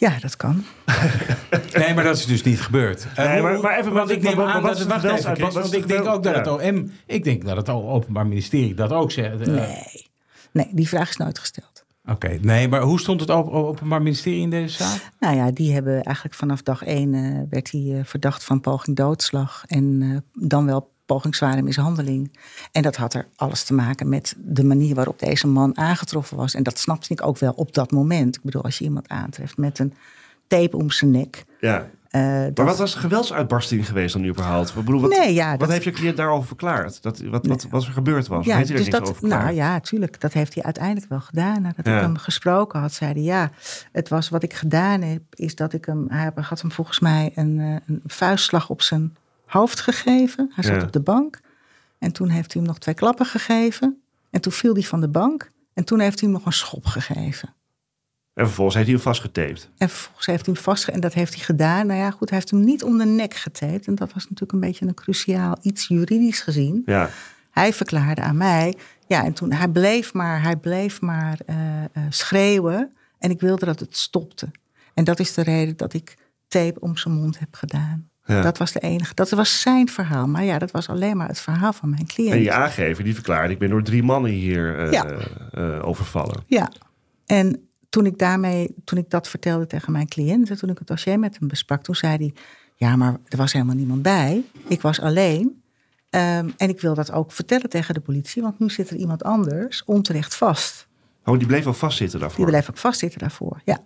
Ja, 0.01 0.17
dat 0.19 0.35
kan. 0.35 0.63
Nee, 1.73 1.93
maar 1.93 2.03
dat 2.03 2.17
is 2.17 2.25
dus 2.25 2.43
niet 2.43 2.61
gebeurd. 2.61 3.07
Uh, 3.19 3.25
Nee, 3.27 3.41
maar- 3.41 3.59
maar 3.59 3.79
even- 3.79 3.93
want 3.93 4.09
ik 4.09 4.21
neem 4.21 4.41
aan 4.41 4.63
dat 4.63 4.79
het 4.79 4.87
wacht 4.87 5.01
Chris, 5.01 5.53
want 5.53 5.73
ik 5.73 5.87
denk 5.87 6.05
ook 6.07 6.23
dat 6.23 6.35
het. 6.35 6.47
OM, 6.47 6.91
ik 7.05 7.23
denk 7.23 7.45
dat 7.45 7.57
het 7.57 7.69
Openbaar 7.69 8.27
Ministerie 8.27 8.73
dat 8.73 8.91
ook 8.91 9.11
zegt. 9.11 9.39
Eh, 9.41 9.47
Nee. 9.47 10.09
Nee, 10.51 10.67
die 10.71 10.87
vraag 10.87 11.09
is 11.09 11.17
nooit 11.17 11.39
gesteld. 11.39 11.85
Oké, 12.09 12.37
nee, 12.41 12.67
maar 12.67 12.81
hoe 12.81 12.99
stond 12.99 13.19
het 13.19 13.31
Open- 13.31 13.51
Openbaar 13.53 14.01
Ministerie 14.01 14.41
in 14.41 14.49
deze 14.49 14.83
zaak? 14.83 15.11
Nou 15.19 15.35
ja, 15.35 15.51
die 15.51 15.73
hebben 15.73 16.03
eigenlijk 16.03 16.35
vanaf 16.35 16.61
dag 16.61 16.83
één 16.83 17.13
eh, 17.13 17.41
werd 17.49 17.71
hij 17.71 17.81
eh, 17.97 18.05
verdacht 18.05 18.43
van 18.43 18.61
poging 18.61 18.95
doodslag. 18.97 19.63
En 19.67 19.99
eh, 20.33 20.47
dan 20.49 20.65
wel 20.65 20.90
poging 21.13 21.35
zware 21.35 21.61
mishandeling. 21.61 22.31
En 22.71 22.81
dat 22.81 22.95
had 22.95 23.13
er 23.13 23.27
alles 23.35 23.63
te 23.63 23.73
maken 23.73 24.09
met 24.09 24.35
de 24.37 24.63
manier 24.63 24.95
waarop 24.95 25.19
deze 25.19 25.47
man 25.47 25.77
aangetroffen 25.77 26.37
was. 26.37 26.53
En 26.53 26.63
dat 26.63 26.79
snapte 26.79 27.13
ik 27.13 27.25
ook 27.25 27.37
wel 27.37 27.51
op 27.55 27.73
dat 27.73 27.91
moment. 27.91 28.35
Ik 28.35 28.41
bedoel, 28.43 28.63
als 28.63 28.77
je 28.77 28.83
iemand 28.83 29.09
aantreft 29.09 29.57
met 29.57 29.79
een 29.79 29.93
tape 30.47 30.77
om 30.77 30.91
zijn 30.91 31.11
nek. 31.11 31.45
Ja. 31.59 31.87
eh, 32.09 32.21
Maar 32.21 32.53
dat- 32.53 32.65
wat 32.65 32.77
was 32.77 32.93
de 32.93 32.99
geweldsuitbarsting 32.99 33.87
geweest 33.87 34.13
dan 34.13 34.25
überhaupt? 34.25 34.69
Ik 34.69 34.75
bedoel, 34.75 35.01
wat, 35.01 35.09
Nee, 35.09 35.33
ja, 35.33 35.49
wat 35.51 35.59
dat- 35.59 35.69
heeft 35.69 35.83
je 35.83 35.91
cliënt 35.91 36.17
daarover 36.17 36.47
verklaard? 36.47 37.01
Dat, 37.03 37.19
wat, 37.21 37.45
wat, 37.47 37.67
wat 37.69 37.83
er 37.85 37.91
gebeurd 37.91 38.27
was? 38.27 38.45
Ja, 38.45 38.55
heeft 38.55 38.67
hij 38.69 38.77
er 38.77 38.83
dus 38.83 38.93
niks 38.93 39.05
dat, 39.07 39.15
over 39.15 39.27
nou 39.27 39.51
ja, 39.53 39.79
tuurlijk. 39.79 40.19
Dat 40.21 40.33
heeft 40.33 40.53
hij 40.53 40.63
uiteindelijk 40.63 41.09
wel 41.09 41.19
gedaan. 41.19 41.61
Nadat 41.61 41.85
Ja. 41.85 41.95
ik 41.95 42.01
hem 42.01 42.17
gesproken 42.17 42.79
had, 42.79 42.93
zei 42.93 43.13
hij 43.13 43.21
ja. 43.21 43.51
Het 43.91 44.09
was 44.09 44.29
wat 44.29 44.43
ik 44.43 44.53
gedaan 44.53 45.01
heb, 45.01 45.21
is 45.33 45.55
dat 45.55 45.73
ik 45.73 45.85
hem. 45.85 46.05
Hij 46.09 46.31
had 46.35 46.61
hem 46.61 46.71
volgens 46.71 46.99
mij 46.99 47.31
een, 47.35 47.59
eh, 47.59 47.75
een 47.85 48.01
vuistslag 48.05 48.69
op 48.69 48.81
zijn 48.81 49.15
hoofd 49.51 49.79
gegeven. 49.79 50.51
Hij 50.53 50.63
zat 50.63 50.75
Ja. 50.75 50.81
op 50.83 50.91
de 50.91 51.01
bank. 51.01 51.39
En 51.99 52.11
toen 52.11 52.29
heeft 52.29 52.53
hij 52.53 52.61
hem 52.61 52.71
nog 52.71 52.79
twee 52.79 52.95
klappen 52.95 53.25
gegeven. 53.25 54.01
En 54.29 54.41
toen 54.41 54.51
viel 54.51 54.73
hij 54.73 54.83
van 54.83 55.01
de 55.01 55.09
bank. 55.09 55.51
En 55.73 55.83
toen 55.83 55.99
heeft 55.99 56.19
hij 56.19 56.29
hem 56.29 56.37
nog 56.37 56.47
een 56.47 56.53
schop 56.53 56.85
gegeven. 56.85 57.53
En 58.33 58.45
vervolgens 58.45 58.75
heeft 58.75 58.87
hij 58.87 58.95
hem 58.95 59.05
vastgetaped. 59.05 59.69
En 59.77 59.89
vervolgens 59.89 60.25
heeft 60.25 60.45
hij 60.45 60.53
hem 60.53 60.63
vastge... 60.63 60.91
En 60.91 60.99
dat 60.99 61.13
heeft 61.13 61.33
hij 61.35 61.43
gedaan. 61.43 61.87
Nou 61.87 61.99
ja, 61.99 62.11
goed, 62.11 62.29
hij 62.29 62.37
heeft 62.37 62.51
hem 62.51 62.63
niet 62.63 62.83
om 62.83 62.97
de 62.97 63.05
nek 63.05 63.33
getaped. 63.33 63.87
En 63.87 63.95
dat 63.95 64.13
was 64.13 64.23
natuurlijk 64.23 64.51
een 64.51 64.59
beetje 64.59 64.85
een 64.85 64.93
cruciaal 64.93 65.57
iets 65.61 65.87
juridisch 65.87 66.39
gezien. 66.41 66.81
Ja. 66.85 67.09
Hij 67.51 67.73
verklaarde 67.73 68.21
aan 68.21 68.37
mij. 68.37 68.77
Ja, 69.07 69.23
en 69.23 69.33
toen 69.33 69.51
hij 69.51 69.67
bleef 69.67 70.13
maar, 70.13 70.41
hij 70.41 70.55
bleef 70.55 71.01
maar 71.01 71.39
eh, 71.45 71.83
eh, 71.83 71.87
schreeuwen. 72.09 72.93
En 73.19 73.29
ik 73.29 73.39
wilde 73.39 73.65
dat 73.65 73.79
het 73.79 73.97
stopte. 73.97 74.51
En 74.93 75.03
dat 75.03 75.19
is 75.19 75.33
de 75.33 75.41
reden 75.41 75.77
dat 75.77 75.93
ik 75.93 76.15
tape 76.47 76.79
om 76.79 76.97
zijn 76.97 77.13
mond 77.13 77.39
heb 77.39 77.55
gedaan. 77.55 78.09
Ja. 78.31 78.41
Dat 78.41 78.57
was 78.57 78.71
de 78.71 78.79
enige. 78.79 79.13
Dat 79.13 79.29
was 79.29 79.61
zijn 79.61 79.89
verhaal. 79.89 80.27
Maar 80.27 80.43
ja, 80.43 80.57
dat 80.59 80.71
was 80.71 80.89
alleen 80.89 81.17
maar 81.17 81.27
het 81.27 81.39
verhaal 81.39 81.73
van 81.73 81.89
mijn 81.89 82.05
cliënt. 82.07 82.33
En 82.33 82.39
die 82.39 82.51
aangever 82.51 83.03
die 83.03 83.13
verklaarde, 83.13 83.53
ik 83.53 83.59
ben 83.59 83.69
door 83.69 83.83
drie 83.83 84.03
mannen 84.03 84.31
hier 84.31 84.79
eh, 84.79 84.91
Ja. 84.91 85.05
eh, 85.51 85.79
overvallen. 85.87 86.43
Ja. 86.47 86.71
En 87.25 87.67
toen 87.89 88.05
ik 88.05 88.17
daarmee, 88.17 88.75
toen 88.83 88.97
ik 88.97 89.09
dat 89.09 89.27
vertelde 89.27 89.67
tegen 89.67 89.91
mijn 89.91 90.07
cliënt, 90.07 90.49
en 90.49 90.57
toen 90.57 90.69
ik 90.69 90.77
het 90.77 90.87
dossier 90.87 91.19
met 91.19 91.37
hem 91.39 91.47
besprak, 91.47 91.83
toen 91.83 91.95
zei 91.95 92.15
hij: 92.17 92.33
Ja, 92.75 92.95
maar 92.95 93.15
er 93.27 93.37
was 93.37 93.53
helemaal 93.53 93.75
niemand 93.75 94.01
bij. 94.01 94.43
Ik 94.67 94.81
was 94.81 94.99
alleen. 95.01 95.61
Ehm, 96.09 96.49
en 96.57 96.69
ik 96.69 96.81
wil 96.81 96.93
dat 96.93 97.11
ook 97.11 97.31
vertellen 97.31 97.69
tegen 97.69 97.93
de 97.93 97.99
politie, 97.99 98.41
want 98.41 98.59
nu 98.59 98.69
zit 98.69 98.89
er 98.89 98.95
iemand 98.95 99.23
anders 99.23 99.83
onterecht 99.85 100.35
vast. 100.35 100.87
Oh, 101.25 101.37
die 101.37 101.47
bleef 101.47 101.63
wel 101.63 101.73
vastzitten 101.73 102.19
Die 102.19 102.27
daarvoor. 102.27 102.45
bleef 102.45 102.69
ook 102.69 102.77
vastzitten 102.77 103.19
daarvoor. 103.19 103.61
Ja. 103.65 103.79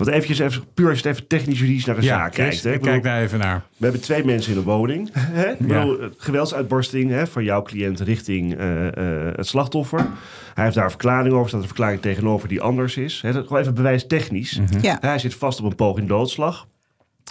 Want 0.00 0.12
eventjes, 0.12 0.38
even, 0.38 0.64
puur 0.74 0.88
als 0.88 1.00
je 1.00 1.08
het 1.08 1.16
even 1.16 1.28
technisch 1.28 1.58
juridisch 1.58 1.84
naar 1.84 1.96
de 1.96 2.02
zaak 2.02 2.32
kijkt. 2.32 2.62
Hè? 2.62 2.72
ik 2.72 2.78
bedoel, 2.78 2.92
kijk 2.92 3.04
daar 3.04 3.22
even 3.22 3.38
naar. 3.38 3.62
We 3.76 3.84
hebben 3.84 4.00
twee 4.00 4.24
mensen 4.24 4.52
in 4.52 4.58
een 4.58 4.64
woning. 4.64 5.10
Hè? 5.14 5.50
Ik 5.50 5.58
bedoel, 5.58 6.00
eh, 6.00 6.06
geweldsuitbarsting 6.16 7.10
hè, 7.10 7.26
van 7.26 7.44
jouw 7.44 7.62
cliënt 7.62 8.00
richting 8.00 8.56
eh, 8.56 8.86
eh, 8.86 9.34
het 9.36 9.46
slachtoffer. 9.46 10.06
Hij 10.54 10.64
heeft 10.64 10.74
daar 10.74 10.84
een 10.84 10.90
verklaring 10.90 11.34
over, 11.34 11.48
staat 11.48 11.60
een 11.60 11.66
verklaring 11.66 12.00
tegenover 12.00 12.48
die 12.48 12.60
anders 12.60 12.96
is. 12.96 13.20
Hè? 13.20 13.32
Dat 13.32 13.42
is 13.42 13.46
gewoon 13.46 13.62
even 13.62 13.74
bewijstechnisch. 13.74 14.60
Ja. 14.80 14.98
Hij 15.00 15.18
zit 15.18 15.34
vast 15.34 15.58
op 15.58 15.64
een 15.64 15.74
poging 15.74 16.08
doodslag. 16.08 16.66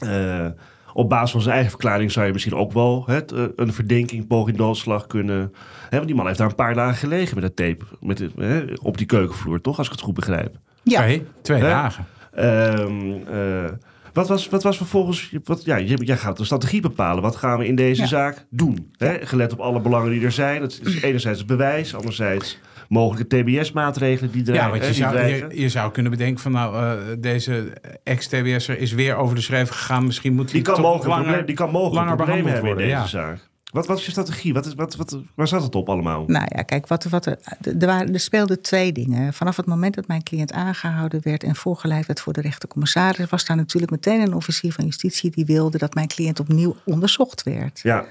Eh, 0.02 0.46
op 0.94 1.10
basis 1.10 1.32
van 1.32 1.42
zijn 1.42 1.54
eigen 1.54 1.72
verklaring 1.72 2.12
zou 2.12 2.26
je 2.26 2.34
misschien 2.34 2.56
ook 2.56 2.72
wel 2.72 3.10
een 3.56 3.74
verdenking 3.74 4.28
poging 4.28 4.58
doodslag 4.58 5.08
kunnen. 5.08 5.54
Hè, 5.90 5.96
want 5.96 6.08
die 6.08 6.16
man 6.16 6.26
heeft 6.26 6.38
daar 6.38 6.50
een 6.50 6.56
paar 6.56 6.74
dagen 6.74 6.98
gelegen 6.98 7.36
met 7.36 7.44
dat 7.44 7.56
tape 7.56 7.86
met 8.00 8.24
hè, 8.36 8.64
op 8.82 8.98
die 8.98 9.06
keukenvloer, 9.06 9.62
toch? 9.62 9.78
Als 9.78 9.88
ik 9.88 9.94
het 9.94 10.02
goed 10.02 10.14
begrijp. 10.14 10.56
Ja. 10.84 11.02
Twee, 11.02 11.26
twee 11.42 11.62
dagen. 11.62 12.06
Ehm, 12.40 13.12
eh, 13.32 13.72
wat, 14.14 14.28
was, 14.28 14.50
wat 14.50 14.64
was 14.64 14.78
vervolgens... 14.78 15.34
Wat, 15.44 15.66
ja, 15.66 15.80
jij 15.80 16.18
gaat 16.18 16.38
de 16.38 16.44
strategie 16.44 16.82
bepalen. 16.82 17.24
Wat 17.24 17.36
gaan 17.36 17.58
we 17.60 17.68
in 17.68 17.76
deze 17.76 18.02
Ja. 18.02 18.08
zaak 18.08 18.46
doen? 18.50 18.92
Hè? 18.98 19.14
Gelet 19.26 19.54
op 19.54 19.60
alle 19.60 19.82
belangen 19.82 20.12
die 20.12 20.24
er 20.26 20.32
zijn. 20.32 20.62
Het 20.62 20.80
is 20.84 21.02
enerzijds 21.02 21.38
het 21.40 21.48
bewijs, 21.48 21.96
anderzijds 21.96 22.60
mogelijke 22.90 23.42
TBS-maatregelen 23.44 24.32
die 24.32 24.46
Ja, 24.46 24.52
dreigen. 24.52 24.70
want 24.70 24.82
hè, 24.82 24.88
je 24.88 24.94
zou, 24.94 25.18
je, 25.52 25.62
je 25.62 25.70
zou 25.70 25.92
kunnen 25.92 26.12
bedenken 26.12 26.42
van 26.42 26.52
nou, 26.52 26.76
eh, 26.76 26.92
deze 27.20 27.74
ex-TBS'er 28.04 28.80
is 28.80 28.92
weer 28.94 29.16
over 29.16 29.36
de 29.36 29.42
schreef 29.42 29.70
gegaan. 29.70 30.06
Misschien 30.06 30.34
moet 30.34 30.44
hij 30.44 30.54
Die 30.54 30.62
kan 30.62 30.74
toch 30.76 30.84
mogelijk, 30.84 31.08
langer, 31.10 31.24
probleem, 31.26 31.46
die 31.46 31.56
kan 31.56 31.70
mogelijk 31.72 31.96
langer 31.96 32.16
problemen 32.16 32.44
behandeld 32.44 32.64
hebben 32.76 32.84
in 32.86 32.90
worden. 32.94 33.06
deze 33.08 33.18
Ja. 33.18 33.28
zaak. 33.38 33.49
Wat, 33.70 33.88
wat 33.88 33.98
is 33.98 34.06
je 34.06 34.12
strategie? 34.12 34.54
Wat 34.54 34.66
is, 34.66 34.74
wat, 34.74 34.96
wat, 34.96 35.18
waar 35.36 35.48
zat 35.48 35.64
het 35.64 35.76
op 35.76 35.90
allemaal? 35.90 36.24
Nou 36.28 36.46
ja, 36.56 36.62
kijk, 36.62 36.88
wat, 36.88 37.04
wat 37.04 37.26
er, 37.26 37.40
er, 37.80 37.86
waren, 37.88 38.14
er 38.14 38.20
speelden 38.20 38.62
twee 38.62 38.92
dingen. 38.92 39.34
Vanaf 39.34 39.56
het 39.58 39.66
moment 39.66 39.96
dat 39.96 40.08
mijn 40.08 40.24
cliënt 40.24 40.52
aangehouden 40.52 41.20
werd 41.24 41.44
en 41.44 41.56
voorgeleid 41.56 42.06
werd 42.06 42.20
voor 42.20 42.34
de 42.34 42.42
rechtercommissaris, 42.42 43.30
was 43.30 43.46
daar 43.46 43.58
natuurlijk 43.58 43.92
meteen 43.92 44.22
een 44.22 44.34
officier 44.34 44.74
van 44.74 44.86
justitie 44.86 45.32
die 45.32 45.46
wilde 45.46 45.78
dat 45.78 45.94
mijn 45.94 46.08
cliënt 46.08 46.40
opnieuw 46.40 46.76
onderzocht 46.86 47.44
werd. 47.44 47.80
Ja, 47.84 48.06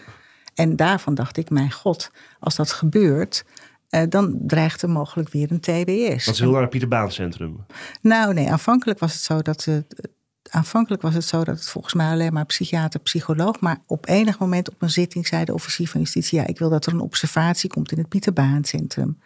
En 0.54 0.76
daarvan 0.76 1.14
dacht 1.14 1.36
ik, 1.36 1.50
mijn 1.50 1.72
god, 1.72 2.10
als 2.40 2.56
dat 2.56 2.72
gebeurt, 2.72 3.44
eh, 3.88 4.02
dan 4.08 4.38
dreigt 4.46 4.82
er 4.82 4.90
mogelijk 4.90 5.28
weer 5.28 5.50
een 5.50 5.60
TBS. 5.60 6.24
dat 6.24 6.34
is 6.34 6.40
heel 6.40 6.50
naar 6.50 6.60
het 6.60 6.70
Pieter 6.70 6.88
Baan 6.88 7.12
Centrum. 7.12 7.66
Nou, 8.00 8.34
nee, 8.34 8.50
aanvankelijk 8.50 8.98
was 8.98 9.12
het 9.12 9.22
zo 9.22 9.42
dat 9.42 9.64
het. 9.64 10.08
Aanvankelijk 10.50 11.02
was 11.02 11.14
het 11.14 11.24
zo 11.24 11.44
dat 11.44 11.56
het 11.56 11.68
volgens 11.68 11.94
mij 11.94 12.10
alleen 12.10 12.32
maar 12.32 12.44
psychiater, 12.44 13.00
psycholoog. 13.00 13.60
Maar 13.60 13.78
op 13.86 14.08
enig 14.08 14.38
moment 14.38 14.70
op 14.70 14.82
een 14.82 14.90
zitting 14.90 15.26
zei 15.26 15.44
de 15.44 15.54
officier 15.54 15.88
van 15.88 16.00
justitie: 16.00 16.38
Ja, 16.38 16.46
ik 16.46 16.58
wil 16.58 16.70
dat 16.70 16.86
er 16.86 16.92
een 16.92 17.00
observatie 17.00 17.70
komt 17.70 17.92
in 17.92 17.98
het 17.98 18.08
Pieter 18.08 18.32
Baan 18.32 18.64
Centrum. 18.64 19.18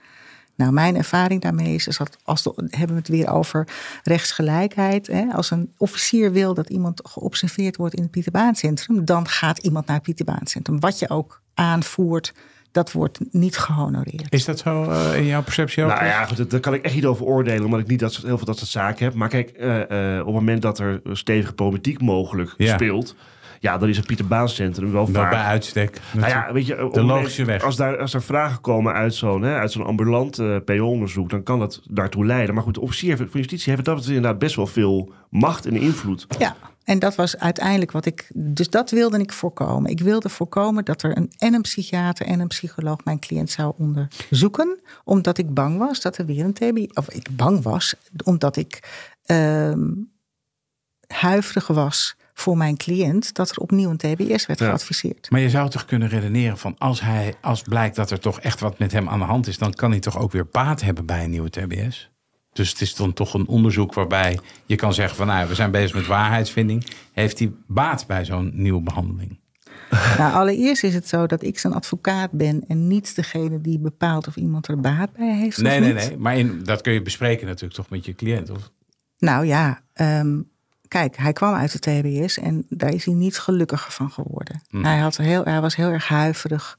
Nou, 0.55 0.73
mijn 0.73 0.97
ervaring 0.97 1.41
daarmee 1.41 1.75
is, 1.75 1.85
dat 1.85 2.17
als 2.25 2.45
hebben 2.55 2.89
we 2.89 2.95
het 2.95 3.09
weer 3.09 3.29
over 3.29 3.69
rechtsgelijkheid. 4.03 5.07
Hè, 5.07 5.27
als 5.33 5.51
een 5.51 5.73
officier 5.77 6.33
wil 6.33 6.55
dat 6.55 6.69
iemand 6.69 7.01
geobserveerd 7.05 7.77
wordt 7.77 7.95
in 7.95 8.03
het 8.03 8.11
Pieter 8.11 8.33
Baan 8.33 8.55
Centrum, 8.55 9.05
dan 9.05 9.29
gaat 9.29 9.59
iemand 9.59 9.87
naar 9.87 9.97
het 9.97 10.05
Pieter 10.05 10.25
Baan 10.25 10.47
Centrum. 10.47 10.81
Wat 10.81 10.99
je 10.99 11.09
ook 11.09 11.43
aanvoert, 11.55 12.33
dat 12.73 12.93
wordt 12.93 13.19
niet 13.31 13.59
gehonoreerd. 13.59 14.27
Is 14.33 14.45
dat 14.45 14.59
zo 14.59 14.85
eh, 14.91 15.17
in 15.17 15.27
jouw 15.27 15.43
perceptie 15.43 15.83
ook? 15.85 15.91
Nou 15.91 16.05
ja, 16.05 16.25
goed, 16.25 16.51
daar 16.51 16.61
kan 16.61 16.75
ik 16.75 16.85
echt 16.85 16.95
niet 16.95 17.07
over 17.07 17.25
oordelen, 17.27 17.65
omdat 17.65 17.81
ik 17.81 17.87
niet 17.87 18.01
dat 18.01 18.13
soort, 18.13 18.27
heel 18.27 18.37
veel 18.37 18.47
dat 18.47 18.59
soort 18.59 18.71
zaken 18.71 19.05
heb. 19.05 19.15
Maar 19.15 19.29
kijk, 19.29 19.51
eh, 19.51 19.81
eh, 20.15 20.21
op 20.21 20.27
het 20.27 20.35
moment 20.35 20.63
dat 20.63 20.79
er 20.79 21.01
stevige 21.13 21.53
problematiek 21.53 22.01
mogelijk 22.01 22.55
Ja. 22.57 22.75
speelt, 22.75 23.15
ja, 23.61 23.79
dan 23.79 23.89
is 23.89 23.97
het 23.97 24.07
Pieter 24.07 24.27
Baan 24.27 24.49
Centrum 24.49 24.93
wel 24.93 25.07
vaak. 25.07 25.31
bij 25.31 25.41
uitstek. 25.41 26.01
Nou 26.13 26.29
ja, 26.29 26.53
weet 26.53 26.67
je, 26.67 26.89
de 26.93 27.03
logische 27.03 27.45
weg. 27.45 27.63
Als, 27.63 27.77
daar, 27.77 27.99
als 27.99 28.15
er 28.15 28.23
vragen 28.23 28.61
komen 28.61 28.93
uit 28.93 29.15
zo'n, 29.15 29.43
hè, 29.43 29.55
uit 29.55 29.73
zo'n 29.73 29.85
ambulant 29.87 30.39
eh 30.39 30.57
PO-onderzoek, 30.65 31.31
dan 31.31 31.43
kan 31.43 31.59
dat 31.59 31.81
daartoe 31.91 32.27
leiden. 32.27 32.55
Maar 32.55 32.65
goed, 32.65 32.75
de 32.75 32.81
officier 32.81 33.17
van 33.17 33.29
justitie 33.33 33.73
hebben 33.73 33.95
dat 33.95 34.07
inderdaad 34.07 34.39
best 34.39 34.57
wel 34.57 34.67
veel 34.67 35.13
macht 35.31 35.67
en 35.67 35.77
invloed. 35.77 36.27
Ja, 36.39 36.57
en 36.85 36.99
dat 36.99 37.15
was 37.15 37.37
uiteindelijk 37.39 37.93
wat 37.93 38.07
ik. 38.07 38.31
Dus 38.35 38.71
dat 38.71 38.91
wilde 38.91 39.19
ik 39.19 39.33
voorkomen. 39.33 39.91
Ik 39.91 40.01
wilde 40.01 40.29
voorkomen 40.29 40.85
dat 40.85 41.03
er 41.03 41.17
een, 41.17 41.33
en 41.39 41.55
een 41.55 41.63
psychiater 41.63 42.27
en 42.27 42.41
een 42.41 42.49
psycholoog 42.49 43.05
mijn 43.05 43.19
cliënt 43.19 43.51
zou 43.51 43.75
onderzoeken. 43.79 44.79
Omdat 45.05 45.39
ik 45.39 45.55
bang 45.55 45.79
was 45.79 46.01
dat 46.01 46.19
er 46.19 46.27
weer 46.27 46.45
een 46.45 46.53
TBI. 46.53 46.89
Of 46.95 47.11
ik 47.11 47.37
bang 47.37 47.63
was, 47.63 47.95
omdat 48.25 48.57
ik 48.57 48.89
ehm 49.23 49.91
huiverig 51.07 51.67
was 51.67 52.17
voor 52.35 52.57
mijn 52.57 52.77
cliënt 52.77 53.35
dat 53.35 53.51
er 53.51 53.57
opnieuw 53.57 53.91
een 53.91 53.97
TBS 53.97 54.47
werd 54.47 54.59
Ja. 54.59 54.67
geadviseerd. 54.69 55.31
Maar 55.31 55.41
je 55.41 55.51
zou 55.51 55.71
toch 55.71 55.85
kunnen 55.85 56.09
redeneren 56.09 56.59
van 56.59 56.75
als 56.79 57.01
hij, 57.01 57.35
als 57.41 57.63
blijkt 57.63 57.97
dat 57.97 58.11
er 58.11 58.21
toch 58.21 58.41
echt 58.41 58.61
wat 58.61 58.79
met 58.79 58.93
hem 58.93 59.09
aan 59.09 59.19
de 59.19 59.25
hand 59.25 59.47
is, 59.47 59.59
dan 59.59 59.73
kan 59.73 59.91
hij 59.91 60.01
toch 60.01 60.19
ook 60.19 60.33
weer 60.33 60.47
baat 60.51 60.81
hebben 60.81 61.07
bij 61.07 61.25
een 61.25 61.31
nieuwe 61.31 61.51
TBS. 61.51 62.11
Dus 62.53 62.71
het 62.71 62.81
is 62.81 62.95
dan 62.95 63.13
toch 63.13 63.35
een 63.35 63.47
onderzoek 63.47 63.95
waarbij 63.95 64.39
je 64.67 64.77
kan 64.77 64.95
zeggen 64.95 65.17
van 65.17 65.27
nou, 65.27 65.49
we 65.49 65.55
zijn 65.55 65.71
bezig 65.71 65.95
met 65.95 66.07
waarheidsvinding. 66.07 66.87
Heeft 67.13 67.39
hij 67.39 67.53
baat 67.67 68.07
bij 68.07 68.25
zo'n 68.25 68.51
nieuwe 68.55 68.83
behandeling? 68.83 69.41
Nou, 70.19 70.33
allereerst 70.33 70.85
is 70.85 70.95
het 70.95 71.09
zo 71.09 71.27
dat 71.27 71.43
ik 71.43 71.59
zijn 71.59 71.73
advocaat 71.73 72.31
ben 72.31 72.65
en 72.69 72.87
niet 72.87 73.17
degene 73.17 73.61
die 73.61 73.79
bepaalt 73.79 74.27
of 74.27 74.37
iemand 74.37 74.69
er 74.69 74.81
baat 74.81 75.13
bij 75.13 75.37
heeft. 75.37 75.59
Nee, 75.59 75.81
nee, 75.81 75.95
niet. 75.95 76.09
nee. 76.09 76.17
Maar 76.17 76.39
in, 76.39 76.65
dat 76.65 76.81
kun 76.81 76.93
je 76.93 77.03
bespreken 77.03 77.47
natuurlijk 77.47 77.75
toch 77.75 77.89
met 77.89 78.05
je 78.05 78.15
cliënt. 78.15 78.51
Of? 78.51 78.71
Nou 79.19 79.47
ja, 79.47 79.81
ehm, 79.93 80.41
kijk, 80.89 81.17
hij 81.17 81.33
kwam 81.33 81.55
uit 81.55 81.73
de 81.73 81.79
TBS 81.79 82.39
en 82.39 82.67
daar 82.69 82.95
is 82.95 83.05
hij 83.05 83.15
niet 83.15 83.39
gelukkiger 83.39 83.93
van 83.93 84.11
geworden. 84.11 84.63
Hij, 84.71 84.99
had 84.99 85.17
heel, 85.17 85.45
hij 85.45 85.61
was 85.61 85.77
heel 85.77 85.89
erg 85.89 86.09
huiverig 86.09 86.79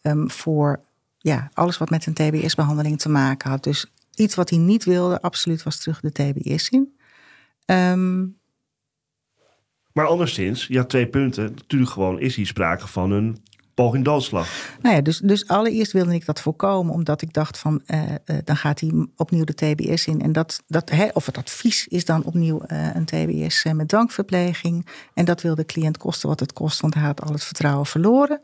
ehm, 0.00 0.26
voor 0.28 0.80
ja, 1.18 1.50
alles 1.52 1.78
wat 1.78 1.90
met 1.90 2.06
een 2.06 2.14
TBS-behandeling 2.14 2.98
te 2.98 3.08
maken 3.08 3.50
had. 3.50 3.64
Dus 3.64 3.92
iets 4.14 4.34
wat 4.34 4.50
hij 4.50 4.58
niet 4.58 4.84
wilde, 4.84 5.20
absoluut 5.20 5.62
was 5.62 5.78
terug 5.78 6.00
de 6.00 6.12
TBS 6.12 6.68
in. 6.68 6.96
Ehm, 7.64 8.26
Maar 9.92 10.06
anderszins, 10.06 10.68
had 10.68 10.88
twee 10.88 11.08
punten. 11.08 11.44
Natuurlijk 11.54 11.90
gewoon 11.90 12.20
is 12.20 12.36
hier 12.36 12.46
sprake 12.46 12.86
van 12.86 13.10
een 13.10 13.42
poging 13.74 14.04
doodslag. 14.04 14.76
Nou 14.82 14.94
ja, 14.94 15.00
dus, 15.00 15.18
dus 15.18 15.48
allereerst 15.48 15.92
wilde 15.92 16.14
ik 16.14 16.26
dat 16.26 16.40
voorkomen, 16.40 16.94
omdat 16.94 17.22
ik 17.22 17.32
dacht 17.32 17.58
van 17.58 17.82
uh, 17.86 18.02
uh, 18.02 18.36
dan 18.44 18.56
gaat 18.56 18.80
hij 18.80 19.06
opnieuw 19.16 19.44
de 19.44 19.54
TBS 19.54 20.06
in. 20.06 20.20
En 20.20 20.32
dat, 20.32 20.62
dat, 20.66 20.90
hè, 20.90 21.08
of 21.12 21.26
het 21.26 21.38
advies 21.38 21.88
is 21.88 22.04
dan 22.04 22.24
opnieuw 22.24 22.62
uh, 22.66 22.94
een 22.94 23.04
TBS 23.04 23.64
met 23.72 23.88
dwangverpleging. 23.88 24.86
En 25.14 25.24
dat 25.24 25.42
wil 25.42 25.54
de 25.54 25.66
cliënt 25.66 25.96
kosten 25.96 26.28
wat 26.28 26.40
het 26.40 26.52
kost, 26.52 26.80
want 26.80 26.94
hij 26.94 27.02
had 27.02 27.22
al 27.22 27.32
het 27.32 27.44
vertrouwen 27.44 27.86
verloren. 27.86 28.40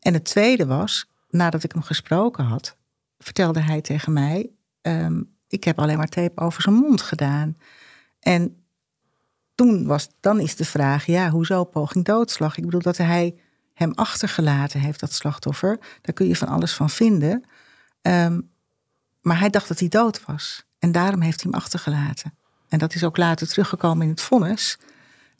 En 0.00 0.12
het 0.12 0.24
tweede 0.24 0.66
was, 0.66 1.06
nadat 1.30 1.64
ik 1.64 1.72
hem 1.72 1.82
gesproken 1.82 2.44
had, 2.44 2.76
vertelde 3.18 3.60
hij 3.60 3.80
tegen 3.80 4.12
mij: 4.12 4.50
um, 4.86 5.36
Ik 5.48 5.64
heb 5.64 5.78
alleen 5.78 5.96
maar 5.96 6.08
tape 6.08 6.40
over 6.40 6.62
zijn 6.62 6.74
mond 6.74 7.02
gedaan. 7.02 7.56
En 8.20 8.64
toen 9.54 9.86
was, 9.86 10.08
dan 10.20 10.40
is 10.40 10.56
de 10.56 10.64
vraag, 10.64 11.06
ja, 11.06 11.30
hoezo 11.30 11.64
poging 11.64 12.04
doodslag? 12.04 12.56
Ik 12.56 12.64
bedoel 12.64 12.82
dat 12.82 12.96
hij 12.96 13.34
hem 13.74 13.92
achtergelaten 13.92 14.80
heeft, 14.80 15.00
dat 15.00 15.12
slachtoffer. 15.12 15.78
Daar 16.00 16.14
kun 16.14 16.26
je 16.26 16.36
van 16.36 16.48
alles 16.48 16.74
van 16.74 16.90
vinden. 16.90 17.44
Um, 18.02 18.50
maar 19.20 19.38
hij 19.38 19.50
dacht 19.50 19.68
dat 19.68 19.78
hij 19.78 19.88
dood 19.88 20.24
was. 20.24 20.64
En 20.78 20.92
daarom 20.92 21.20
heeft 21.20 21.42
hij 21.42 21.50
hem 21.50 21.60
achtergelaten. 21.60 22.34
En 22.68 22.78
dat 22.78 22.94
is 22.94 23.04
ook 23.04 23.16
later 23.16 23.48
teruggekomen 23.48 24.02
in 24.02 24.10
het 24.10 24.20
vonnis. 24.20 24.78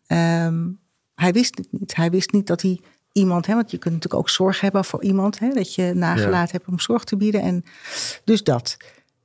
Um, 0.06 0.80
hij 1.14 1.32
wist 1.32 1.58
het 1.58 1.68
niet. 1.70 1.96
Hij 1.96 2.10
wist 2.10 2.32
niet 2.32 2.46
dat 2.46 2.62
hij 2.62 2.80
iemand, 3.12 3.46
hè, 3.46 3.54
want 3.54 3.70
je 3.70 3.78
kunt 3.78 3.94
natuurlijk 3.94 4.22
ook 4.22 4.30
zorg 4.30 4.60
hebben 4.60 4.84
voor 4.84 5.02
iemand, 5.02 5.38
hè, 5.38 5.48
dat 5.48 5.74
je 5.74 5.92
nagelaten 5.94 6.56
hebt 6.56 6.68
om 6.68 6.80
zorg 6.80 7.04
te 7.04 7.16
bieden. 7.16 7.40
En 7.40 7.64
dus 8.24 8.42
dat. 8.42 8.76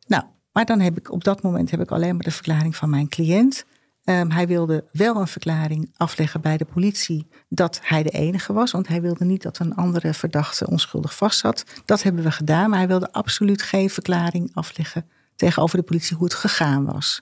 Nou, 0.09 0.23
maar 0.51 0.65
dan 0.65 0.79
heb 0.79 0.97
ik 0.97 1.11
op 1.11 1.23
dat 1.23 1.41
moment 1.41 1.71
heb 1.71 1.79
ik 1.79 1.91
alleen 1.91 2.13
maar 2.13 2.23
de 2.23 2.31
verklaring 2.31 2.75
van 2.75 2.89
mijn 2.89 3.09
cliënt. 3.09 3.65
Um, 4.03 4.31
hij 4.31 4.47
wilde 4.47 4.85
wel 4.91 5.15
een 5.15 5.27
verklaring 5.27 5.93
afleggen 5.97 6.41
bij 6.41 6.57
de 6.57 6.65
politie 6.65 7.27
dat 7.49 7.79
hij 7.83 8.03
de 8.03 8.09
enige 8.09 8.53
was. 8.53 8.71
Want 8.71 8.87
hij 8.87 9.01
wilde 9.01 9.25
niet 9.25 9.41
dat 9.41 9.59
een 9.59 9.75
andere 9.75 10.13
verdachte 10.13 10.67
onschuldig 10.67 11.15
vastzat. 11.15 11.63
Dat 11.85 12.03
hebben 12.03 12.23
we 12.23 12.31
gedaan. 12.31 12.69
Maar 12.69 12.79
hij 12.79 12.87
wilde 12.87 13.11
absoluut 13.11 13.61
geen 13.61 13.89
verklaring 13.89 14.51
afleggen 14.53 15.09
tegenover 15.35 15.77
de 15.77 15.83
politie 15.83 16.15
hoe 16.15 16.25
het 16.25 16.33
gegaan 16.33 16.85
was. 16.85 17.21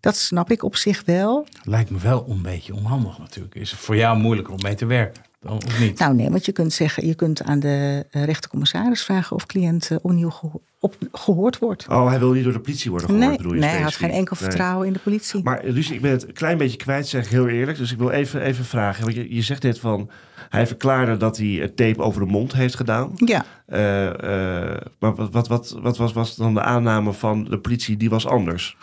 Dat 0.00 0.16
snap 0.16 0.50
ik 0.50 0.62
op 0.62 0.76
zich 0.76 1.04
wel. 1.04 1.46
Lijkt 1.62 1.90
me 1.90 1.98
wel 1.98 2.28
een 2.28 2.42
beetje 2.42 2.74
onhandig 2.74 3.18
natuurlijk. 3.18 3.54
Is 3.54 3.70
het 3.70 3.80
voor 3.80 3.96
jou 3.96 4.18
moeilijker 4.18 4.52
om 4.52 4.60
mee 4.62 4.74
te 4.74 4.86
werken? 4.86 5.22
Dan, 5.42 5.56
of 5.56 5.80
niet? 5.80 5.98
Nou 5.98 6.14
nee, 6.14 6.30
want 6.30 6.44
je 6.44 6.52
kunt 6.52 6.72
zeggen, 6.72 7.06
je 7.06 7.14
kunt 7.14 7.42
aan 7.42 7.60
de 7.60 8.06
rechtercommissaris 8.10 9.04
vragen 9.04 9.36
of 9.36 9.46
cliënt 9.46 9.90
opnieuw 10.02 10.30
geho 10.30 10.60
op, 10.82 10.96
gehoord 11.12 11.58
wordt. 11.58 11.86
Oh, 11.88 12.08
hij 12.08 12.18
wil 12.18 12.32
niet 12.32 12.44
door 12.44 12.52
de 12.52 12.60
politie 12.60 12.90
worden 12.90 13.08
gehoord, 13.08 13.28
nee, 13.28 13.36
bedoel 13.36 13.54
je? 13.54 13.60
Nee, 13.60 13.70
hij 13.70 13.80
had 13.80 13.94
geen 13.94 14.10
enkel 14.10 14.36
vertrouwen 14.36 14.78
nee. 14.78 14.86
in 14.86 14.92
de 14.92 14.98
politie. 14.98 15.42
Maar 15.42 15.60
Lucie, 15.64 15.94
ik 15.94 16.00
ben 16.00 16.10
het 16.10 16.28
een 16.28 16.32
klein 16.32 16.58
beetje 16.58 16.76
kwijt, 16.76 17.08
zeg 17.08 17.24
ik 17.24 17.30
heel 17.30 17.48
eerlijk. 17.48 17.78
Dus 17.78 17.92
ik 17.92 17.98
wil 17.98 18.10
even, 18.10 18.42
even 18.42 18.64
vragen. 18.64 19.04
Want 19.04 19.14
je, 19.14 19.34
je 19.34 19.42
zegt 19.42 19.62
dit 19.62 19.78
van, 19.78 20.10
hij 20.48 20.66
verklaarde 20.66 21.16
dat 21.16 21.36
hij 21.36 21.46
het 21.46 21.76
tape 21.76 22.02
over 22.02 22.20
de 22.20 22.30
mond 22.30 22.52
heeft 22.52 22.74
gedaan. 22.74 23.12
Ja. 23.14 23.44
Uh, 23.68 24.04
uh, 24.04 24.76
maar 24.98 25.14
wat, 25.14 25.32
wat, 25.32 25.48
wat, 25.48 25.76
wat 25.80 25.96
was, 25.96 26.12
was 26.12 26.36
dan 26.36 26.54
de 26.54 26.62
aanname 26.62 27.12
van 27.12 27.44
de 27.44 27.58
politie? 27.58 27.96
Die 27.96 28.10
was 28.10 28.26
anders. 28.26 28.76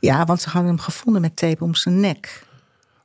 Ja, 0.00 0.24
want 0.24 0.40
ze 0.40 0.48
hadden 0.48 0.70
hem 0.70 0.80
gevonden 0.80 1.22
met 1.22 1.36
tape 1.36 1.64
om 1.64 1.74
zijn 1.74 2.00
nek. 2.00 2.45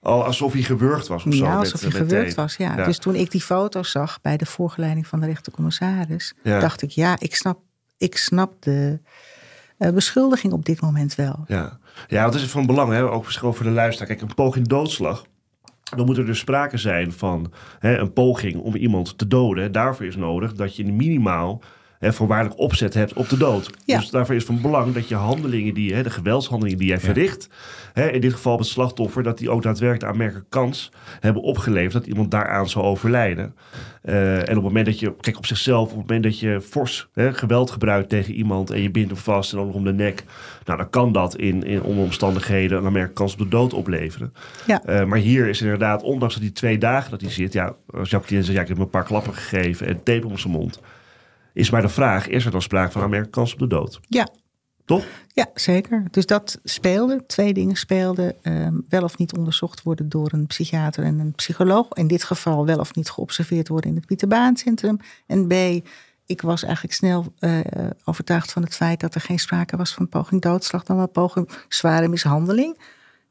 Oh, 0.02 0.26
alsof 0.26 0.54
hij 0.54 0.62
gewurgd 0.62 1.08
was 1.08 1.26
of 1.26 1.34
zo. 1.34 1.46
Ja, 1.46 1.58
alsof 1.58 1.82
hij 1.82 1.92
gewurgd 1.92 2.36
was, 2.36 2.56
ja. 2.56 2.78
ja. 2.78 2.86
Dus 2.86 2.98
toen 2.98 3.16
ik 3.16 3.32
die 3.32 3.42
foto 3.42 3.84
zag 3.84 4.22
bij 4.22 4.38
de 4.38 4.46
voorgeleiding 4.46 5.08
van 5.08 5.20
de 5.20 5.26
rechtercommissaris... 5.26 6.34
Ja. 6.44 6.60
dacht 6.60 6.82
ik, 6.82 6.90
ja, 6.90 7.16
ik 7.20 7.36
snap, 7.36 7.60
ik 7.98 8.18
snap 8.18 8.54
de 8.60 9.00
uh, 9.78 9.90
beschuldiging 9.90 10.54
op 10.54 10.66
dit 10.66 10.82
moment 10.82 11.16
wel. 11.16 11.44
Ja, 11.48 11.80
ja 12.08 12.24
dat 12.24 12.36
is 12.36 12.44
van 12.44 12.66
belang, 12.66 12.92
hè? 12.92 13.10
ook 13.10 13.32
voor 13.32 13.64
de 13.64 13.70
luisteraar. 13.70 14.08
Kijk, 14.08 14.22
een 14.22 14.36
poging 14.36 14.68
doodslag... 14.68 15.26
Dan 15.96 16.06
moet 16.06 16.18
er 16.18 16.26
dus 16.26 16.40
sprake 16.40 16.78
zijn 16.78 17.12
van 17.12 17.54
hè, 17.80 17.98
een 17.98 18.14
poging 18.14 18.62
om 18.62 18.76
iemand 18.76 19.18
te 19.18 19.28
doden. 19.28 19.72
Daarvoor 19.72 20.06
is 20.06 20.16
nodig 20.16 20.54
dat 20.54 20.76
je 20.76 20.86
minimaal 20.86 21.62
hè, 22.02 22.14
voorwaardelijk 22.14 22.60
opzet 22.60 22.94
hebt 22.94 23.14
op 23.14 23.30
de 23.30 23.38
dood. 23.38 23.70
Ja. 23.86 23.98
Dus 23.98 24.10
daarvoor 24.10 24.36
is 24.36 24.44
van 24.44 24.62
belang 24.62 24.94
dat 24.94 25.08
je 25.08 25.16
handelingen 25.16 25.74
die, 25.74 25.94
hè, 25.94 26.04
de 26.04 26.10
geweldshandelingen 26.10 26.80
die 26.80 26.88
jij 26.88 26.98
ja. 26.98 27.04
verricht, 27.04 27.50
hè, 27.94 28.10
in 28.10 28.22
dit 28.22 28.34
geval 28.34 28.58
het 28.58 28.68
slachtoffer, 28.68 29.24
dat 29.24 29.38
die 29.38 29.50
ook 29.50 29.64
daadwerkelijk 29.64 30.12
aanmerkelijke 30.12 30.50
kans 30.50 30.92
hebben 31.20 31.42
opgeleverd 31.42 31.94
dat 31.94 32.06
iemand 32.06 32.32
daaraan 32.32 32.70
zou 32.70 32.86
overlijden. 32.86 33.56
Uh, 34.04 34.36
en 34.36 34.42
op 34.42 34.48
het 34.48 34.64
moment 34.64 34.86
dat 34.86 35.00
je, 35.00 35.14
kijk 35.20 35.38
op 35.38 35.46
zichzelf, 35.46 35.92
op 35.92 35.98
het 35.98 36.08
moment 36.08 36.24
dat 36.24 36.40
je 36.40 36.62
fors 36.62 37.08
hè, 37.14 37.34
geweld 37.34 37.72
gebruikt 37.72 38.10
tegen 38.10 38.34
iemand 38.34 38.70
en 38.70 38.82
je 38.82 38.92
bindt 38.92 39.12
hem 39.12 39.20
vast 39.20 39.52
en 39.52 39.58
dan 39.58 39.68
nog 39.68 39.76
om 39.76 39.84
de 39.84 39.94
nek, 39.94 40.24
nou 40.66 40.78
dan 40.78 40.90
kan 40.90 41.12
dat 41.12 41.36
in, 41.36 41.64
in 41.64 41.82
omstandigheden 41.82 42.78
een 42.78 42.86
aanmerkelijke 42.86 43.22
kans 43.22 43.34
op 43.34 43.40
de 43.40 43.48
dood 43.48 43.74
opleveren. 43.74 44.34
Ja. 44.66 44.82
Uh, 44.90 45.04
maar 45.04 45.18
hier 45.18 45.48
is 45.48 45.62
inderdaad, 45.62 46.04
ondanks 46.04 46.34
dat 46.34 46.44
die 46.44 46.52
twee 46.52 46.78
dagen 46.78 47.12
dat 47.12 47.22
hij 47.22 47.30
zit, 47.30 47.54
ja, 47.54 47.76
als 47.94 48.10
Jacques 48.10 48.46
zegt, 48.46 48.58
ja, 48.58 48.62
ik 48.62 48.68
heb 48.68 48.78
hem 48.78 48.86
een 48.86 48.92
paar 48.92 49.04
klappen 49.04 49.34
gegeven 49.34 49.88
en 49.88 50.04
tape 50.04 50.28
om 50.28 50.38
zijn 50.38 50.54
mond 50.54 50.80
is 51.54 51.70
maar 51.70 51.82
de 51.82 51.90
vraag: 51.90 52.28
is 52.28 52.46
er 52.46 52.52
dan 52.52 52.62
sprake 52.62 52.92
van 52.92 53.02
aanmerkelijke 53.02 53.40
kans 53.40 53.54
op 53.54 53.60
de 53.60 53.68
dood? 53.68 54.00
Ja. 54.08 54.28
Toch? 54.86 55.06
Ja, 55.28 55.50
zeker. 55.54 56.04
Dus 56.12 56.26
dat 56.26 56.60
speelde. 56.64 57.26
Twee 57.26 57.54
dingen 57.54 57.76
speelden. 57.76 58.36
Um, 58.44 58.86
wel 58.90 59.04
of 59.04 59.18
niet 59.18 59.34
onderzocht 59.38 59.84
worden 59.84 60.10
door 60.10 60.30
een 60.32 60.48
psychiater 60.48 61.04
en 61.04 61.20
een 61.20 61.32
psycholoog. 61.32 61.88
In 61.94 62.08
dit 62.08 62.24
geval 62.24 62.66
wel 62.66 62.78
of 62.78 62.96
niet 62.96 63.10
geobserveerd 63.10 63.68
worden 63.68 63.90
in 63.90 63.96
het 63.96 64.06
Pieterbaancentrum. 64.06 64.98
En 65.28 65.48
B, 65.48 65.54
ik 66.26 66.42
was 66.42 66.64
eigenlijk 66.64 66.94
snel 66.94 67.34
uh, 67.40 67.60
overtuigd 68.04 68.52
van 68.52 68.64
het 68.64 68.76
feit 68.76 69.00
dat 69.00 69.16
er 69.16 69.22
geen 69.22 69.40
sprake 69.40 69.78
was 69.78 69.94
van 69.94 70.10
poging 70.10 70.42
doodslag, 70.42 70.84
dan 70.84 70.98
wel 70.98 71.08
poging 71.08 71.50
zware 71.68 72.08
mishandeling. 72.08 72.80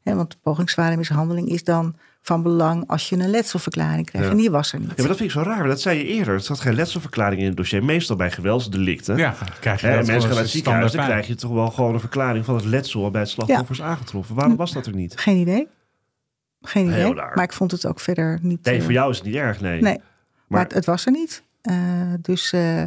He, 0.03 0.15
want 0.15 0.41
poging 0.41 0.69
zware 0.69 0.97
mishandeling 0.97 1.49
is 1.49 1.63
dan 1.63 1.95
van 2.21 2.43
belang 2.43 2.87
als 2.87 3.09
je 3.09 3.15
een 3.15 3.29
letselverklaring 3.29 4.05
krijgt. 4.05 4.27
Ja. 4.27 4.33
En 4.33 4.39
die 4.39 4.51
was 4.51 4.73
er 4.73 4.79
niet. 4.79 4.87
Ja, 4.87 4.93
maar 4.97 5.07
dat 5.07 5.17
vind 5.17 5.29
ik 5.29 5.35
zo 5.35 5.41
raar. 5.41 5.67
Dat 5.67 5.81
zei 5.81 5.97
je 5.97 6.03
eerder. 6.03 6.33
Er 6.33 6.39
zat 6.39 6.59
geen 6.59 6.75
letselverklaring 6.75 7.41
in 7.41 7.47
het 7.47 7.57
dossier. 7.57 7.83
Meestal 7.83 8.15
bij 8.15 8.31
geweldsdelicten. 8.31 9.17
Ja, 9.17 9.35
krijg 9.59 9.81
je 9.81 9.87
Hè, 9.87 9.95
dat 9.95 10.05
mensen 10.05 10.21
gaan 10.21 10.31
naar 10.33 10.41
het 10.41 10.51
ziekenhuis. 10.51 10.91
Dan 10.91 11.05
krijg 11.05 11.27
je 11.27 11.35
toch 11.35 11.51
wel 11.51 11.69
gewoon 11.71 11.93
een 11.93 11.99
verklaring 11.99 12.45
van 12.45 12.55
het 12.55 12.65
letsel 12.65 13.11
bij 13.11 13.21
het 13.21 13.29
slachtoffer 13.29 13.75
is 13.75 13.81
aangetroffen. 13.81 14.35
Waarom 14.35 14.55
was 14.55 14.71
dat 14.71 14.85
er 14.85 14.95
niet? 14.95 15.17
Geen 15.17 15.37
idee. 15.37 15.67
Geen 16.61 16.85
idee. 16.85 16.99
Heel 16.99 17.15
raar. 17.15 17.35
Maar 17.35 17.43
ik 17.43 17.53
vond 17.53 17.71
het 17.71 17.85
ook 17.85 17.99
verder 17.99 18.39
niet. 18.41 18.63
Nee, 18.65 18.77
eh, 18.77 18.83
voor 18.83 18.91
jou 18.91 19.09
is 19.11 19.17
het 19.17 19.25
niet 19.25 19.35
erg, 19.35 19.61
nee. 19.61 19.81
Nee, 19.81 19.81
maar, 19.81 20.01
Maar- 20.47 20.63
het, 20.63 20.73
het 20.73 20.85
was 20.85 21.05
er 21.05 21.11
niet. 21.11 21.43
Eh, 21.61 21.75
dus, 22.21 22.51
eh, 22.51 22.83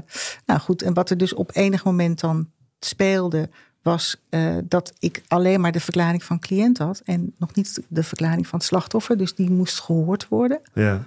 nou 0.46 0.60
goed. 0.60 0.82
En 0.82 0.94
wat 0.94 1.10
er 1.10 1.16
dus 1.18 1.34
op 1.34 1.50
enig 1.54 1.84
moment 1.84 2.20
dan 2.20 2.50
speelde, 2.80 3.50
was 3.84 4.16
eh, 4.28 4.56
dat 4.64 4.92
ik 4.98 5.22
alleen 5.28 5.60
maar 5.60 5.72
de 5.72 5.80
verklaring 5.80 6.24
van 6.24 6.38
cliënt 6.38 6.78
had 6.78 7.00
en 7.04 7.34
nog 7.38 7.54
niet 7.54 7.82
de 7.88 8.02
verklaring 8.02 8.46
van 8.46 8.58
het 8.58 8.68
slachtoffer. 8.68 9.16
Dus 9.16 9.34
die 9.34 9.50
moest 9.50 9.80
gehoord 9.80 10.28
worden. 10.28 10.60
Ja. 10.74 11.04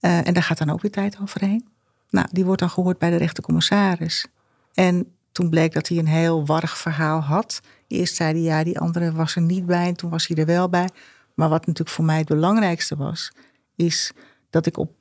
Eh, 0.00 0.26
en 0.26 0.34
daar 0.34 0.42
gaat 0.42 0.58
dan 0.58 0.70
ook 0.70 0.82
weer 0.82 0.90
tijd 0.90 1.18
overheen. 1.22 1.68
Nou, 2.10 2.26
die 2.32 2.44
wordt 2.44 2.60
dan 2.60 2.70
gehoord 2.70 2.98
bij 2.98 3.10
de 3.10 3.16
rechtercommissaris. 3.16 4.26
En 4.74 5.12
toen 5.32 5.50
bleek 5.50 5.72
dat 5.72 5.88
hij 5.88 5.98
een 5.98 6.06
heel 6.06 6.46
warrig 6.46 6.78
verhaal 6.78 7.20
had. 7.20 7.60
Eerst 7.88 8.14
zei 8.14 8.32
hij 8.32 8.42
ja, 8.42 8.64
die 8.64 8.78
andere 8.78 9.12
was 9.12 9.36
er 9.36 9.42
niet 9.42 9.66
bij. 9.66 9.86
En 9.86 9.96
toen 9.96 10.10
was 10.10 10.26
hij 10.26 10.36
er 10.36 10.46
wel 10.46 10.68
bij. 10.68 10.88
Maar 11.34 11.48
wat 11.48 11.66
natuurlijk 11.66 11.96
voor 11.96 12.04
mij 12.04 12.18
het 12.18 12.28
belangrijkste 12.28 12.96
was, 12.96 13.32
is 13.74 14.12
dat 14.50 14.66
ik 14.66 14.76
op 14.76 14.92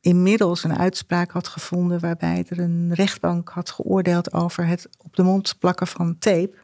inmiddels 0.00 0.64
een 0.64 0.78
uitspraak 0.78 1.30
had 1.30 1.48
gevonden 1.48 2.00
waarbij 2.00 2.44
er 2.48 2.58
een 2.58 2.94
rechtbank 2.94 3.48
had 3.48 3.70
geoordeeld 3.70 4.32
over 4.32 4.66
het 4.66 4.88
op 4.98 5.16
de 5.16 5.22
mond 5.22 5.58
plakken 5.58 5.86
van 5.86 6.18
tape. 6.18 6.61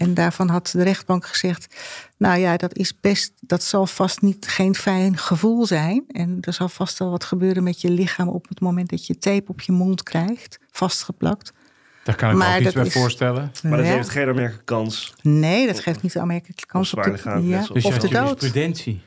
En 0.00 0.14
daarvan 0.14 0.48
had 0.48 0.70
de 0.72 0.82
rechtbank 0.82 1.26
gezegd: 1.26 1.76
Nou 2.16 2.38
ja, 2.38 2.56
dat 2.56 2.76
is 2.76 3.00
best, 3.00 3.32
dat 3.40 3.62
zal 3.62 3.86
vast 3.86 4.20
niet 4.22 4.48
geen 4.48 4.74
fijn 4.74 5.16
gevoel 5.18 5.66
zijn. 5.66 6.04
En 6.08 6.38
er 6.40 6.52
zal 6.52 6.68
vast 6.68 6.98
wel 6.98 7.10
wat 7.10 7.24
gebeuren 7.24 7.62
met 7.62 7.80
je 7.80 7.90
lichaam 7.90 8.28
op 8.28 8.48
het 8.48 8.60
moment 8.60 8.90
dat 8.90 9.06
je 9.06 9.18
tape 9.18 9.50
op 9.50 9.60
je 9.60 9.72
mond 9.72 10.02
krijgt, 10.02 10.58
vastgeplakt. 10.70 11.52
Daar 12.04 12.16
kan 12.16 12.30
ik 12.30 12.36
me 12.36 12.54
ook 12.54 12.60
iets 12.60 12.74
bij 12.74 12.86
is- 12.86 12.92
voorstellen. 12.92 13.52
Maar 13.62 13.76
dat 13.76 13.86
Ja. 13.86 13.92
heeft 13.92 14.08
geen 14.08 14.28
aanmerkelijke 14.28 14.64
kans. 14.64 15.14
Nee, 15.22 15.66
dat 15.66 15.80
geeft 15.80 16.02
niet 16.02 16.12
de 16.12 16.20
aanmerkelijke 16.20 16.66
kans 16.66 16.94
op 16.94 17.02
de, 17.02 17.10
ja. 17.42 17.58
Dus 17.58 17.66
je 17.66 17.88
of 17.88 17.92
had 17.92 18.00
de 18.00 18.08
dood. 18.08 18.40
jurisprudentie. 18.40 19.00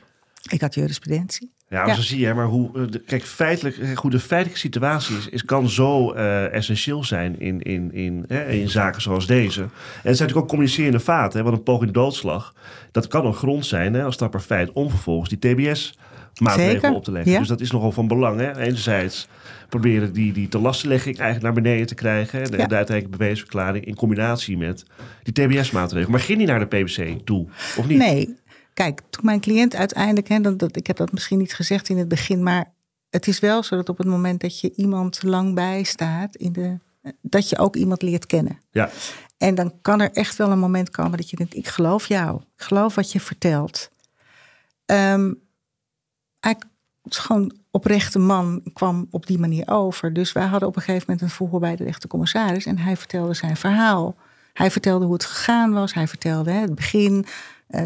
Ik 0.50 0.60
had 0.60 0.74
jurisprudentie. 0.74 1.52
Ja, 1.74 1.80
maar 1.80 1.88
Ja. 1.88 1.94
zo 1.94 2.02
zie 2.02 2.20
je, 2.20 2.34
maar 2.34 2.46
hoe. 2.46 2.70
eh, 2.74 2.82
de- 2.90 2.98
Kijk, 3.00 3.22
feitelijk, 3.24 3.76
hoe 3.94 4.10
de 4.10 4.18
feitelijke 4.20 4.60
situatie 4.60 5.16
is, 5.16 5.28
is 5.28 5.44
kan 5.44 5.68
zo 5.68 6.12
eh, 6.12 6.52
essentieel 6.52 7.04
zijn 7.04 7.40
in, 7.40 7.62
in, 7.62 7.92
in, 7.92 8.24
hè, 8.28 8.44
in 8.48 8.68
zaken 8.68 9.02
zoals 9.02 9.26
deze. 9.26 9.60
En 9.60 9.68
het 9.68 9.72
zijn 10.02 10.12
natuurlijk 10.12 10.36
ook 10.36 10.48
communicerende 10.48 11.00
vaten, 11.00 11.38
hè, 11.38 11.44
want 11.44 11.56
een 11.56 11.62
poging 11.62 11.92
doodslag, 11.92 12.54
dat 12.92 13.06
kan 13.08 13.26
een 13.26 13.34
grond 13.34 13.66
zijn, 13.66 13.94
hè, 13.94 14.02
als 14.04 14.16
dat 14.16 14.30
per 14.30 14.40
feit, 14.40 14.72
om 14.72 14.90
vervolgens 14.90 15.28
die 15.28 15.38
TBS-maatregelen 15.38 16.80
Zeker, 16.80 16.92
op 16.96 17.04
te 17.04 17.12
leggen. 17.12 17.32
ja. 17.32 17.38
Dus 17.38 17.48
dat 17.48 17.60
is 17.60 17.70
nogal 17.70 17.92
van 17.92 18.08
belang. 18.08 18.40
Hè. 18.40 18.56
Enerzijds 18.58 19.28
proberen 19.68 20.12
die, 20.12 20.32
die 20.32 20.48
telassenlegging 20.48 21.18
eigenlijk 21.18 21.54
naar 21.54 21.62
beneden 21.62 21.86
te 21.86 21.94
krijgen, 21.94 22.38
hè, 22.42 22.44
de, 22.48 22.56
Ja. 22.56 22.66
de 22.66 22.74
uiteindelijke 22.74 23.18
bewijsverklaring, 23.18 23.84
in 23.84 23.94
combinatie 23.94 24.56
met 24.58 24.84
die 25.22 25.32
TBS-maatregelen. 25.32 26.10
Maar 26.10 26.20
ging 26.20 26.38
die 26.38 26.46
naar 26.46 26.58
de 26.58 26.66
PBC 26.66 27.18
toe, 27.24 27.46
of 27.78 27.86
niet? 27.86 27.98
Nee, 27.98 28.34
kijk, 28.74 29.00
toen 29.10 29.24
mijn 29.24 29.40
cliënt 29.40 29.74
uiteindelijk, 29.74 30.28
hè, 30.28 30.40
dat, 30.40 30.58
dat, 30.58 30.76
ik 30.76 30.86
heb 30.86 30.96
dat 30.96 31.12
misschien 31.12 31.38
niet 31.38 31.54
gezegd 31.54 31.88
in 31.88 31.98
het 31.98 32.08
begin, 32.08 32.42
maar 32.42 32.72
het 33.10 33.26
is 33.26 33.38
wel 33.38 33.62
zo 33.62 33.76
dat 33.76 33.88
op 33.88 33.98
het 33.98 34.06
moment 34.06 34.40
dat 34.40 34.60
je 34.60 34.72
iemand 34.74 35.22
lang 35.22 35.54
bijstaat, 35.54 36.36
in 36.36 36.52
de, 36.52 36.78
dat 37.20 37.48
je 37.48 37.58
ook 37.58 37.76
iemand 37.76 38.02
leert 38.02 38.26
kennen. 38.26 38.60
Ja. 38.70 38.90
En 39.36 39.54
dan 39.54 39.80
kan 39.82 40.00
er 40.00 40.12
echt 40.12 40.36
wel 40.36 40.50
een 40.50 40.58
moment 40.58 40.90
komen 40.90 41.16
dat 41.16 41.30
je 41.30 41.36
denkt, 41.36 41.54
ik 41.54 41.68
geloof 41.68 42.06
jou, 42.06 42.40
ik 42.56 42.62
geloof 42.62 42.94
wat 42.94 43.12
je 43.12 43.20
vertelt. 43.20 43.90
Ehm, 44.86 45.32
hij 46.40 46.56
het 47.04 47.12
is 47.12 47.18
gewoon 47.18 47.52
oprechte 47.70 48.18
man 48.18 48.62
kwam 48.72 49.06
op 49.10 49.26
die 49.26 49.38
manier 49.38 49.68
over. 49.68 50.12
Dus 50.12 50.32
wij 50.32 50.46
hadden 50.46 50.68
op 50.68 50.76
een 50.76 50.82
gegeven 50.82 51.04
moment 51.06 51.22
een 51.22 51.36
verhoor 51.36 51.60
bij 51.60 51.76
de 51.76 51.84
rechtercommissaris. 51.84 52.66
En 52.66 52.78
hij 52.78 52.96
vertelde 52.96 53.34
zijn 53.34 53.56
verhaal. 53.56 54.16
Hij 54.52 54.70
vertelde 54.70 55.04
hoe 55.04 55.14
het 55.14 55.24
gegaan 55.24 55.72
was. 55.72 55.94
Hij 55.94 56.08
vertelde 56.08 56.50
hè, 56.50 56.60
het 56.60 56.74
begin, 56.74 57.24
eh, 57.24 57.30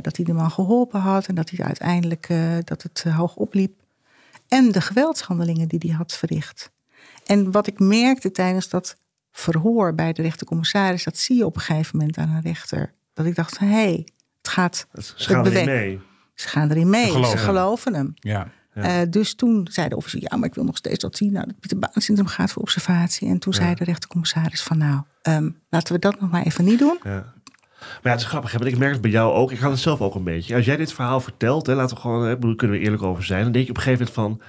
dat 0.00 0.16
hij 0.16 0.24
de 0.24 0.32
man 0.32 0.50
geholpen 0.50 1.00
had. 1.00 1.26
En 1.26 1.34
dat 1.34 1.50
hij 1.50 1.66
uiteindelijk 1.66 2.28
eh, 2.28 2.38
dat 2.64 2.82
het 2.82 3.02
eh, 3.06 3.16
hoog 3.16 3.36
opliep. 3.36 3.80
En 4.48 4.72
de 4.72 4.80
geweldshandelingen 4.80 5.68
die 5.68 5.80
hij 5.86 5.96
had 5.96 6.12
verricht. 6.12 6.70
En 7.26 7.50
wat 7.50 7.66
ik 7.66 7.78
merkte 7.78 8.30
tijdens 8.30 8.68
dat 8.68 8.96
verhoor 9.32 9.94
bij 9.94 10.12
de 10.12 10.22
rechtercommissaris... 10.22 11.04
dat 11.04 11.18
zie 11.18 11.36
je 11.36 11.46
op 11.46 11.54
een 11.54 11.62
gegeven 11.62 11.98
moment 11.98 12.18
aan 12.18 12.28
een 12.28 12.40
rechter. 12.40 12.94
Dat 13.14 13.26
ik 13.26 13.34
dacht, 13.34 13.58
hé, 13.58 13.66
hey, 13.66 14.08
het 14.38 14.48
gaat... 14.48 14.86
Ze 14.92 15.14
gaan 15.16 15.44
het 15.44 15.54
erin 15.54 15.66
mee. 15.66 16.00
Ze 16.34 16.48
gaan 16.48 16.70
erin 16.70 16.90
mee. 16.90 17.06
Ze 17.06 17.10
geloven 17.12 17.30
Ze 17.30 17.36
hem. 17.36 17.46
geloven 17.46 17.94
hem. 17.94 18.14
Ja. 18.14 18.50
Eh, 18.82 19.00
dus 19.10 19.34
toen 19.34 19.68
zei 19.70 19.88
de 19.88 19.96
officier, 19.96 20.22
ja, 20.22 20.36
maar 20.36 20.48
ik 20.48 20.54
wil 20.54 20.64
nog 20.64 20.76
steeds 20.76 20.98
dat 20.98 21.16
zien. 21.16 21.32
Nou, 21.32 21.46
dat 21.46 21.60
Pieter 21.60 21.78
Baan 21.78 21.90
syndroom 21.94 22.26
gaat 22.26 22.52
voor 22.52 22.62
observatie. 22.62 23.28
En 23.28 23.38
toen 23.38 23.54
zei 23.54 23.74
de 23.74 23.84
rechtercommissaris 23.84 24.62
van, 24.62 24.78
nou, 24.78 25.02
ehm, 25.22 25.50
laten 25.68 25.94
we 25.94 25.98
dat 26.00 26.20
nog 26.20 26.30
maar 26.30 26.42
even 26.42 26.64
niet 26.64 26.78
doen. 26.78 26.98
Ja. 27.02 27.32
Maar 27.80 27.98
ja, 28.02 28.10
het 28.10 28.20
is 28.20 28.26
grappig, 28.26 28.52
hè, 28.52 28.58
want 28.58 28.70
ik 28.70 28.78
merk 28.78 28.92
het 28.92 29.00
bij 29.00 29.10
jou 29.10 29.32
ook. 29.34 29.52
Ik 29.52 29.58
had 29.58 29.70
het 29.70 29.80
zelf 29.80 30.00
ook 30.00 30.14
een 30.14 30.24
beetje. 30.24 30.54
Als 30.56 30.64
jij 30.64 30.76
dit 30.76 30.92
verhaal 30.92 31.20
vertelt, 31.20 31.66
hè, 31.66 31.74
laten 31.74 31.94
we 31.96 32.00
gewoon, 32.02 32.24
hè, 32.26 32.36
kunnen 32.56 32.78
we 32.78 32.82
eerlijk 32.84 33.02
over 33.02 33.24
zijn. 33.24 33.42
Dan 33.42 33.52
denk 33.52 33.64
je 33.64 33.70
op 33.70 33.76
een 33.76 33.82
gegeven 33.82 34.06
moment 34.14 34.38
van, 34.38 34.46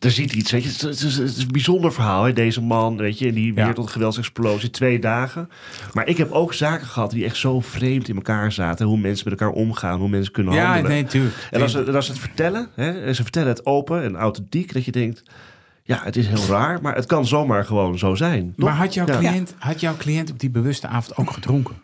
er 0.00 0.10
zit 0.10 0.32
iets, 0.32 0.50
weet 0.50 0.62
je. 0.62 0.86
Het 0.88 1.00
is, 1.02 1.16
het 1.16 1.38
een 1.38 1.48
bijzonder 1.50 1.92
verhaal, 1.92 2.24
hè, 2.24 2.32
deze 2.32 2.62
man, 2.62 2.96
weet 2.96 3.18
je. 3.18 3.32
Die 3.32 3.54
Ja. 3.54 3.64
weer 3.64 3.74
tot 3.74 3.90
geweldsexplosie, 3.90 4.70
twee 4.70 4.98
dagen. 4.98 5.48
Maar 5.92 6.06
ik 6.06 6.16
heb 6.16 6.30
ook 6.32 6.54
zaken 6.54 6.86
gehad 6.86 7.10
die 7.10 7.24
echt 7.24 7.36
zo 7.36 7.60
vreemd 7.60 8.08
in 8.08 8.14
elkaar 8.16 8.52
zaten. 8.52 8.86
Hoe 8.86 8.98
mensen 8.98 9.28
met 9.30 9.40
elkaar 9.40 9.54
omgaan, 9.56 9.98
hoe 9.98 10.08
mensen 10.08 10.32
kunnen 10.32 10.54
Ja, 10.54 10.64
handelen. 10.64 10.90
nee, 10.90 11.02
natuurlijk. 11.02 11.34
En 11.50 11.62
als 11.62 11.72
ze, 11.72 11.92
als 11.92 12.06
ze 12.06 12.12
het 12.12 12.20
vertellen, 12.20 12.68
hè, 12.74 13.04
en 13.04 13.14
ze 13.14 13.22
vertellen 13.22 13.48
het 13.48 13.66
open 13.66 14.02
en 14.02 14.16
authentiek, 14.16 14.72
dat 14.72 14.84
je 14.84 14.92
denkt, 14.92 15.22
ja, 15.82 16.00
het 16.04 16.16
is 16.16 16.26
heel 16.26 16.46
raar, 16.48 16.78
maar 16.82 16.94
het 16.94 17.06
kan 17.06 17.26
zomaar 17.26 17.64
gewoon 17.64 17.98
zo 17.98 18.14
zijn. 18.14 18.54
toch? 18.56 18.68
Maar 18.68 18.76
had 18.76 18.94
jouw, 18.94 19.06
Ja. 19.06 19.18
cliënt, 19.18 19.54
had 19.58 19.80
jouw 19.80 19.96
cliënt 19.96 20.30
op 20.30 20.40
die 20.40 20.50
bewuste 20.50 20.86
avond 20.86 21.16
ook 21.16 21.30
gedronken? 21.30 21.74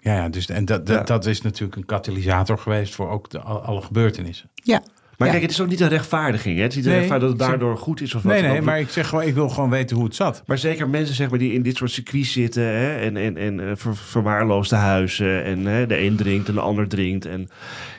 Ja, 0.00 0.14
Ja, 0.14 0.28
dus, 0.28 0.46
en 0.46 0.64
dat, 0.64 0.86
dat, 0.86 0.96
Ja. 0.96 1.02
dat 1.02 1.26
is 1.26 1.40
natuurlijk 1.42 1.76
een 1.76 1.86
katalysator 1.86 2.58
geweest 2.58 2.94
voor 2.94 3.10
ook 3.10 3.30
de, 3.30 3.38
al- 3.40 3.62
alle 3.62 3.80
gebeurtenissen. 3.82 4.50
ja. 4.54 4.82
Maar 5.16 5.28
Ja. 5.28 5.34
kijk, 5.34 5.46
het 5.50 5.58
is 5.58 5.64
ook 5.64 5.70
niet 5.70 5.80
een 5.80 5.88
rechtvaardiging. 5.88 6.56
Hè? 6.56 6.62
Het 6.62 6.70
is 6.70 6.76
niet 6.76 6.84
een 6.86 6.90
Nee, 6.90 7.00
rechtvaardiging 7.00 7.38
dat 7.38 7.48
het 7.48 7.58
daardoor 7.58 7.78
goed 7.78 8.00
is 8.00 8.14
of 8.14 8.22
wat 8.22 8.32
Nee, 8.32 8.42
nee, 8.42 8.60
maar 8.62 8.80
ik 8.80 8.88
zeg 8.88 9.08
gewoon, 9.08 9.24
ik 9.24 9.34
wil 9.34 9.48
gewoon 9.48 9.70
weten 9.70 9.96
hoe 9.96 10.04
het 10.04 10.14
zat. 10.14 10.42
Maar 10.46 10.58
zeker 10.58 10.88
mensen 10.88 11.14
zeg 11.14 11.30
maar, 11.30 11.38
die 11.38 11.52
in 11.52 11.62
dit 11.62 11.76
soort 11.76 11.90
circuits 11.90 12.32
zitten 12.32 12.62
hè, 12.62 12.94
en, 12.96 13.16
en, 13.16 13.36
en 13.36 13.60
eh, 13.60 13.76
ver- 13.76 13.96
verwaarloosde 13.96 14.76
huizen. 14.76 15.44
En 15.44 15.66
hè, 15.66 15.86
de 15.86 15.98
een 16.02 16.16
drinkt 16.16 16.48
en 16.48 16.54
de 16.54 16.60
ander 16.60 16.88
drinkt. 16.88 17.26
En 17.26 17.48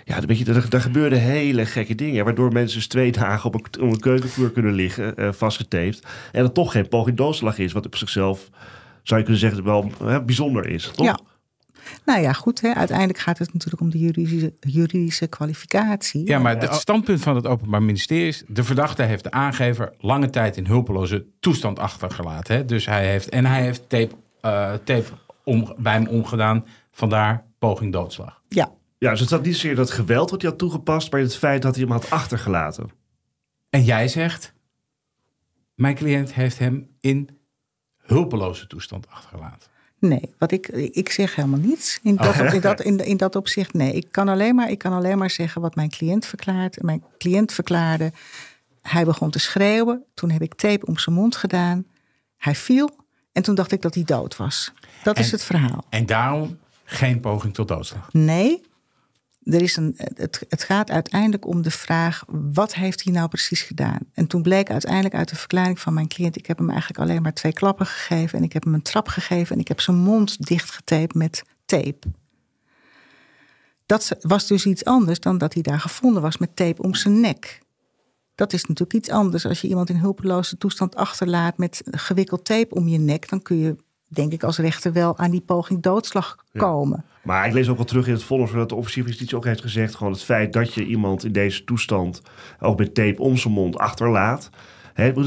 ja, 0.05 0.15
dan 0.17 0.25
weet 0.25 0.37
je, 0.37 0.45
er, 0.45 0.65
er 0.69 0.81
gebeuren 0.81 1.19
hele 1.19 1.65
gekke 1.65 1.95
dingen. 1.95 2.25
Waardoor 2.25 2.51
mensen 2.51 2.77
dus 2.77 2.87
twee 2.87 3.11
dagen 3.11 3.45
op 3.53 3.53
een, 3.55 3.81
op 3.83 3.91
een 3.91 3.99
keukenvloer 3.99 4.51
kunnen 4.51 4.73
liggen, 4.73 5.15
eh, 5.17 5.31
vastgetaped. 5.31 6.03
En 6.31 6.41
dat 6.43 6.53
toch 6.53 6.71
geen 6.71 6.87
poging 6.87 7.17
doodslag 7.17 7.57
is. 7.57 7.71
Wat 7.71 7.85
op 7.85 7.95
zichzelf, 7.95 8.49
zou 9.03 9.19
je 9.19 9.25
kunnen 9.25 9.41
zeggen, 9.41 9.63
wel 9.63 9.91
hè, 10.03 10.23
bijzonder 10.23 10.67
is. 10.67 10.91
Toch? 10.95 11.05
Ja. 11.05 11.19
Nou 12.05 12.21
ja, 12.21 12.33
goed. 12.33 12.61
Hè. 12.61 12.73
Uiteindelijk 12.73 13.19
gaat 13.19 13.37
het 13.37 13.53
natuurlijk 13.53 13.81
om 13.81 13.89
de 13.89 13.97
juridische, 13.99 14.53
juridische 14.59 15.27
kwalificatie. 15.27 16.27
Ja, 16.27 16.39
maar 16.39 16.59
de- 16.59 16.65
het 16.65 16.75
standpunt 16.75 17.21
van 17.21 17.35
het 17.35 17.47
Openbaar 17.47 17.83
Ministerie 17.83 18.27
is... 18.27 18.43
de 18.47 18.63
verdachte 18.63 19.03
heeft 19.03 19.23
de 19.23 19.31
aangever 19.31 19.93
lange 19.99 20.29
tijd 20.29 20.57
in 20.57 20.65
hulpeloze 20.65 21.25
toestand 21.39 21.79
achtergelaten. 21.79 22.55
Hè? 22.55 22.65
Dus 22.65 22.85
hij 22.85 23.07
heeft, 23.07 23.29
en 23.29 23.45
hij 23.45 23.61
heeft 23.61 23.89
tape, 23.89 24.15
eh, 24.41 24.73
tape 24.83 25.05
om, 25.43 25.73
bij 25.77 25.93
hem 25.93 26.07
omgedaan. 26.07 26.65
Vandaar 26.91 27.45
poging 27.59 27.91
doodslag. 27.93 28.41
Ja, 28.49 28.71
Ja, 28.97 29.09
dus 29.09 29.19
het 29.19 29.29
zat 29.29 29.43
niet 29.43 29.53
zozeer 29.53 29.75
dat 29.75 29.91
geweld 29.91 30.29
wat 30.31 30.41
hij 30.41 30.49
had 30.49 30.59
toegepast, 30.59 31.11
maar 31.11 31.21
het 31.21 31.35
feit 31.35 31.61
dat 31.61 31.75
hij 31.75 31.83
hem 31.83 31.93
had 31.93 32.09
achtergelaten. 32.09 32.89
En 33.69 33.83
jij 33.83 34.07
zegt... 34.07 34.53
mijn 35.75 35.95
cliënt 35.95 36.33
heeft 36.33 36.59
hem 36.59 36.87
in 36.99 37.29
hulpeloze 37.97 38.67
toestand 38.67 39.07
achtergelaten. 39.09 39.69
Nee. 40.01 40.33
Wat 40.37 40.51
ik, 40.51 40.67
ik 40.67 41.09
zeg 41.11 41.35
helemaal 41.35 41.59
niets. 41.59 41.99
In 42.03 42.15
dat, 42.15 42.39
Oh. 42.39 42.53
in, 42.53 42.61
dat, 42.61 42.81
in, 42.81 42.97
in 42.97 43.17
dat 43.17 43.35
opzicht, 43.35 43.73
nee. 43.73 43.93
Ik 43.93 44.07
kan, 44.11 44.27
alleen 44.27 44.55
maar, 44.55 44.69
ik 44.71 44.77
kan 44.77 44.93
alleen 44.93 45.17
maar 45.17 45.29
zeggen 45.29 45.61
wat 45.61 45.75
mijn 45.75 45.89
cliënt 45.89 46.25
verklaart. 46.25 46.81
Mijn 46.81 47.03
cliënt 47.17 47.53
verklaarde, 47.53 48.11
hij 48.81 49.05
begon 49.05 49.29
te 49.29 49.39
schreeuwen. 49.39 50.03
Toen 50.13 50.29
heb 50.29 50.41
ik 50.41 50.53
tape 50.53 50.85
om 50.85 50.97
zijn 50.97 51.15
mond 51.15 51.35
gedaan. 51.35 51.85
Hij 52.37 52.55
viel. 52.55 52.89
En 53.31 53.43
toen 53.43 53.55
dacht 53.55 53.71
ik 53.71 53.81
dat 53.81 53.93
hij 53.93 54.03
dood 54.03 54.37
was. 54.37 54.73
Dat 55.03 55.19
is 55.19 55.31
het 55.31 55.43
verhaal. 55.43 55.83
En 55.89 56.05
daarom 56.05 56.57
geen 56.83 57.19
poging 57.19 57.53
tot 57.53 57.67
doodslag. 57.67 58.09
Nee, 58.13 58.61
er 59.53 59.61
is 59.61 59.75
een, 59.75 59.93
het, 59.97 60.45
het 60.49 60.63
gaat 60.63 60.91
uiteindelijk 60.91 61.47
om 61.47 61.61
de 61.61 61.71
vraag: 61.71 62.23
wat 62.27 62.73
heeft 62.73 63.03
hij 63.03 63.13
nou 63.13 63.27
precies 63.27 63.61
gedaan? 63.61 63.99
En 64.13 64.27
toen 64.27 64.41
bleek 64.41 64.69
uiteindelijk 64.69 65.15
uit 65.15 65.29
de 65.29 65.35
verklaring 65.35 65.79
van 65.79 65.93
mijn 65.93 66.07
cliënt: 66.07 66.37
ik 66.37 66.45
heb 66.45 66.57
hem 66.57 66.69
eigenlijk 66.69 66.99
alleen 66.99 67.21
maar 67.21 67.33
twee 67.33 67.53
klappen 67.53 67.85
gegeven 67.85 68.37
en 68.37 68.43
ik 68.43 68.53
heb 68.53 68.63
hem 68.63 68.73
een 68.73 68.81
trap 68.81 69.07
gegeven 69.07 69.55
en 69.55 69.61
ik 69.61 69.67
heb 69.67 69.81
zijn 69.81 69.97
mond 69.97 70.47
dichtgetaped 70.47 71.13
met 71.13 71.43
tape. 71.65 72.07
Dat 73.85 74.17
was 74.21 74.47
dus 74.47 74.65
iets 74.65 74.85
anders 74.85 75.19
dan 75.19 75.37
dat 75.37 75.53
hij 75.53 75.61
daar 75.61 75.79
gevonden 75.79 76.21
was 76.21 76.37
met 76.37 76.55
tape 76.55 76.81
om 76.81 76.95
zijn 76.95 77.19
nek. 77.19 77.61
Dat 78.35 78.53
is 78.53 78.65
natuurlijk 78.65 78.93
iets 78.93 79.09
anders. 79.09 79.45
Als 79.45 79.61
je 79.61 79.67
iemand 79.67 79.89
in 79.89 79.95
hulpeloze 79.95 80.57
toestand 80.57 80.95
achterlaat 80.95 81.57
met 81.57 81.81
gewikkeld 81.85 82.45
tape 82.45 82.75
om 82.75 82.87
je 82.87 82.97
nek, 82.97 83.29
dan 83.29 83.41
kun 83.41 83.57
je, 83.57 83.75
denk 84.13 84.31
ik, 84.31 84.43
als 84.43 84.57
rechter 84.57 84.93
wel 84.93 85.17
aan 85.17 85.31
die 85.31 85.41
poging 85.41 85.81
doodslag 85.81 86.35
komen. 86.53 87.03
Maar 87.23 87.47
ik 87.47 87.53
lees 87.53 87.69
ook 87.69 87.77
wel 87.77 87.85
terug 87.85 88.07
in 88.07 88.13
het 88.13 88.23
vonnis 88.23 88.51
dat 88.51 88.69
de 88.69 88.75
officier 88.75 89.03
van 89.03 89.11
justitie 89.11 89.37
ook 89.37 89.45
heeft 89.45 89.61
gezegd... 89.61 89.95
gewoon 89.95 90.13
het 90.13 90.23
feit 90.23 90.53
dat 90.53 90.73
je 90.73 90.85
iemand 90.85 91.25
in 91.25 91.31
deze 91.31 91.63
toestand 91.63 92.21
ook 92.59 92.77
met 92.77 92.93
tape 92.93 93.21
om 93.21 93.37
zijn 93.37 93.53
mond 93.53 93.77
achterlaat... 93.77 94.49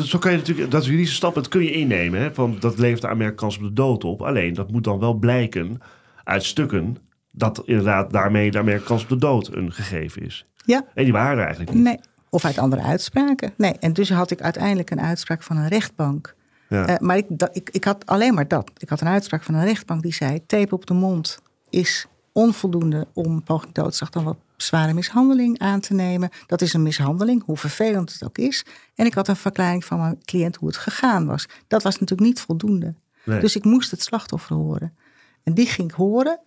Zo 0.05 0.19
kan 0.19 0.31
je 0.31 0.37
natuurlijk, 0.37 0.71
dat 0.71 0.85
juridische 0.85 1.15
stap, 1.15 1.35
dat 1.35 1.49
kun 1.49 1.63
je 1.63 1.73
innemen. 1.73 2.21
Hè, 2.21 2.35
van, 2.35 2.57
dat 2.61 2.79
levert 2.79 3.05
aanmerkelijk 3.05 3.37
kans 3.37 3.57
op 3.57 3.63
de 3.63 3.73
dood 3.73 4.05
op. 4.05 4.23
Alleen, 4.23 4.55
dat 4.55 4.71
moet 4.71 4.85
dan 4.85 4.99
wel 4.99 5.15
blijken 5.15 5.81
uit 6.25 6.45
stukken... 6.45 6.97
dat 7.31 7.63
inderdaad 7.65 8.13
daarmee 8.13 8.51
de 8.51 8.83
kans 8.85 9.03
op 9.03 9.09
de 9.09 9.17
dood 9.17 9.55
een 9.55 9.73
gegeven 9.73 10.23
is. 10.23 10.47
Ja, 10.65 10.85
En 10.95 11.05
die 11.05 11.13
waren 11.13 11.39
er 11.39 11.45
eigenlijk 11.45 11.75
niet. 11.75 11.85
Nee, 11.85 11.99
of 12.31 12.45
uit 12.45 12.59
andere 12.59 12.83
uitspraken. 12.83 13.53
Nee, 13.57 13.73
en 13.73 13.93
dus 13.93 14.11
had 14.11 14.31
ik 14.31 14.41
uiteindelijk 14.41 14.91
een 14.91 15.01
uitspraak 15.01 15.43
van 15.43 15.57
een 15.57 15.69
rechtbank. 15.69 16.35
Ja. 16.75 16.87
Eh, 16.87 16.99
maar 16.99 17.17
ik, 17.17 17.25
dat- 17.29 17.57
ik, 17.57 17.71
ik 17.73 17.85
had 17.85 18.07
alleen 18.07 18.35
maar 18.35 18.49
dat. 18.49 18.71
Ik 18.77 18.89
had 18.89 19.01
een 19.01 19.07
uitspraak 19.09 19.43
van 19.43 19.55
een 19.55 19.65
rechtbank 19.65 20.03
die 20.03 20.13
zei: 20.15 20.47
tape 20.47 20.75
op 20.75 20.87
de 20.87 20.95
mond 20.95 21.39
is 21.71 22.07
onvoldoende 22.33 23.07
om 23.13 23.43
poging 23.43 23.73
doodslag 23.75 24.11
dan 24.11 24.25
wat 24.25 24.37
zware 24.57 24.93
mishandeling 24.95 25.59
aan 25.59 25.81
te 25.81 25.95
nemen. 25.95 26.31
Dat 26.47 26.61
is 26.61 26.73
een 26.73 26.83
mishandeling, 26.83 27.45
hoe 27.45 27.57
vervelend 27.57 28.13
het 28.13 28.25
ook 28.25 28.39
is. 28.39 28.65
En 28.95 29.07
ik 29.07 29.15
had 29.15 29.29
een 29.29 29.37
verklaring 29.37 29.85
van 29.85 29.99
mijn 29.99 30.19
cliënt 30.25 30.57
hoe 30.57 30.69
het 30.69 30.77
gegaan 30.77 31.27
was. 31.27 31.47
Dat 31.69 31.83
was 31.83 31.93
natuurlijk 31.99 32.29
niet 32.29 32.41
voldoende. 32.41 32.95
Nee. 33.25 33.41
Dus 33.41 33.57
ik 33.57 33.65
moest 33.65 33.91
het 33.91 34.03
slachtoffer 34.03 34.57
horen. 34.57 34.97
En 35.43 35.55
die 35.55 35.67
ging 35.67 35.89
ik 35.91 35.95
horen. 35.95 36.39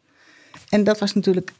En 0.69 0.83
dat 0.83 0.99
was 0.99 1.13
natuurlijk, 1.13 1.51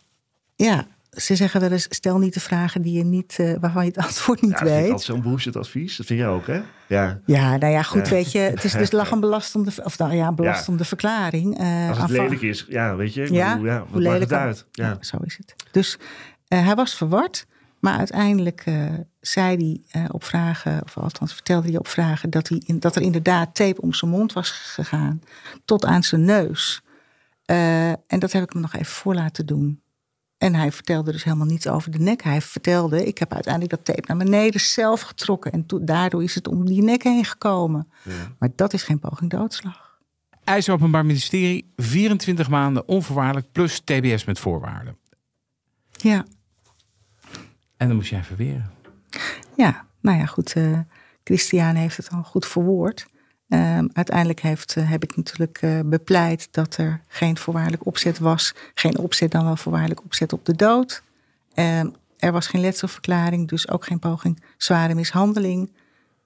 ja, 0.55 0.88
ze 1.22 1.36
zeggen 1.36 1.59
wel 1.61 1.72
eens: 1.72 1.86
stel 1.89 2.18
niet 2.20 2.34
de 2.34 2.39
vragen 2.39 2.82
die 2.82 2.97
je 2.97 3.03
niet, 3.03 3.36
eh, 3.39 3.53
waarvan 3.59 3.86
je 3.86 3.91
het 3.95 4.05
antwoord 4.07 4.41
niet 4.41 4.51
Ja, 4.51 4.57
dat 4.59 4.68
weet. 4.68 4.82
altijd 4.84 5.01
zo'n 5.01 5.22
bullshit 5.22 5.55
advies. 5.55 5.97
Dat 5.97 6.05
vind 6.05 6.20
jij 6.20 6.28
ook, 6.30 6.47
hè? 6.47 6.61
Ja. 6.88 7.20
Ja, 7.26 7.57
nou 7.57 7.72
ja, 7.74 7.84
goed, 7.84 8.07
Ja. 8.07 8.13
weet 8.13 8.32
je, 8.32 8.39
het 8.39 8.63
is 8.63 8.72
dus 8.72 8.91
lag 9.01 9.11
een 9.11 9.20
belastende, 9.20 9.72
of 9.84 9.97
nou 9.97 10.13
ja, 10.15 10.32
belastende 10.32 10.86
verklaring. 10.86 11.57
eh, 11.59 11.89
Als 11.89 11.97
het 11.97 12.09
lelijk 12.09 12.41
is, 12.41 12.65
ja, 12.70 12.95
weet 12.95 13.13
je. 13.13 13.34
Ja, 13.34 13.55
ja 13.55 13.80
hoe 13.80 13.88
wat 13.91 14.03
maakt 14.03 14.20
het 14.20 14.34
uit? 14.34 14.65
Ja. 14.72 14.88
Ja, 14.88 14.97
zo 15.01 15.18
is 15.24 15.38
het. 15.38 15.55
Dus 15.72 15.97
eh, 16.47 16.65
hij 16.65 16.76
was 16.76 16.95
verward, 16.95 17.45
maar 17.80 17.97
uiteindelijk 17.97 18.63
zei 19.20 19.82
hij 19.93 20.07
op 20.11 20.24
vragen, 20.24 20.82
of 20.84 20.97
althans 20.97 21.34
vertelde 21.34 21.68
hij 21.70 21.78
op 21.78 21.88
vragen, 21.88 22.30
dat, 22.30 22.47
hij 22.47 22.61
in, 22.65 22.80
dat 22.80 22.95
er 22.95 23.01
inderdaad 23.01 23.55
tape 23.55 23.82
om 23.82 23.93
zijn 23.93 24.11
mond 24.11 24.34
was 24.34 24.49
gegaan, 24.51 25.22
tot 25.65 25.86
aan 25.86 26.03
zijn 26.03 26.26
neus. 26.26 26.82
En 27.45 28.20
dat 28.20 28.32
heb 28.32 28.43
ik 28.43 28.51
hem 28.53 28.61
nog 28.61 28.74
even 28.74 28.86
voor 28.86 29.13
laten 29.15 29.45
doen. 29.45 29.82
En 30.38 30.56
hij 30.56 30.72
vertelde 30.72 31.12
dus 31.12 31.24
helemaal 31.24 31.46
niets 31.46 31.68
over 31.68 31.92
de 31.92 32.00
nek. 32.00 32.24
Hij 32.24 32.42
vertelde, 32.42 33.06
ik 33.06 33.18
heb 33.18 33.34
uiteindelijk 33.34 33.74
dat 33.74 33.86
tape 33.96 34.04
naar 34.14 34.18
beneden 34.26 34.60
zelf 34.62 35.02
getrokken. 35.02 35.52
En 35.52 35.66
daardoor 35.82 36.24
is 36.24 36.36
het 36.36 36.48
om 36.48 36.66
die 36.66 36.84
nek 36.84 37.04
heen 37.04 37.26
gekomen. 37.26 37.92
Maar 38.40 38.50
dat 38.56 38.74
is 38.74 38.84
geen 38.84 39.00
poging 39.00 39.30
doodslag. 39.30 40.00
IJs 40.44 40.70
Openbaar 40.70 41.06
Ministerie, 41.06 41.74
24 41.76 42.50
maanden 42.50 42.88
onvoorwaardelijk 42.88 43.52
plus 43.52 43.80
TBS 43.80 44.26
met 44.26 44.40
voorwaarden. 44.40 44.98
Ja, 45.92 46.26
En 47.78 47.88
dan 47.88 47.96
moest 47.96 48.10
jij 48.10 48.24
verweren. 48.24 48.72
ja 49.56 49.86
nou 50.02 50.18
ja, 50.18 50.26
goed. 50.26 50.54
eh 50.54 50.80
Christian 51.24 51.76
heeft 51.76 51.98
het 51.98 52.10
al 52.10 52.24
goed 52.24 52.46
verwoord. 52.46 53.08
Ehm, 53.50 53.88
uiteindelijk 53.93 54.39
heeft, 54.41 54.76
eh, 54.76 54.89
heb 54.89 55.04
ik 55.04 55.16
natuurlijk 55.16 55.58
eh, 55.62 55.80
bepleit 55.86 56.48
dat 56.52 56.78
er 56.78 57.02
geen 57.08 57.38
voorwaardelijk 57.38 57.86
opzet 57.86 58.20
was. 58.20 58.54
Geen 58.74 58.98
opzet, 58.98 59.32
dan 59.32 59.45
wel 59.45 59.56
voorwaardelijk 59.56 60.04
opzet 60.04 60.34
op 60.34 60.45
de 60.45 60.56
dood. 60.56 61.04
Ehm, 61.54 61.89
er 62.18 62.32
was 62.32 62.48
geen 62.48 62.62
letselverklaring, 62.62 63.48
dus 63.48 63.70
ook 63.70 63.86
geen 63.86 64.00
poging 64.00 64.43
zware 64.58 64.93
mishandeling. 64.93 65.72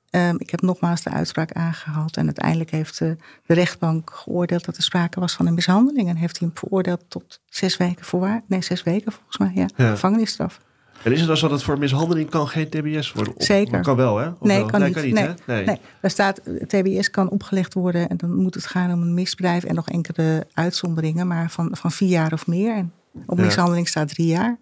Ehm, 0.10 0.36
ik 0.38 0.50
heb 0.50 0.62
nogmaals 0.62 1.04
de 1.04 1.10
uitspraak 1.10 1.52
aangehaald. 1.52 2.18
En 2.18 2.26
uiteindelijk 2.26 2.72
heeft 2.72 2.98
de 2.98 3.18
rechtbank 3.46 4.12
geoordeeld 4.14 4.66
dat 4.66 4.78
er 4.78 4.84
sprake 4.84 5.20
was 5.20 5.34
van 5.34 5.48
een 5.48 5.54
mishandeling. 5.54 6.10
En 6.10 6.16
heeft 6.16 6.40
hij 6.40 6.48
hem 6.48 6.58
veroordeeld 6.58 7.04
tot 7.08 7.40
zes 7.50 7.78
weken 7.78 8.06
voorwaar. 8.06 8.42
Nee, 8.48 8.62
zes 8.62 8.84
weken 8.84 9.12
volgens 9.12 9.38
mij, 9.38 9.52
ja. 9.56 9.66
Ja. 9.76 9.90
Gevangenisstraf. 9.90 10.60
En 11.04 11.12
is 11.12 11.18
het 11.20 11.28
dan 11.28 11.38
zo 11.38 11.48
dat 11.48 11.64
voor 11.64 11.78
mishandeling 11.78 12.30
kan 12.30 12.48
geen 12.48 12.70
TBS 12.70 13.12
worden 13.12 13.34
op? 13.34 13.42
Zeker. 13.42 13.72
Maar 13.72 13.82
kan 13.82 13.96
wel, 13.96 14.18
hè? 14.18 14.28
Of 14.28 14.40
Nee, 14.42 14.58
wel? 14.58 14.66
kan 14.68 14.84
niet. 14.84 14.94
Kan 14.94 15.04
niet 15.04 15.14
nee, 15.14 15.24
hè? 15.24 15.34
Nee. 15.46 15.66
nee. 15.66 15.80
daar 16.02 16.12
staat 16.12 16.38
eh, 16.38 16.54
TBS 16.68 17.10
kan 17.10 17.30
opgelegd 17.30 17.74
worden 17.74 18.10
en 18.10 18.18
dan 18.18 18.36
moet 18.36 18.54
het 18.56 18.66
gaan 18.66 18.92
om 18.94 19.02
een 19.02 19.14
misdrijf 19.14 19.64
en 19.64 19.76
nog 19.76 19.90
enkele 19.90 20.48
uitzonderingen, 20.54 21.28
maar 21.28 21.50
van, 21.52 21.70
van 21.72 21.92
vier 21.92 22.10
jaar 22.10 22.34
of 22.34 22.48
meer. 22.48 22.76
En 22.76 22.94
op 23.26 23.38
Ja. 23.38 23.44
mishandeling 23.44 23.88
staat 23.88 24.08
drie 24.08 24.28
jaar. 24.28 24.58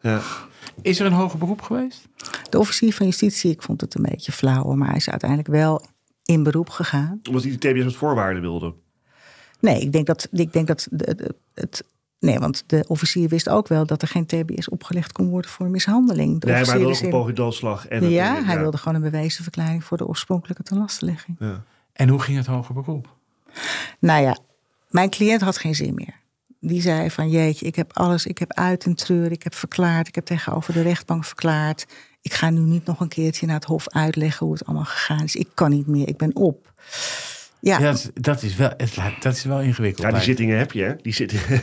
Ja. 0.00 0.20
Is 0.82 1.00
er 1.00 1.06
een 1.06 1.12
hoger 1.12 1.38
beroep 1.38 1.62
geweest? 1.62 2.08
De 2.50 2.58
officier 2.58 2.92
van 2.94 3.06
justitie, 3.06 3.50
ik 3.50 3.62
vond 3.62 3.80
het 3.80 3.94
een 3.94 4.02
beetje 4.10 4.32
flauw, 4.32 4.72
maar 4.74 4.88
hij 4.88 4.96
is 4.96 5.10
uiteindelijk 5.10 5.48
wel 5.50 5.86
in 6.24 6.42
beroep 6.42 6.68
gegaan. 6.70 7.20
Omdat 7.28 7.42
hij 7.42 7.56
de 7.58 7.58
TBS 7.72 7.84
met 7.84 7.94
voorwaarden 7.96 8.42
wilde. 8.42 8.74
Nee, 9.60 9.80
ik 9.80 9.92
denk 9.92 10.06
dat, 10.06 10.28
ik 10.32 10.52
denk 10.52 10.66
dat 10.66 10.86
de, 10.90 11.14
de- 11.14 11.34
het. 11.54 11.84
Nee, 12.20 12.38
want 12.38 12.62
de 12.66 12.84
officier 12.88 13.28
wist 13.28 13.48
ook 13.48 13.68
wel 13.68 13.86
dat 13.86 14.02
er 14.02 14.08
geen 14.08 14.26
TBS 14.26 14.68
opgelegd 14.68 15.12
kon 15.12 15.28
worden 15.28 15.50
voor 15.50 15.66
mishandeling. 15.68 16.40
De 16.40 16.46
Nee, 16.46 16.56
maar 16.56 16.64
hij 16.64 16.78
wilde 16.78 16.92
ook 16.94 16.98
een 16.98 17.04
in- 17.04 17.10
poging 17.10 17.36
doodslag. 17.36 17.86
En 17.88 18.10
ja, 18.10 18.44
hij 18.44 18.58
wilde 18.58 18.76
gewoon 18.76 18.94
een 18.94 19.10
bewezen 19.10 19.42
verklaring 19.42 19.84
voor 19.84 19.96
de 19.96 20.06
oorspronkelijke 20.06 20.62
tenlastelegging. 20.62 21.36
Ja. 21.40 21.62
En 21.92 22.08
hoe 22.08 22.20
ging 22.20 22.36
het 22.36 22.46
hoger 22.46 22.74
beroep? 22.74 23.16
Nou 23.98 24.22
ja, 24.22 24.38
mijn 24.88 25.10
cliënt 25.10 25.40
had 25.40 25.58
geen 25.58 25.74
zin 25.74 25.94
meer. 25.94 26.18
Die 26.60 26.80
zei 26.80 27.10
van 27.10 27.30
jeetje, 27.30 27.66
ik 27.66 27.76
heb 27.76 27.96
alles, 27.96 28.26
ik 28.26 28.38
heb 28.38 28.52
uit 28.52 28.84
en 28.84 28.94
treur, 28.94 29.32
ik 29.32 29.42
heb 29.42 29.54
verklaard, 29.54 30.08
ik 30.08 30.14
heb 30.14 30.24
tegenover 30.24 30.72
de 30.72 30.82
rechtbank 30.82 31.24
verklaard. 31.24 31.86
Ik 32.22 32.32
ga 32.32 32.50
nu 32.50 32.60
niet 32.60 32.84
nog 32.86 33.00
een 33.00 33.08
keertje 33.08 33.46
naar 33.46 33.54
het 33.54 33.64
hof 33.64 33.88
uitleggen 33.88 34.46
hoe 34.46 34.54
het 34.54 34.66
allemaal 34.66 34.84
gegaan 34.84 35.22
is. 35.24 35.36
Ik 35.36 35.48
kan 35.54 35.70
niet 35.70 35.86
meer, 35.86 36.08
ik 36.08 36.16
ben 36.16 36.36
op. 36.36 36.72
Ja, 37.60 37.78
Ja, 37.78 37.84
dat, 37.84 37.94
is- 37.94 38.08
dat, 38.14 38.42
is 38.42 38.56
wel, 38.56 38.70
dat 39.20 39.34
is 39.34 39.44
wel 39.44 39.60
ingewikkeld. 39.60 40.06
Ja, 40.06 40.12
die 40.12 40.22
zittingen 40.22 40.58
heb 40.58 40.72
je, 40.72 40.82
hè? 40.82 40.92
Die 41.02 41.12
zittingen. 41.14 41.62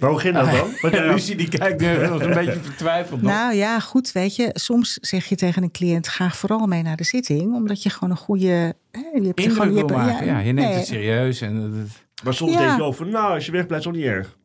maar 0.00 0.10
hoe 0.10 0.18
ging 0.18 0.34
dat 0.34 0.44
dan? 0.50 0.54
Want, 0.80 0.94
Ja, 0.94 1.04
ja, 1.04 1.12
Lucie 1.12 1.36
die 1.36 1.48
kijkt 1.48 1.80
nu 1.80 1.86
een 1.96 2.18
beetje 2.34 2.58
vertwijfeld. 2.62 3.22
nog. 3.22 3.32
nou 3.32 3.54
ja, 3.54 3.80
goed, 3.80 4.12
weet 4.12 4.36
je. 4.36 4.50
Soms 4.52 4.92
zeg 5.00 5.24
je 5.26 5.36
tegen 5.36 5.62
een 5.62 5.70
cliënt, 5.70 6.08
ga 6.08 6.30
vooral 6.30 6.66
mee 6.66 6.82
naar 6.82 6.96
de 6.96 7.04
zitting. 7.04 7.54
Omdat 7.54 7.82
je 7.82 7.90
gewoon 7.90 8.10
een 8.10 8.16
goede... 8.16 8.74
Hè, 8.90 9.00
je 9.14 9.26
hebt 9.26 9.40
Indruk 9.40 9.52
gewoon, 9.52 9.68
je 9.68 9.74
wil 9.74 9.96
hebt- 9.96 10.10
maken. 10.10 10.26
Ja, 10.26 10.38
je 10.38 10.52
neemt 10.52 10.68
nee, 10.68 10.76
het 10.76 10.86
serieus. 10.86 11.40
En, 11.40 11.54
het- 11.56 12.02
maar 12.24 12.34
soms 12.34 12.52
Ja. 12.52 12.58
denk 12.58 12.76
je 12.76 12.82
over, 12.82 13.06
nou, 13.06 13.34
als 13.34 13.46
je 13.46 13.52
wegblijft, 13.52 13.86
is 13.86 13.92
dat 13.92 14.00
niet 14.00 14.10
erg. 14.10 14.36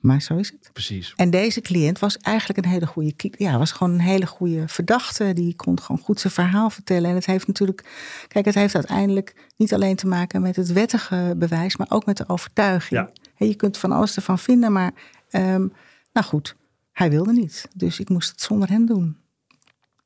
Maar 0.00 0.22
zo 0.22 0.36
is 0.36 0.50
het. 0.50 0.70
Precies. 0.72 1.12
En 1.16 1.30
deze 1.30 1.60
cliënt 1.60 1.98
was 1.98 2.18
eigenlijk 2.18 2.58
een 2.58 2.72
hele 2.72 2.86
goede, 2.86 3.14
ja, 3.36 3.58
was 3.58 3.72
gewoon 3.72 3.92
een 3.92 4.00
hele 4.00 4.26
goede 4.26 4.68
verdachte. 4.68 5.32
Die 5.32 5.54
kon 5.54 5.80
gewoon 5.80 6.00
goed 6.00 6.20
zijn 6.20 6.32
verhaal 6.32 6.70
vertellen. 6.70 7.10
En 7.10 7.14
het 7.14 7.26
heeft 7.26 7.46
natuurlijk, 7.46 7.84
kijk, 8.28 8.44
het 8.44 8.54
heeft 8.54 8.74
uiteindelijk 8.74 9.34
niet 9.56 9.74
alleen 9.74 9.96
te 9.96 10.06
maken 10.06 10.42
met 10.42 10.56
het 10.56 10.72
wettige 10.72 11.34
bewijs, 11.36 11.76
maar 11.76 11.90
ook 11.90 12.06
met 12.06 12.16
de 12.16 12.28
overtuiging. 12.28 13.00
Ja. 13.00 13.10
Hè, 13.34 13.44
je 13.46 13.54
kunt 13.54 13.78
van 13.78 13.92
alles 13.92 14.16
ervan 14.16 14.38
vinden, 14.38 14.72
maar 14.72 14.92
ehm, 15.28 15.66
nou 16.12 16.26
goed, 16.26 16.56
hij 16.92 17.10
wilde 17.10 17.32
niet. 17.32 17.68
Dus 17.74 18.00
ik 18.00 18.08
moest 18.08 18.30
het 18.30 18.40
zonder 18.40 18.68
hem 18.68 18.86
doen. 18.86 19.16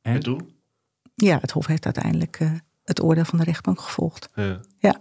En? 0.03 0.15
En 0.15 0.21
toen? 0.21 0.55
Ja, 1.15 1.39
het 1.41 1.51
Hof 1.51 1.67
heeft 1.67 1.85
uiteindelijk 1.85 2.37
eh, 2.41 2.51
het 2.85 3.03
oordeel 3.03 3.25
van 3.25 3.39
de 3.39 3.45
rechtbank 3.45 3.81
gevolgd. 3.81 4.29
Ja. 4.35 4.61
Ja, 4.79 4.99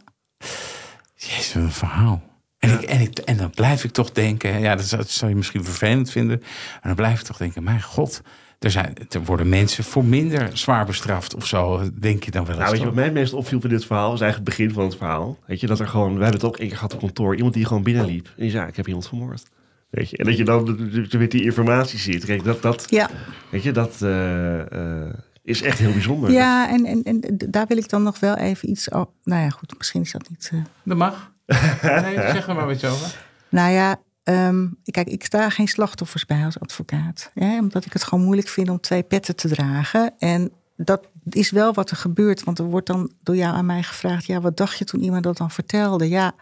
Jezus, 1.16 1.54
wat 1.54 1.64
een 1.64 1.72
verhaal. 1.72 2.31
En, 2.62 2.72
ik, 2.72 2.82
en, 2.82 3.02
ik, 3.02 3.18
en 3.18 3.38
dan 3.38 3.50
blijf 3.50 3.84
ik 3.84 3.92
toch 3.92 4.12
denken, 4.12 4.60
ja, 4.60 4.76
dat 4.76 4.86
zou, 4.86 5.02
dat 5.02 5.12
zou 5.12 5.32
je 5.32 5.38
misschien 5.38 5.64
vervelend 5.64 6.12
vinden. 6.12 6.40
Maar 6.40 6.80
dan 6.82 6.96
blijf 6.96 7.20
ik 7.20 7.26
toch 7.26 7.38
denken, 7.38 7.64
mijn 7.64 7.82
god, 7.82 8.22
er, 8.60 8.72
zijn, 8.72 8.94
er 9.10 9.24
worden 9.24 9.50
mensen 9.50 9.84
voor 9.84 10.06
minder 10.06 10.50
zwaar 10.54 10.86
bestraft 10.86 11.36
of 11.36 11.46
zo. 11.46 11.90
Denk 12.00 12.24
je 12.24 12.32
dan 12.32 12.46
wel 12.46 12.52
eens 12.52 12.60
Nou, 12.60 12.72
weet 12.72 12.80
je 12.80 12.86
wat 12.86 12.96
mij 12.96 13.04
het 13.04 13.14
meest 13.14 13.34
opviel 13.34 13.62
van 13.62 13.70
dit 13.70 13.86
verhaal? 13.86 14.10
was 14.10 14.22
eigenlijk 14.22 14.50
het 14.50 14.58
begin 14.58 14.76
van 14.76 14.86
het 14.86 14.98
verhaal. 14.98 15.38
Weet 15.46 15.60
je, 15.60 15.68
dat 15.68 15.80
er 15.80 15.88
gewoon, 15.88 16.18
we 16.18 16.24
hebben 16.24 16.40
het 16.40 16.44
ook 16.44 16.58
één 16.58 16.68
keer 16.68 16.78
gehad 16.78 16.94
op 16.94 17.00
kantoor. 17.00 17.36
Iemand 17.36 17.54
die 17.54 17.66
gewoon 17.66 17.84
binnenliep. 17.84 18.26
En 18.26 18.42
die 18.42 18.52
zei, 18.52 18.68
ik 18.68 18.76
heb 18.76 18.88
iemand 18.88 19.08
vermoord. 19.08 19.44
Weet 19.90 20.10
je, 20.10 20.18
en 20.18 20.26
dat 20.26 20.38
je 20.38 20.44
dan 20.44 20.90
met 21.18 21.32
die 21.32 21.44
informatie 21.44 22.00
ziet. 22.00 22.26
Kijk, 22.26 22.44
dat, 22.44 22.62
dat, 22.62 22.86
ja. 22.90 23.10
weet 23.50 23.64
je, 23.64 23.72
dat 23.72 24.02
eh, 24.02 25.04
eh, 25.06 25.14
is 25.44 25.62
echt 25.62 25.80
heel 25.80 25.92
bijzonder. 25.92 26.32
ja 26.32 26.70
en, 26.70 26.86
en, 26.86 27.04
en 27.04 27.38
daar 27.50 27.68
wil 27.68 27.78
ik 27.78 27.90
dan 27.90 28.04
nog 28.04 28.20
wel 28.20 28.36
even 28.36 28.70
iets... 28.70 28.90
Oh, 28.90 29.06
nou 29.24 29.42
ja, 29.42 29.50
goed, 29.50 29.74
misschien 29.78 30.02
is 30.02 30.12
dat 30.12 30.30
niet... 30.30 30.50
eh, 30.54 30.60
Dat 30.84 30.98
mag. 30.98 31.32
Nee, 32.04 32.16
zeg 32.16 32.48
er 32.48 32.56
maar 32.56 32.68
wat 32.68 32.86
over. 32.86 33.18
Nou 33.50 33.72
ja, 33.72 34.00
ehm, 34.24 34.68
kijk, 34.84 35.08
ik 35.08 35.26
sta 35.26 35.50
geen 35.50 35.68
slachtoffers 35.68 36.26
bij 36.26 36.46
als 36.46 36.60
advocaat. 36.60 37.32
Hè, 37.34 37.60
omdat 37.60 37.86
ik 37.86 37.94
het 37.94 38.04
gewoon 38.04 38.24
moeilijk 38.24 38.48
vind 38.48 38.70
om 38.70 38.80
twee 38.80 39.04
petten 39.04 39.36
te 39.36 39.48
dragen. 39.48 40.14
En 40.20 40.52
dat 40.76 41.08
is 41.30 41.52
wel 41.52 41.74
wat 41.74 41.90
er 41.90 41.98
gebeurt. 41.98 42.44
Want 42.44 42.60
er 42.60 42.66
wordt 42.66 42.88
dan 42.88 43.12
door 43.24 43.36
jou 43.36 43.56
aan 43.56 43.66
mij 43.66 43.84
gevraagd: 43.84 44.26
ja, 44.26 44.42
wat 44.42 44.58
dacht 44.58 44.78
je 44.78 44.86
toen 44.86 45.02
iemand 45.02 45.24
dat 45.24 45.38
dan 45.38 45.52
vertelde? 45.52 46.10
Ja, 46.10 46.34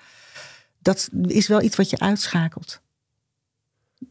dat 0.80 1.10
is 1.28 1.47
wel 1.47 1.62
iets 1.62 1.76
wat 1.76 1.89
je 1.89 1.99
uitschakelt. 1.99 2.82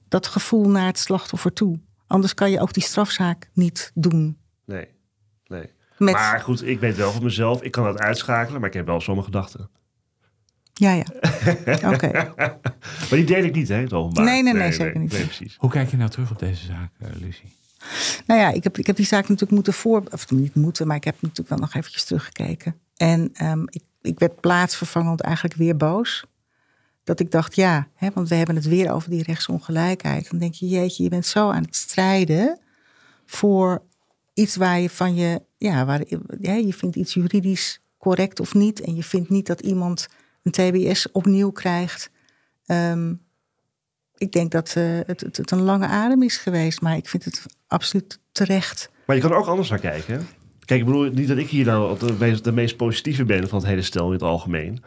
Dat 0.08 0.26
gevoel 0.26 0.68
naar 0.68 0.86
het 0.86 0.98
slachtoffer 0.98 1.52
toe. 1.52 1.78
Anders 2.06 2.34
kan 2.34 2.50
je 2.50 2.60
ook 2.60 2.72
die 2.72 2.82
strafzaak 2.82 3.50
niet 3.52 3.90
doen. 3.94 4.38
Nee, 4.64 4.88
nee. 5.46 5.70
Met, 5.98 6.14
Maar 6.14 6.40
goed, 6.40 6.66
ik 6.66 6.80
weet 6.80 6.96
wel 6.96 7.12
van 7.12 7.22
mezelf. 7.22 7.62
Ik 7.62 7.72
kan 7.72 7.84
dat 7.84 7.98
uitschakelen, 7.98 8.60
maar 8.60 8.68
ik 8.68 8.74
heb 8.74 8.86
wel 8.86 9.00
zo'n 9.00 9.24
gedachten. 9.24 9.70
Ja, 10.78 10.92
ja. 10.92 11.04
Oké. 11.92 12.32
Maar 12.36 13.08
die 13.10 13.24
deel 13.24 13.44
ik 13.44 13.54
niet, 13.54 13.68
hè, 13.68 13.74
het 13.74 13.92
openbaar. 13.92 14.24
Nee, 14.24 14.42
nee, 14.42 14.52
nee, 14.52 14.72
zeker 14.72 15.00
niet. 15.00 15.12
Nee, 15.12 15.24
precies. 15.24 15.56
Hoe 15.58 15.70
kijk 15.70 15.90
je 15.90 15.96
nou 15.96 16.10
terug 16.10 16.30
op 16.30 16.38
deze 16.38 16.64
zaak, 16.64 16.90
eh, 16.98 17.08
Lucie? 17.20 17.52
Nou 18.26 18.40
ja, 18.40 18.50
ik 18.50 18.64
heb, 18.64 18.78
ik 18.78 18.86
heb 18.86 18.96
die 18.96 19.06
zaak 19.06 19.22
natuurlijk 19.22 19.50
moeten 19.50 19.72
voor... 19.72 20.02
Of 20.10 20.30
niet 20.30 20.54
moeten, 20.54 20.86
maar 20.86 20.96
ik 20.96 21.04
heb 21.04 21.14
natuurlijk 21.20 21.48
wel 21.48 21.58
nog 21.58 21.74
eventjes 21.74 22.04
teruggekeken. 22.04 22.74
En 22.96 23.30
ehm, 23.32 23.62
ik, 23.62 23.82
ik 24.02 24.18
werd 24.18 24.40
plaatsvervangend 24.40 25.20
eigenlijk 25.20 25.54
weer 25.54 25.76
boos. 25.76 26.24
Dat 27.04 27.20
ik 27.20 27.30
dacht, 27.30 27.56
ja, 27.56 27.88
hè, 27.94 28.08
want 28.14 28.28
we 28.28 28.34
hebben 28.34 28.54
het 28.54 28.64
weer 28.64 28.92
over 28.92 29.10
die 29.10 29.22
rechtsongelijkheid. 29.22 30.30
Dan 30.30 30.38
denk 30.38 30.54
je, 30.54 30.68
jeetje, 30.68 31.02
je 31.02 31.08
bent 31.08 31.26
zo 31.26 31.50
aan 31.50 31.62
het 31.62 31.76
strijden... 31.76 32.58
voor 33.26 33.82
iets 34.34 34.56
waar 34.56 34.80
je 34.80 34.90
van 34.90 35.14
je... 35.14 35.42
Ja, 35.58 35.84
waar, 35.84 36.02
ja, 36.40 36.52
je 36.52 36.72
vindt 36.72 36.96
iets 36.96 37.14
juridisch 37.14 37.80
correct 37.98 38.40
of 38.40 38.54
niet... 38.54 38.80
en 38.80 38.94
je 38.94 39.02
vindt 39.02 39.28
niet 39.28 39.46
dat 39.46 39.60
iemand 39.60 40.08
een 40.42 40.52
TBS 40.52 41.12
opnieuw 41.12 41.50
krijgt... 41.50 42.10
Ehm, 42.66 43.14
ik 44.18 44.32
denk 44.32 44.50
dat 44.50 44.74
eh, 44.76 44.84
het, 45.06 45.20
het, 45.20 45.36
het 45.36 45.50
een 45.50 45.62
lange 45.62 45.86
adem 45.86 46.22
is 46.22 46.36
geweest, 46.36 46.80
maar 46.80 46.96
ik 46.96 47.08
vind 47.08 47.24
het 47.24 47.46
absoluut 47.66 48.20
terecht. 48.32 48.90
Maar 49.06 49.16
je 49.16 49.22
kan 49.22 49.30
er 49.30 49.36
ook 49.36 49.46
anders 49.46 49.68
naar 49.68 49.78
kijken. 49.78 50.26
Kijk, 50.64 50.80
ik 50.80 50.86
bedoel 50.86 51.10
niet 51.10 51.28
dat 51.28 51.36
ik 51.36 51.48
hier 51.48 51.64
nou 51.64 51.98
de 51.98 52.14
meest, 52.18 52.44
de 52.44 52.52
meest 52.52 52.76
positieve 52.76 53.24
ben 53.24 53.48
van 53.48 53.58
het 53.58 53.68
hele 53.68 53.82
stel 53.82 54.06
in 54.06 54.12
het 54.12 54.22
algemeen. 54.22 54.82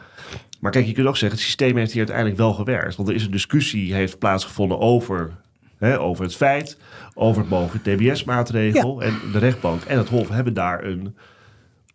Maar 0.60 0.70
kijk, 0.70 0.86
je 0.86 0.92
kunt 0.92 1.06
ook 1.06 1.16
zeggen, 1.16 1.38
het 1.38 1.46
systeem 1.46 1.76
heeft 1.76 1.90
hier 1.90 1.98
uiteindelijk 1.98 2.36
wel 2.36 2.52
gewerkt. 2.54 2.96
Want 2.96 3.08
er 3.08 3.14
is 3.14 3.24
een 3.24 3.30
discussie 3.30 3.94
heeft 3.94 4.18
plaatsgevonden 4.18 4.78
over, 4.78 5.36
hè, 5.78 6.00
over 6.00 6.24
het 6.24 6.36
feit, 6.36 6.78
over 7.14 7.40
het 7.40 7.50
mogelijke 7.50 7.96
TBS-maatregel. 7.96 9.02
En 9.02 9.18
de 9.32 9.38
rechtbank 9.38 9.82
en 9.82 9.98
het 9.98 10.08
Hof 10.08 10.28
hebben 10.28 10.54
daar 10.54 10.84
een 10.84 11.16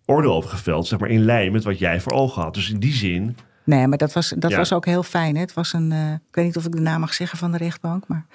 oordeel 0.07 0.33
over 0.33 0.49
geveld, 0.49 0.87
zeg 0.87 0.99
maar 0.99 1.09
in 1.09 1.23
lijn 1.25 1.51
met 1.51 1.63
wat 1.63 1.79
jij 1.79 2.01
voor 2.01 2.11
ogen 2.11 2.41
had. 2.41 2.53
Dus 2.53 2.69
in 2.69 2.79
die 2.79 2.93
zin, 2.93 3.37
Nee, 3.63 3.87
maar 3.87 3.97
dat 3.97 4.13
was, 4.13 4.33
dat 4.37 4.51
Ja. 4.51 4.57
was 4.57 4.73
ook 4.73 4.85
heel 4.85 5.03
fijn. 5.03 5.35
Hè? 5.35 5.41
Het 5.41 5.53
was 5.53 5.73
een, 5.73 5.91
eh, 5.91 6.11
ik 6.13 6.35
weet 6.35 6.45
niet 6.45 6.57
of 6.57 6.65
ik 6.65 6.71
de 6.71 6.81
naam 6.81 6.99
mag 6.99 7.13
zeggen 7.13 7.37
van 7.37 7.51
de 7.51 7.57
rechtbank, 7.57 8.07
maar 8.07 8.25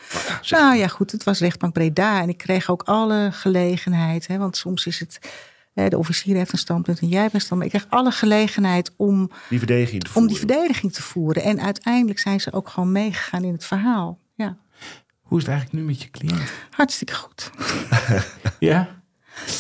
zeg- 0.40 0.60
nou 0.60 0.76
ja, 0.76 0.88
goed, 0.88 1.12
het 1.12 1.24
was 1.24 1.38
rechtbank 1.40 1.72
Breda 1.72 2.20
en 2.20 2.28
ik 2.28 2.36
kreeg 2.38 2.70
ook 2.70 2.82
alle 2.82 3.28
gelegenheid, 3.32 4.26
hè, 4.26 4.38
want 4.38 4.56
soms 4.56 4.86
is 4.86 4.98
het, 5.00 5.18
hè, 5.74 5.88
de 5.88 5.98
officier 5.98 6.36
heeft 6.36 6.52
een 6.52 6.58
standpunt 6.58 7.00
en 7.00 7.08
jij 7.08 7.20
hebt 7.22 7.34
een 7.34 7.40
standpunt. 7.40 7.72
Ik 7.74 7.80
kreeg 7.80 7.98
alle 7.98 8.10
gelegenheid 8.10 8.92
om, 8.96 9.30
die 9.48 9.58
verdediging 9.58 10.00
te 10.02 10.06
om 10.06 10.12
voeren. 10.12 10.30
die 10.30 10.38
verdediging 10.38 10.92
te 10.92 11.02
voeren. 11.02 11.42
En 11.42 11.60
uiteindelijk 11.60 12.18
zijn 12.18 12.40
ze 12.40 12.52
ook 12.52 12.68
gewoon 12.68 12.92
meegegaan 12.92 13.44
in 13.44 13.52
het 13.52 13.64
verhaal. 13.64 14.18
Ja, 14.34 14.56
Hoe 15.22 15.38
is 15.38 15.44
het 15.46 15.52
eigenlijk 15.52 15.82
nu 15.84 15.88
met 15.90 16.02
je 16.02 16.10
cliënt? 16.10 16.52
hartstikke 16.70 17.14
goed. 17.14 17.50
Ja? 18.58 18.88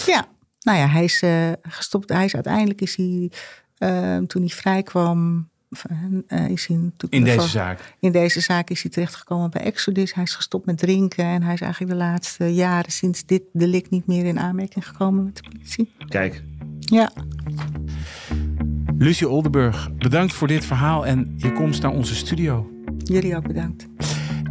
Ja, 0.06 0.26
nou 0.62 0.78
ja, 0.78 0.86
hij 0.86 1.04
is 1.04 1.22
eh, 1.22 1.52
gestopt. 1.62 2.08
Hij 2.08 2.24
is 2.24 2.34
uiteindelijk 2.34 2.80
is 2.80 2.96
hij, 2.96 3.30
eh, 3.78 4.18
toen 4.18 4.42
hij 4.42 4.50
vrij 4.50 4.82
kwam, 4.82 5.48
eh, 6.26 6.48
is 6.48 6.66
hij 6.66 6.76
natuurlijk 6.76 7.12
In 7.12 7.24
deze 7.24 7.48
zaak? 7.48 7.94
In 8.00 8.12
deze 8.12 8.40
zaak 8.40 8.70
is 8.70 8.82
hij 8.82 8.90
terechtgekomen 8.90 9.50
bij 9.50 9.62
Exodus. 9.62 10.14
Hij 10.14 10.24
is 10.24 10.34
gestopt 10.34 10.66
met 10.66 10.78
drinken 10.78 11.24
en 11.24 11.42
hij 11.42 11.54
is 11.54 11.60
eigenlijk 11.60 11.92
de 11.92 11.98
laatste 11.98 12.54
jaren 12.54 12.92
sinds 12.92 13.26
dit 13.26 13.42
delict 13.52 13.90
niet 13.90 14.06
meer 14.06 14.24
in 14.24 14.38
aanmerking 14.38 14.86
gekomen 14.86 15.24
met 15.24 15.36
de 15.36 15.42
politie. 15.50 15.92
Kijk, 16.08 16.42
Ja, 16.78 17.12
Lucie 18.98 19.28
Oldenburg, 19.28 19.96
bedankt 19.96 20.32
voor 20.32 20.48
dit 20.48 20.64
verhaal 20.64 21.06
en 21.06 21.34
je 21.36 21.52
komst 21.52 21.82
naar 21.82 21.92
onze 21.92 22.14
studio. 22.14 22.70
jullie 23.04 23.36
ook 23.36 23.46
bedankt. 23.46 23.86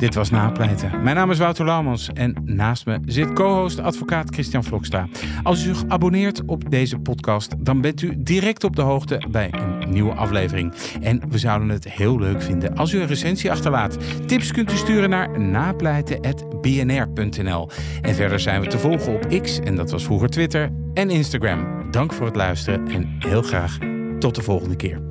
Dit 0.02 0.16
was 0.16 0.30
Napleiten. 0.30 1.04
Mijn 1.04 1.16
naam 1.16 1.32
is 1.32 1.38
Wouter 1.38 1.66
Laumans 1.66 2.10
en 2.14 2.36
naast 2.46 2.86
me 2.86 3.00
zit 3.06 3.34
co-host 3.34 3.80
advocaat 3.80 4.34
Christian 4.34 4.64
Vlokstra. 4.64 5.08
Als 5.44 5.66
u 5.66 5.74
zich 5.74 5.84
abonneert 5.88 6.46
op 6.46 6.70
deze 6.70 7.00
podcast, 7.00 7.66
dan 7.66 7.82
bent 7.82 8.02
u 8.02 8.14
direct 8.18 8.64
op 8.64 8.76
de 8.76 8.82
hoogte 8.82 9.22
bij 9.32 9.50
een 9.52 9.90
nieuwe 9.90 10.14
aflevering. 10.14 10.74
En 11.02 11.22
we 11.30 11.38
zouden 11.38 11.70
het 11.70 11.92
heel 11.92 12.20
leuk 12.20 12.42
vinden 12.42 12.78
als 12.78 12.94
u 12.94 13.02
een 13.02 13.08
recensie 13.08 13.52
achterlaat. 13.52 13.98
Tips 14.28 14.52
kunt 14.52 14.72
u 14.72 14.76
sturen 14.76 15.10
naar 15.10 15.40
napleiten.bnr.nl. 15.40 17.70
En 18.02 18.16
verder 18.16 18.40
zijn 18.40 18.62
we 18.62 18.68
te 18.68 18.80
volgen 18.80 19.14
op 19.14 19.42
X, 19.42 19.60
en 19.60 19.76
dat 19.76 19.92
was 19.92 20.04
vroeger 20.04 20.30
Twitter, 20.30 20.70
en 20.94 21.10
Instagram. 21.10 21.92
Dank 21.92 22.14
voor 22.14 22.26
het 22.26 22.36
luisteren 22.36 22.88
en 22.88 23.16
heel 23.20 23.42
graag 23.42 23.78
tot 24.20 24.36
de 24.36 24.42
volgende 24.42 24.76
keer. 24.76 25.11